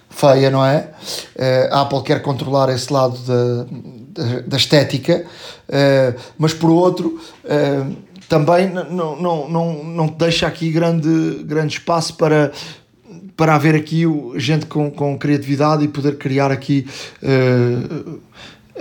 [0.09, 0.89] feia, não é?
[1.35, 5.25] Uh, a Apple quer controlar esse lado da, da, da estética,
[6.37, 7.19] mas por outro
[8.27, 12.51] também não, não, não, não deixa aqui grande, grande espaço para,
[13.37, 14.03] para haver aqui
[14.35, 16.87] gente com, com criatividade e poder criar aqui,
[17.21, 18.19] uh,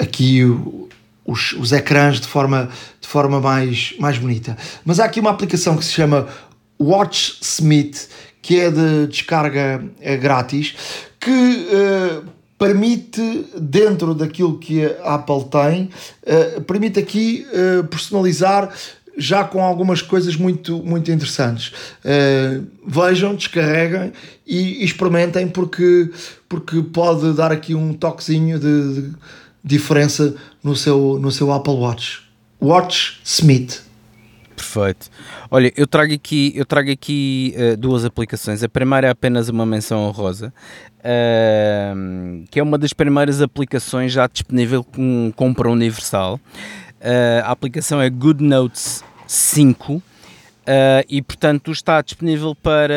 [0.00, 0.40] aqui
[1.26, 4.56] os, os ecrãs de forma, de forma mais, mais bonita.
[4.82, 6.26] Mas há aqui uma aplicação que se chama
[6.80, 8.08] WatchSmith,
[8.40, 10.74] que é de descarga é grátis,
[11.20, 12.24] que uh,
[12.58, 15.90] permite, dentro daquilo que a Apple tem,
[16.22, 17.46] uh, permite aqui
[17.90, 18.72] personalizar
[19.16, 21.72] já com algumas coisas muito, muito interessantes.
[22.04, 24.12] Uh, vejam, descarreguem
[24.46, 26.10] e, experimentem porque,
[26.48, 29.12] porque pode dar aqui um toquezinho de, de,
[29.64, 32.22] diferença no seu, no seu Apple Watch.
[32.60, 33.82] Watch Smith.
[34.54, 35.10] Perfeito.
[35.50, 38.62] Olha, eu trago aqui, eu trago aqui uh, duas aplicações.
[38.62, 40.52] A primeira é apenas uma menção honrosa,
[41.00, 46.40] uh, que é uma das primeiras aplicações já disponível com compra universal.
[47.06, 50.02] Uh, a aplicação é GoodNotes 5 uh,
[51.08, 52.92] e portanto está disponível para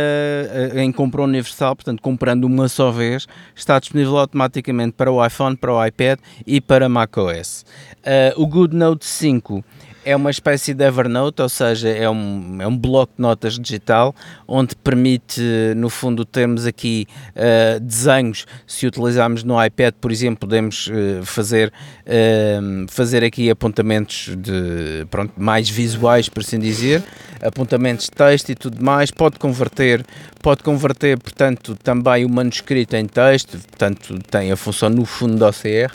[0.73, 5.55] uh, em compra universal, portanto comprando uma só vez, está disponível automaticamente para o iPhone,
[5.55, 6.17] para o iPad
[6.47, 7.63] e para macOS.
[7.99, 9.63] Uh, o GoodNote 5
[10.09, 14.15] é uma espécie de Evernote, ou seja, é um, é um bloco de notas digital
[14.47, 15.39] onde permite,
[15.75, 17.05] no fundo, termos aqui
[17.35, 18.47] uh, desenhos.
[18.65, 21.71] Se utilizarmos no iPad, por exemplo, podemos uh, fazer,
[22.07, 27.03] uh, fazer aqui apontamentos de, pronto, mais visuais, por assim dizer,
[27.39, 29.11] apontamentos de texto e tudo mais.
[29.11, 30.03] Pode converter,
[30.41, 35.45] pode converter, portanto, também o manuscrito em texto, portanto, tem a função no fundo do
[35.45, 35.93] OCR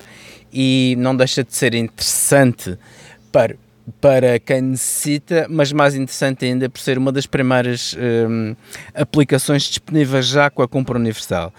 [0.53, 2.79] e não deixa de ser interessante
[3.33, 3.57] para
[4.01, 7.97] para quem necessita, mas mais interessante ainda por ser uma das primeiras
[8.29, 8.55] um,
[8.95, 11.53] aplicações disponíveis já com a compra universal.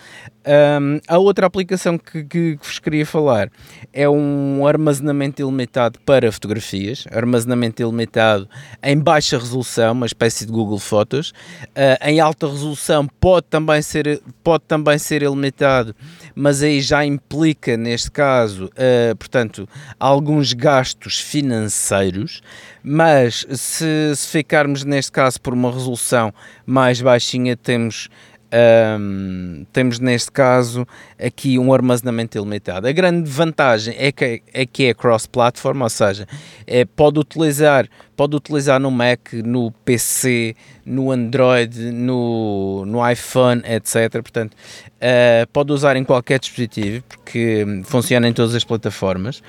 [0.46, 3.50] Um, a outra aplicação que, que, que, vos queria falar
[3.92, 8.48] é um armazenamento ilimitado para fotografias, armazenamento ilimitado
[8.84, 11.32] em baixa resolução, uma espécie de Google Fotos.
[11.70, 15.96] Uh, em alta resolução pode também ser, pode também ser ilimitado,
[16.36, 19.68] mas aí já implica, neste caso, uh, portanto,
[20.00, 22.42] alguns gastos financeiros.
[22.84, 26.32] Mas se, se ficarmos neste caso por uma resolução
[26.68, 28.10] mais baixinha, temos
[28.54, 30.88] um, temos neste caso
[31.20, 32.88] aqui um armazenamento ilimitado.
[32.88, 36.28] A grande vantagem é que é, que é cross-platform, ou seja,
[36.66, 40.56] é, pode, utilizar, pode utilizar no Mac, no PC,
[40.86, 44.12] no Android, no, no iPhone, etc.
[44.14, 49.42] Portanto, uh, pode usar em qualquer dispositivo, porque funciona em todas as plataformas.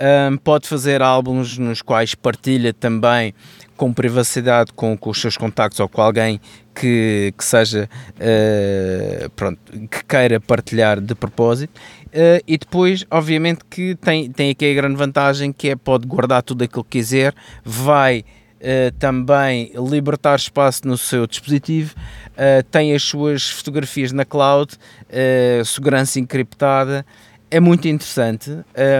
[0.00, 3.34] Um, pode fazer álbuns nos quais partilha também
[3.80, 6.38] com privacidade com, com os seus contactos ou com alguém
[6.74, 9.58] que, que seja uh, pronto,
[9.88, 11.80] que queira partilhar de propósito.
[12.08, 16.42] Uh, e depois, obviamente, que tem, tem aqui a grande vantagem que é pode guardar
[16.42, 17.34] tudo aquilo que quiser,
[17.64, 18.22] vai
[18.60, 21.94] Uh, também libertar espaço no seu dispositivo,
[22.32, 27.06] uh, tem as suas fotografias na cloud, uh, segurança encriptada,
[27.50, 28.50] é muito interessante.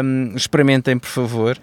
[0.03, 1.59] Um, experimentem, por favor.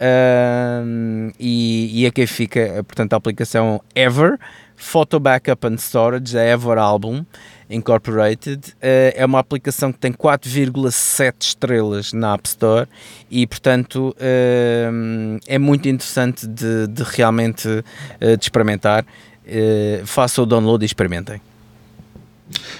[0.00, 4.38] Um, e, e aqui fica, portanto, a aplicação Ever,
[4.74, 7.24] Photo Backup and Storage, a Ever Album
[7.70, 8.70] Incorporated.
[8.74, 12.88] Uh, é uma aplicação que tem 4,7 estrelas na App Store
[13.30, 19.04] e, portanto, é muito interessante de, de realmente uh, de experimentar.
[19.44, 21.40] Uh, façam o download e experimentem.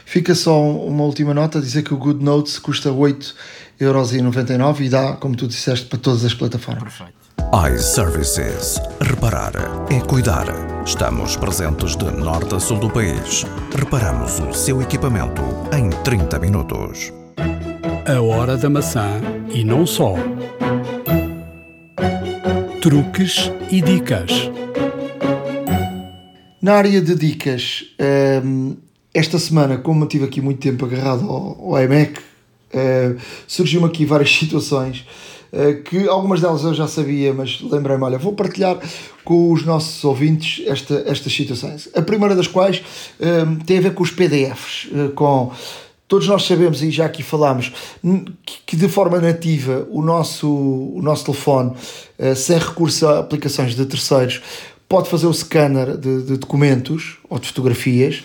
[0.05, 5.35] Fica só uma última nota, dizer que o Good Notes custa 8,99€ e dá, como
[5.36, 6.82] tu disseste, para todas as plataformas.
[6.82, 7.23] Perfeito.
[7.74, 8.81] iServices.
[9.01, 9.53] Reparar
[9.90, 10.47] é cuidar.
[10.85, 13.44] Estamos presentes de norte a sul do país.
[13.74, 15.43] Reparamos o seu equipamento
[15.77, 17.12] em 30 minutos.
[18.07, 19.20] A hora da maçã
[19.55, 20.15] e não só.
[22.81, 24.51] Truques e dicas.
[26.61, 27.85] Na área de dicas,
[28.44, 28.77] hum,
[29.14, 34.32] esta semana, como eu tive aqui muito tempo agarrado ao, iMac, uh, surgiu-me aqui várias
[34.34, 35.06] situações
[35.52, 38.78] uh, que algumas delas eu já sabia, mas lembrei-me, olha, vou partilhar
[39.24, 41.89] com os nossos ouvintes esta, estas situações.
[41.94, 45.52] A primeira das quais uh, tem a ver com os PDFs, com
[46.09, 47.72] todos nós sabemos e já aqui falámos
[48.66, 51.72] que de forma nativa o nosso, o nosso telefone,
[52.36, 54.43] sem recurso a aplicações de terceiros,
[54.86, 58.22] pode fazer o scanner de, de documentos ou de fotografias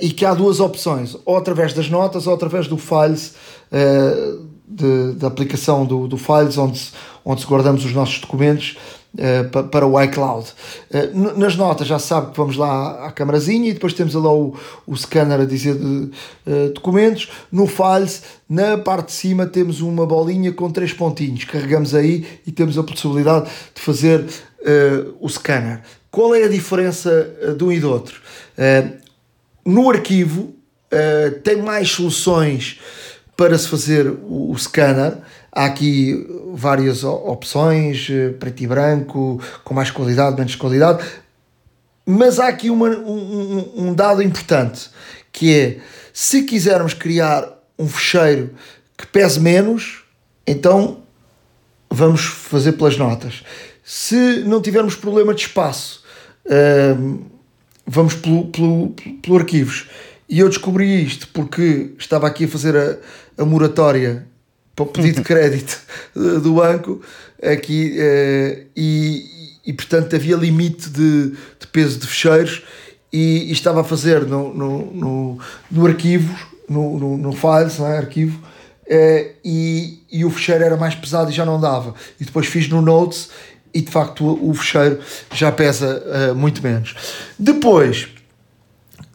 [0.00, 3.34] e que há duas opções, ou através das notas ou através do Files,
[3.72, 6.80] uh, de, da aplicação do, do Files, onde,
[7.24, 8.76] onde guardamos os nossos documentos
[9.14, 10.48] uh, para o iCloud.
[10.90, 14.56] Uh, nas notas já sabe que vamos lá à camarazinha e depois temos lá o,
[14.86, 17.28] o scanner a dizer de, uh, documentos.
[17.50, 21.44] No Files, na parte de cima, temos uma bolinha com três pontinhos.
[21.44, 24.24] Carregamos aí e temos a possibilidade de fazer
[25.20, 25.80] o scanner.
[26.08, 27.28] Qual é a diferença
[27.58, 28.20] de um e do outro?
[29.64, 30.54] No arquivo,
[31.42, 32.78] tem mais soluções
[33.36, 35.16] para se fazer o, o scanner
[35.54, 41.04] Há aqui várias opções, eh, preto e branco, com mais qualidade, menos qualidade,
[42.06, 44.88] mas há aqui uma, um, um dado importante,
[45.30, 45.78] que é,
[46.10, 47.46] se quisermos criar
[47.78, 48.54] um fecheiro
[48.96, 50.04] que pese menos,
[50.46, 51.02] então
[51.90, 53.42] vamos fazer pelas notas.
[53.84, 56.02] Se não tivermos problema de espaço,
[56.48, 57.18] ehm,
[57.86, 59.88] vamos pelo, pelo, pelo arquivos.
[60.28, 64.26] E eu descobri isto porque estava aqui a fazer a, a moratória
[64.74, 65.78] para o pedido de crédito
[66.14, 67.00] do banco
[67.42, 72.62] aqui uh, e, e portanto havia limite de, de peso de fecheiros
[73.12, 75.38] e, e, estava a fazer no, no, no,
[75.70, 76.34] no arquivo,
[76.66, 77.98] no, no, no files, não é?
[77.98, 81.94] arquivo, uh, e, e o fecheiro era mais pesado e já não dava.
[82.18, 83.28] E depois fiz no Notes
[83.74, 85.00] e de facto o, fecheiro
[85.32, 86.94] já pesa uh, muito menos.
[87.38, 88.08] Depois,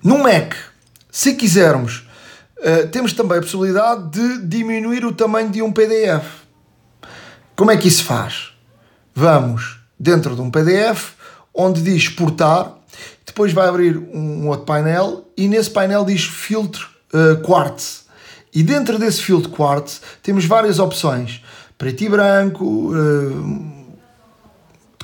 [0.04, 0.54] no Mac,
[1.12, 2.08] se quisermos
[2.60, 6.26] Uh, temos também a possibilidade de diminuir o tamanho de um PDF.
[7.56, 8.52] Como é que isso faz?
[9.14, 11.14] Vamos dentro de um PDF
[11.54, 12.74] onde diz exportar,
[13.26, 18.06] depois vai abrir um outro painel e nesse painel diz filtro uh, quartz.
[18.54, 21.44] E dentro desse filtro quartz temos várias opções:
[21.78, 23.77] preto e branco, uh,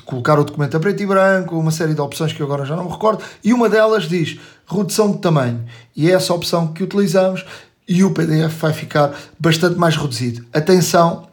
[0.04, 2.76] colocar o documento a preto e branco, uma série de opções que eu agora já
[2.76, 5.64] não me recordo, e uma delas diz redução de tamanho.
[5.96, 7.44] E é essa opção que utilizamos
[7.86, 10.44] e o PDF vai ficar bastante mais reduzido.
[10.52, 11.28] Atenção,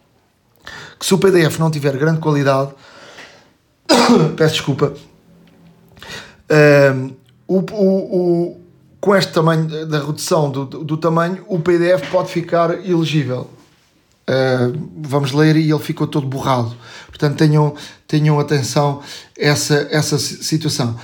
[0.99, 2.72] que se o PDF não tiver grande qualidade,
[4.35, 4.93] peço desculpa,
[6.95, 7.11] um,
[7.48, 8.61] o, o, o,
[8.99, 13.49] com este tamanho da redução do, do, do tamanho, o PDF pode ficar ilegível.
[14.32, 16.74] Uh, vamos ler e ele ficou todo borrado.
[17.08, 17.76] Portanto, tenham,
[18.08, 20.95] tenham atenção a essa, essa situação.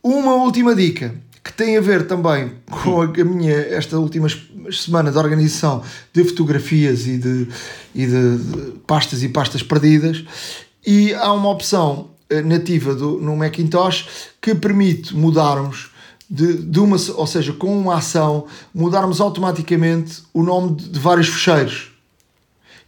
[0.00, 4.28] Uma última dica que tem a ver também com a minha esta última
[4.70, 5.82] semana de organização
[6.12, 7.48] de fotografias e de,
[7.94, 10.24] e de, de pastas e pastas perdidas
[10.84, 14.08] e há uma opção eh, nativa do, no Macintosh
[14.40, 15.90] que permite mudarmos
[16.28, 21.28] de, de uma, ou seja, com uma ação, mudarmos automaticamente o nome de, de vários
[21.28, 21.95] fecheiros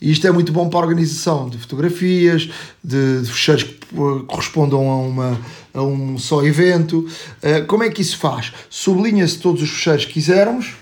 [0.00, 2.48] e isto é muito bom para a organização de fotografias,
[2.82, 5.40] de, de fecheiros que eh, correspondam a, uma,
[5.74, 6.98] a um só evento.
[6.98, 8.52] Uh, como é que isso faz?
[8.70, 10.76] Sublinha-se todos os fecheiros que quisermos.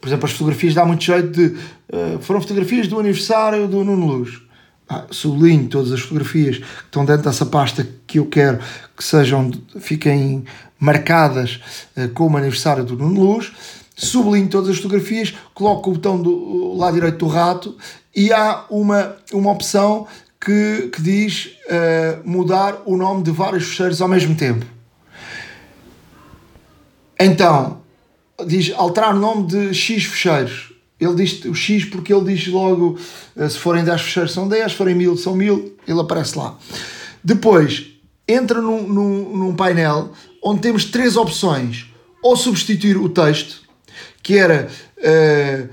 [0.00, 1.46] Por exemplo, as fotografias dá muito jeito de.
[1.46, 4.40] Uh, foram fotografias do aniversário do Nuno Luz.
[4.88, 8.58] Ah, sublinho todas as fotografias que estão dentro dessa pasta que eu quero
[8.96, 10.44] que sejam, fiquem
[10.78, 11.60] marcadas
[11.94, 13.52] uh, como aniversário do Nuno Luz
[13.98, 17.76] sublinho todas as fotografias, coloco o botão do lado direito do rato
[18.14, 20.06] e há uma, uma opção
[20.40, 24.64] que, que diz uh, mudar o nome de vários fecheiros ao mesmo tempo.
[27.18, 27.80] Então,
[28.46, 30.72] diz alterar o nome de X fecheiros.
[31.00, 32.96] Ele diz o X porque ele diz logo
[33.36, 36.56] uh, se forem 10 fecheiros são 10, se forem 1000 são 1000, ele aparece lá.
[37.22, 37.88] Depois,
[38.28, 40.12] entra num, num, num painel
[40.42, 41.86] onde temos três opções.
[42.22, 43.67] Ou substituir o texto,
[44.28, 44.68] que era
[44.98, 45.68] uh,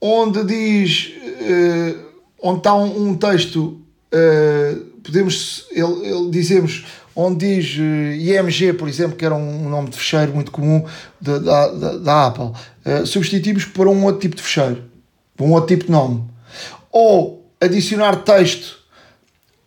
[0.00, 1.12] onde diz
[1.42, 1.98] uh,
[2.42, 3.78] onde está um, um texto
[4.14, 9.98] uh, podemos ele, ele, dizemos onde diz IMG por exemplo que era um nome de
[9.98, 10.82] fecheiro muito comum
[11.20, 12.52] da, da, da Apple
[13.04, 14.88] substituímos por um outro tipo de fecheiro
[15.40, 16.24] um outro tipo de nome.
[16.90, 18.78] Ou adicionar texto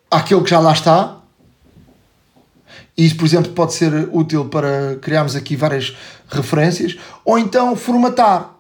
[0.10, 1.18] àquele que já lá está.
[2.98, 5.96] Isso, por exemplo, pode ser útil para criarmos aqui várias
[6.32, 8.56] referências, ou então formatar,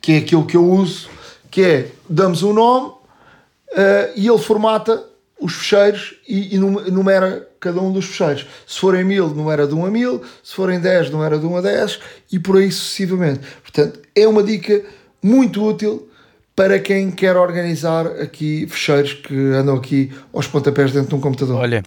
[0.00, 1.08] que é aquilo que eu uso,
[1.50, 5.04] que é damos um nome uh, e ele formata
[5.40, 8.46] os fecheiros e, e numera cada um dos fecheiros.
[8.66, 11.60] Se forem mil, numera de 1 a 1000, se forem 10, numera de 1 a
[11.60, 12.00] 10
[12.32, 13.40] e por aí sucessivamente.
[13.62, 14.82] Portanto, é uma dica
[15.22, 16.08] muito útil
[16.54, 21.56] para quem quer organizar aqui fecheiros que andam aqui aos pontapés dentro de um computador.
[21.56, 21.82] Olha,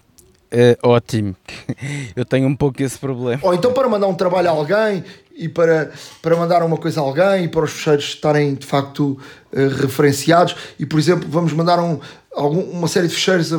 [0.56, 1.34] É ótimo.
[2.14, 3.40] Eu tenho um pouco esse problema.
[3.42, 5.02] Ou então para mandar um trabalho a alguém
[5.36, 5.90] e para,
[6.22, 9.18] para mandar uma coisa a alguém e para os fecheiros estarem de facto
[9.52, 11.98] uh, referenciados e por exemplo vamos mandar um,
[12.32, 13.56] algum, uma série de fecheiros a,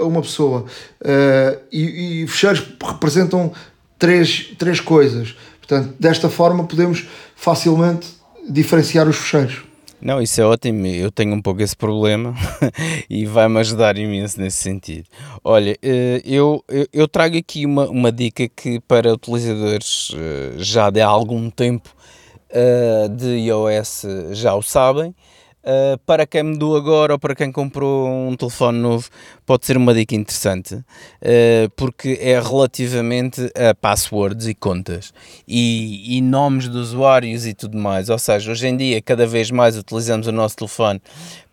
[0.00, 0.64] a uma pessoa
[1.02, 3.52] uh, e, e fecheiros representam
[3.98, 7.06] três, três coisas portanto desta forma podemos
[7.36, 8.08] facilmente
[8.48, 9.64] diferenciar os fecheiros
[10.00, 10.86] não, isso é ótimo.
[10.86, 12.34] Eu tenho um pouco esse problema
[13.10, 15.06] e vai-me ajudar imenso nesse sentido.
[15.42, 21.00] Olha, eh, eu, eu trago aqui uma, uma dica que para utilizadores eh, já de
[21.00, 21.90] há algum tempo
[22.50, 25.14] eh, de iOS já o sabem.
[25.68, 29.10] Uh, para quem mudou agora ou para quem comprou um telefone novo,
[29.44, 35.12] pode ser uma dica interessante, uh, porque é relativamente a passwords e contas
[35.46, 38.08] e, e, nomes de usuários e tudo mais.
[38.08, 41.02] Ou seja, hoje em dia, cada vez mais utilizamos o nosso telefone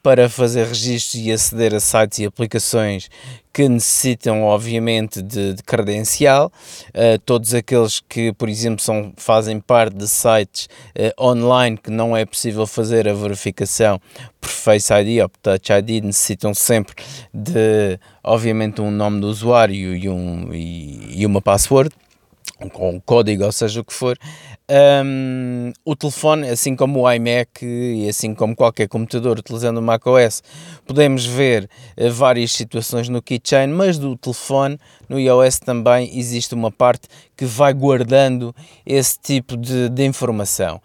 [0.06, 3.10] para fazer registros e aceder a sites e aplicações
[3.52, 6.52] que necessitam, obviamente, de, de credencial.
[6.90, 12.16] Uh, todos aqueles que, por exemplo, são, fazem parte de sites uh, online que não
[12.16, 14.00] é possível fazer a verificação
[14.40, 16.94] por Face ID ou por Touch ID necessitam sempre
[17.34, 21.90] de, obviamente, um nome do usuário e, um, e, e uma password
[22.72, 24.18] com um código, ou seja o que for,
[24.70, 30.42] um, o telefone, assim como o iMac e assim como qualquer computador utilizando o macOS,
[30.86, 36.72] podemos ver uh, várias situações no keychain, mas do telefone, no iOS também existe uma
[36.72, 38.56] parte que vai guardando
[38.86, 40.82] esse tipo de, de informação.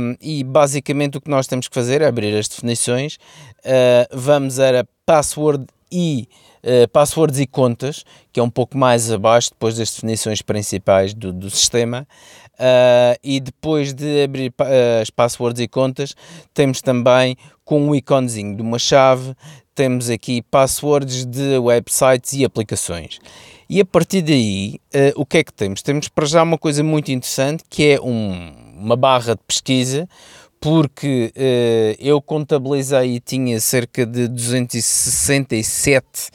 [0.00, 3.16] Um, e basicamente o que nós temos que fazer é abrir as definições,
[3.64, 6.26] uh, vamos a password e
[6.62, 11.32] uh, passwords e contas, que é um pouco mais abaixo depois das definições principais do,
[11.32, 12.06] do sistema.
[12.54, 16.14] Uh, e depois de abrir uh, as passwords e contas,
[16.52, 19.34] temos também com um iconezinho de uma chave,
[19.74, 23.18] temos aqui passwords de websites e aplicações.
[23.68, 25.82] E a partir daí, uh, o que é que temos?
[25.82, 30.08] Temos para já uma coisa muito interessante que é um, uma barra de pesquisa,
[30.60, 31.32] porque
[31.98, 36.30] eu contabilizei e tinha cerca de 267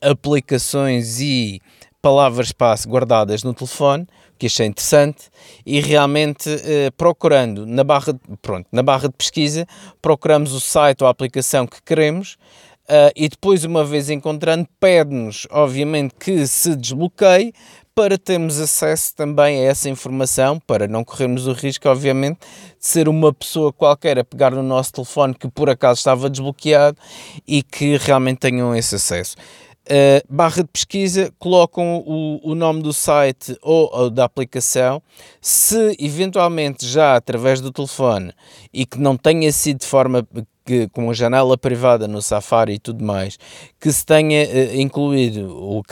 [0.00, 1.60] aplicações e
[2.00, 4.06] palavras-passe guardadas no telefone
[4.38, 5.30] que achei interessante
[5.64, 9.66] e realmente eh, procurando na barra, pronto, na barra de pesquisa,
[10.00, 12.36] procuramos o site ou a aplicação que queremos
[12.84, 17.52] uh, e depois, uma vez encontrando, pede-nos, obviamente, que se desbloqueie
[17.94, 23.08] para termos acesso também a essa informação, para não corrermos o risco, obviamente, de ser
[23.08, 26.98] uma pessoa qualquer a pegar no nosso telefone que por acaso estava desbloqueado
[27.46, 29.36] e que realmente tenham esse acesso.
[29.84, 35.02] Uh, barra de pesquisa, colocam o, o nome do site ou, ou, da aplicação.
[35.42, 38.32] Se eventualmente já através do telefone
[38.72, 40.26] e que não tenha sido de forma
[40.64, 43.38] que, com a janela privada no Safari e tudo mais,
[43.78, 45.82] que se tenha uh, incluído o,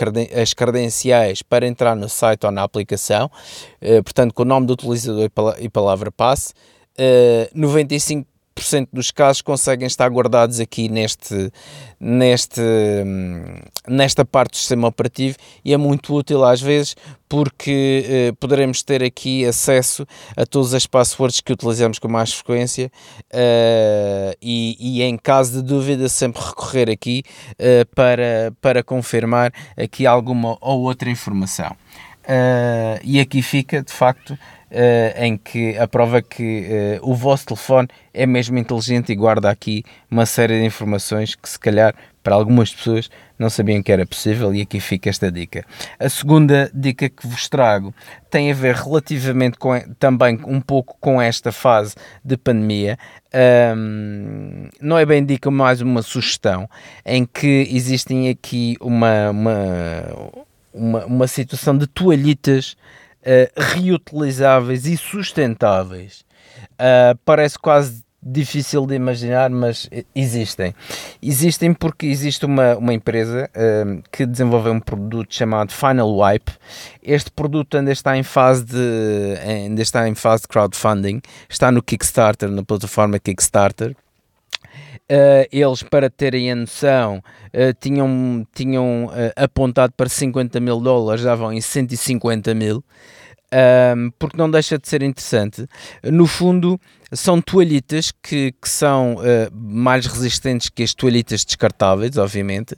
[0.40, 3.26] as credenciais para entrar no site ou na aplicação,
[3.82, 6.54] uh, portanto, com o nome do utilizador e palavra passe,
[6.98, 8.31] uh, 95
[8.92, 11.52] dos casos conseguem estar guardados aqui neste,
[11.98, 12.60] neste,
[13.88, 16.94] nesta parte do sistema operativo e é muito útil às vezes
[17.28, 20.06] porque eh, poderemos ter aqui acesso
[20.36, 22.92] a todas as passwords que utilizamos com mais frequência
[23.32, 27.22] eh, e, e, em caso de dúvida sempre recorrer aqui
[27.58, 31.74] eh, para, para confirmar aqui alguma ou outra informação.
[32.22, 34.38] Uh, e aqui fica de facto
[34.72, 39.50] uh, em que a prova que uh, o vosso telefone é mesmo inteligente e guarda
[39.50, 44.06] aqui uma série de informações que se calhar para algumas pessoas não sabiam que era
[44.06, 45.64] possível e aqui fica esta dica.
[45.98, 47.92] A segunda dica que vos trago
[48.30, 51.94] tem a ver relativamente com, também um pouco com esta fase
[52.24, 52.96] de pandemia.
[53.76, 56.68] Um, não é bem dica, mais uma sugestão
[57.04, 59.56] em que existem aqui uma, uma,
[60.72, 62.76] uma, uma situação de toalhitas
[63.22, 66.24] uh, reutilizáveis e sustentáveis.
[66.72, 70.72] Uh, parece quase difícil de imaginar, mas existem.
[71.20, 76.52] Existem porque existe uma, uma empresa uh, que desenvolveu um produto chamado Final Wipe.
[77.02, 81.82] Este produto ainda está em fase de ainda está em fase de crowdfunding, está no
[81.82, 83.96] Kickstarter, na plataforma Kickstarter.
[85.12, 91.22] Uh, eles, para terem a noção, uh, tinham, tinham uh, apontado para 50 mil dólares,
[91.22, 92.82] já vão em 150 mil,
[94.18, 95.66] porque não deixa de ser interessante.
[96.02, 96.80] No fundo,
[97.12, 99.16] são toalhitas que, que são
[99.52, 102.74] mais resistentes que as toalhitas descartáveis, obviamente,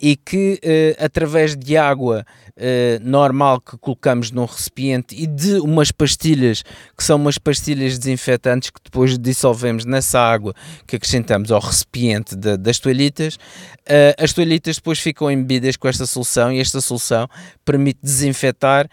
[0.00, 2.24] e que uh, através de água
[2.56, 6.62] uh, normal que colocamos num recipiente e de umas pastilhas
[6.96, 10.54] que são umas pastilhas desinfetantes que depois dissolvemos nessa água
[10.86, 16.06] que acrescentamos ao recipiente de, das toalhitas, uh, as toalhitas depois ficam embebidas com esta
[16.06, 17.28] solução e esta solução
[17.64, 18.88] permite desinfetar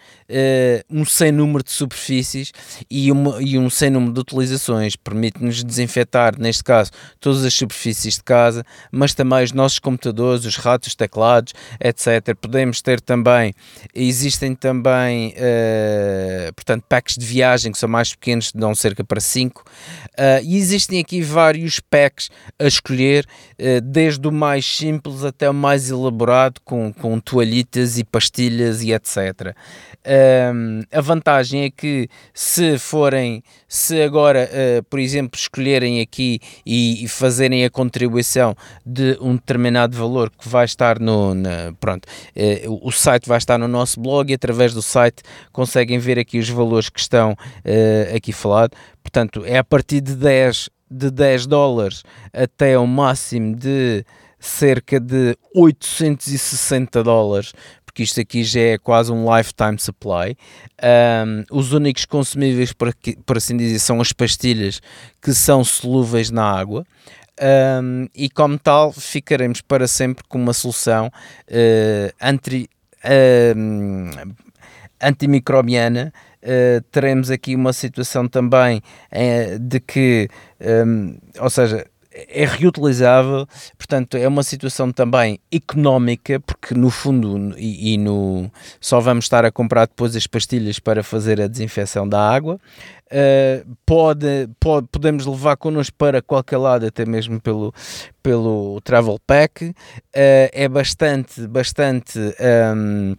[0.89, 2.51] um sem número de superfícies
[2.91, 8.15] e, uma, e um sem número de utilizações, permite-nos desinfetar, neste caso, todas as superfícies
[8.15, 12.35] de casa, mas também os nossos computadores, os ratos, teclados, etc.
[12.39, 13.53] Podemos ter também,
[13.93, 19.61] existem também, uh, portanto, packs de viagem que são mais pequenos, dão cerca para 5,
[19.61, 19.63] uh,
[20.17, 22.29] eh, e existem aqui vários packs
[22.59, 23.25] a escolher,
[23.59, 28.91] uh, desde o mais simples até o mais elaborado, com, com toalhitas e pastilhas e
[28.91, 29.55] etc.
[30.07, 37.03] Um, a vantagem é que se forem, se agora, uh, por exemplo, escolherem aqui e,
[37.03, 38.55] e, fazerem a contribuição
[38.85, 43.57] de um determinado valor que vai estar no, na, pronto, uh, o site vai estar
[43.57, 48.15] no nosso blog e através do site conseguem ver aqui os valores que estão uh,
[48.15, 48.79] aqui falados.
[49.03, 54.05] Portanto, é a partir de 10, de 10 dólares até o máximo de
[54.39, 57.51] cerca de 860 dólares
[57.97, 60.37] porque isto aqui já é quase um lifetime supply.
[61.25, 64.79] Um, os únicos consumíveis, por, aqui, por assim dizer, são as pastilhas
[65.19, 66.85] que são solúveis na água.
[67.81, 72.69] Um, e como tal, ficaremos para sempre com uma solução uh, anti,
[73.03, 74.35] uh,
[75.01, 76.13] antimicrobiana.
[76.43, 78.79] Uh, teremos aqui uma situação também
[79.11, 80.29] uh, de que,
[80.61, 81.83] um, ou seja,
[82.27, 88.99] é reutilizável, portanto é uma situação também económica, porque no fundo e, e, no, só
[88.99, 92.59] vamos estar a comprar depois as pastilhas para fazer a desinfecção da água.
[93.07, 97.73] Uh, pode, pode, podemos levar connosco para qualquer lado, até mesmo pelo,
[98.21, 99.65] pelo Travel Pack.
[99.67, 99.73] Uh,
[100.13, 102.19] é bastante, bastante.
[102.75, 103.15] Um,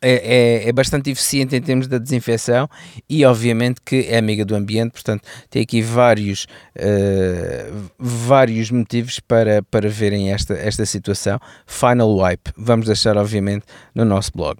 [0.00, 2.68] é, é, é, bastante eficiente em termos da desinfecção
[3.08, 6.46] e obviamente que é amiga do ambiente, portanto tem aqui vários,
[6.76, 11.40] uh, vários motivos para, para verem esta, esta situação.
[11.66, 13.64] Final Wipe, vamos deixar obviamente
[13.94, 14.58] no nosso blog.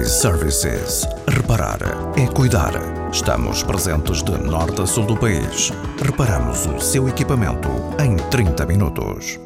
[0.00, 1.06] iServices.
[1.28, 1.80] Reparar
[2.16, 2.72] é cuidar.
[3.12, 5.72] Estamos presentes de norte a sul do país.
[6.02, 7.68] Reparamos o seu equipamento
[8.00, 9.40] em 30 minutos.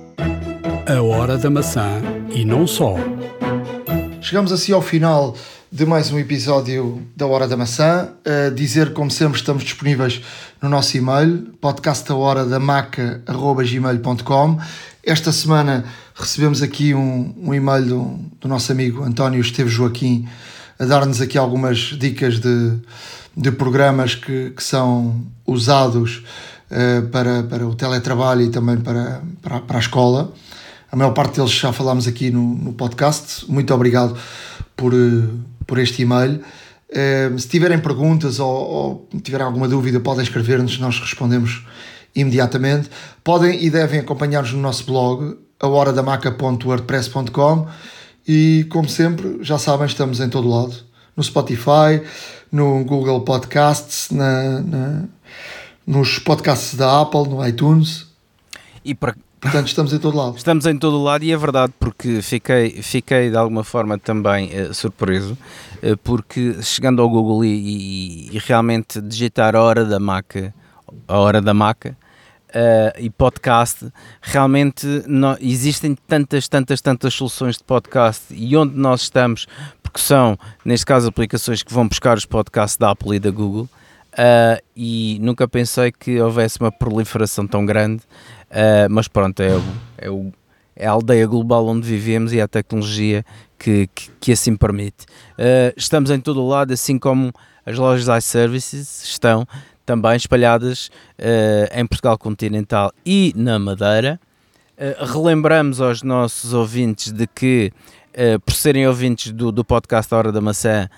[0.88, 2.00] A hora da maçã
[2.30, 2.94] e não só.
[4.26, 5.36] Chegamos assim ao final
[5.70, 8.08] de mais um episódio da Hora da Maçã.
[8.26, 10.20] Uh, dizer, como sempre, estamos disponíveis
[10.60, 14.58] no nosso e-mail, podcastahoradamaca.gmail.com.
[15.04, 20.28] Esta semana recebemos aqui um, um e-mail do, do, nosso amigo António Esteves Joaquim
[20.76, 22.72] a dar-nos aqui algumas dicas de,
[23.36, 26.24] de programas que, que são usados
[26.68, 30.32] uh, para, para o teletrabalho e também para, para, para a escola.
[30.90, 33.50] A maior parte deles já falámos aqui no, no podcast.
[33.50, 34.16] Muito obrigado
[34.76, 35.24] por, eh,
[35.66, 36.40] por este e-mail.
[36.88, 41.66] Uh, se tiverem perguntas ou, ou tiverem alguma dúvida, podem escrever-nos, nós respondemos
[42.14, 42.88] imediatamente.
[43.24, 47.66] Podem e devem acompanhar-nos no nosso blog, ahoradamaca.wordpress.com
[48.26, 50.74] e, como sempre, já sabem, estamos em todo lado.
[51.16, 52.00] No Spotify,
[52.52, 55.04] no Google Podcasts, na, na
[55.86, 58.06] nos podcasts da Apple, no iTunes.
[58.84, 59.14] E para,
[59.46, 60.36] Portanto, estamos em todo lado.
[60.36, 64.74] Estamos em todo lado e é verdade, porque fiquei, fiquei de alguma forma também uh,
[64.74, 65.38] surpreso,
[65.82, 70.52] uh, porque chegando ao Google e, e, e, realmente digitar a hora da maca,
[71.06, 71.96] a hora da maca
[72.48, 73.86] uh, e podcast,
[74.20, 79.46] realmente não, existem tantas, tantas, tantas soluções de podcast e onde nós estamos,
[79.80, 83.68] porque são, neste caso, aplicações que vão buscar os podcasts da Apple e da Google.
[84.76, 88.02] e nunca pensei que houvesse uma proliferação tão grande
[88.50, 89.62] Uh, mas pronto, é, o,
[89.98, 90.32] é, o,
[90.74, 93.24] é a aldeia global onde vivemos e é a tecnologia
[93.58, 95.04] que, que, que assim permite.
[95.32, 97.32] Uh, estamos em todo o lado, assim como
[97.64, 99.46] as lojas iServices estão
[99.84, 104.20] também espalhadas uh, em Portugal continental e na Madeira.
[105.12, 107.72] relembramos aos nossos ouvintes de que,
[108.44, 110.88] por serem ouvintes do, do podcast Hora da Maçã,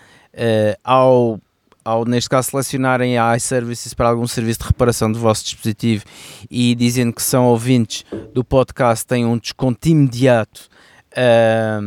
[0.83, 1.41] ao
[1.89, 6.05] ao neste caso selecionarem a iServices para algum serviço de reparação do vosso dispositivo
[6.51, 8.05] e dizendo que são ouvintes
[8.35, 10.69] do podcast têm um desconto imediato
[11.13, 11.81] uh,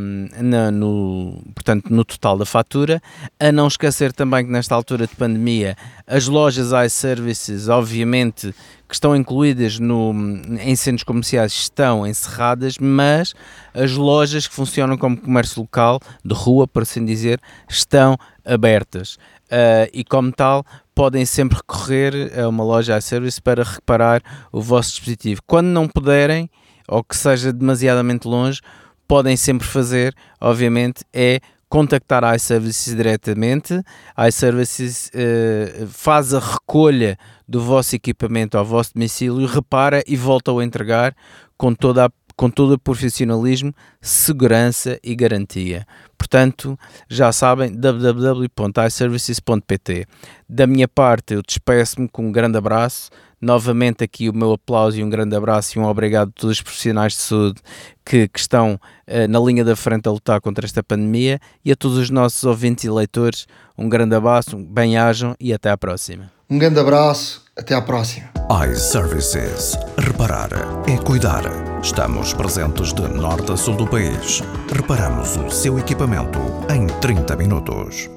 [0.44, 3.00] no, no, portanto, no total da fatura.
[3.40, 5.76] A não esquecer também que nesta altura de pandemia
[6.08, 8.56] as lojas iServices, obviamente,
[8.88, 10.14] que estão incluídas no,
[10.60, 13.36] em centros comerciais estão encerradas, mas
[13.72, 19.20] as lojas que funcionam como comércio local, de rua, por assim dizer, estão abertas
[19.52, 20.64] uh, e, como tal,
[20.96, 24.22] podem sempre recorrer a uma loja iService para reparar
[24.52, 25.42] o vosso dispositivo.
[25.46, 26.50] Quando não puderem,
[26.88, 28.62] ou que seja demasiadamente longe,
[29.08, 33.82] podem sempre fazer, obviamente, é contactar a iServices diretamente.
[34.16, 37.18] A iServices uh, faz a recolha
[37.48, 41.16] do vosso equipamento ao vosso domicílio, repara e volta a entregar
[41.58, 45.86] com toda a com todo o profissionalismo, segurança e garantia.
[46.18, 46.80] Portanto,
[47.10, 50.06] já sabem, www.iservices.pt.
[50.48, 53.10] Da minha parte, eu despeço-me com um grande abraço.
[53.42, 56.62] Novamente aqui o meu aplauso e um grande abraço e um obrigado a todos os
[56.62, 57.60] profissionais de saúde
[58.06, 61.76] que, que estão uh, na linha da frente a lutar contra esta pandemia e a
[61.76, 66.41] todos os nossos ouvintes e leitores, um grande abraço, bem-ajam e até à próxima.
[66.52, 68.30] Um grande abraço, até à próxima.
[68.70, 69.78] iServices.
[69.98, 70.50] Reparar
[70.86, 71.44] é cuidar.
[71.82, 74.44] Estamos presentes de norte a sul do país.
[74.70, 78.10] Reparamos o seu equipamento em 30 minutos.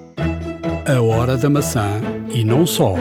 [0.84, 1.88] A hora da maçã
[2.28, 2.94] e não só.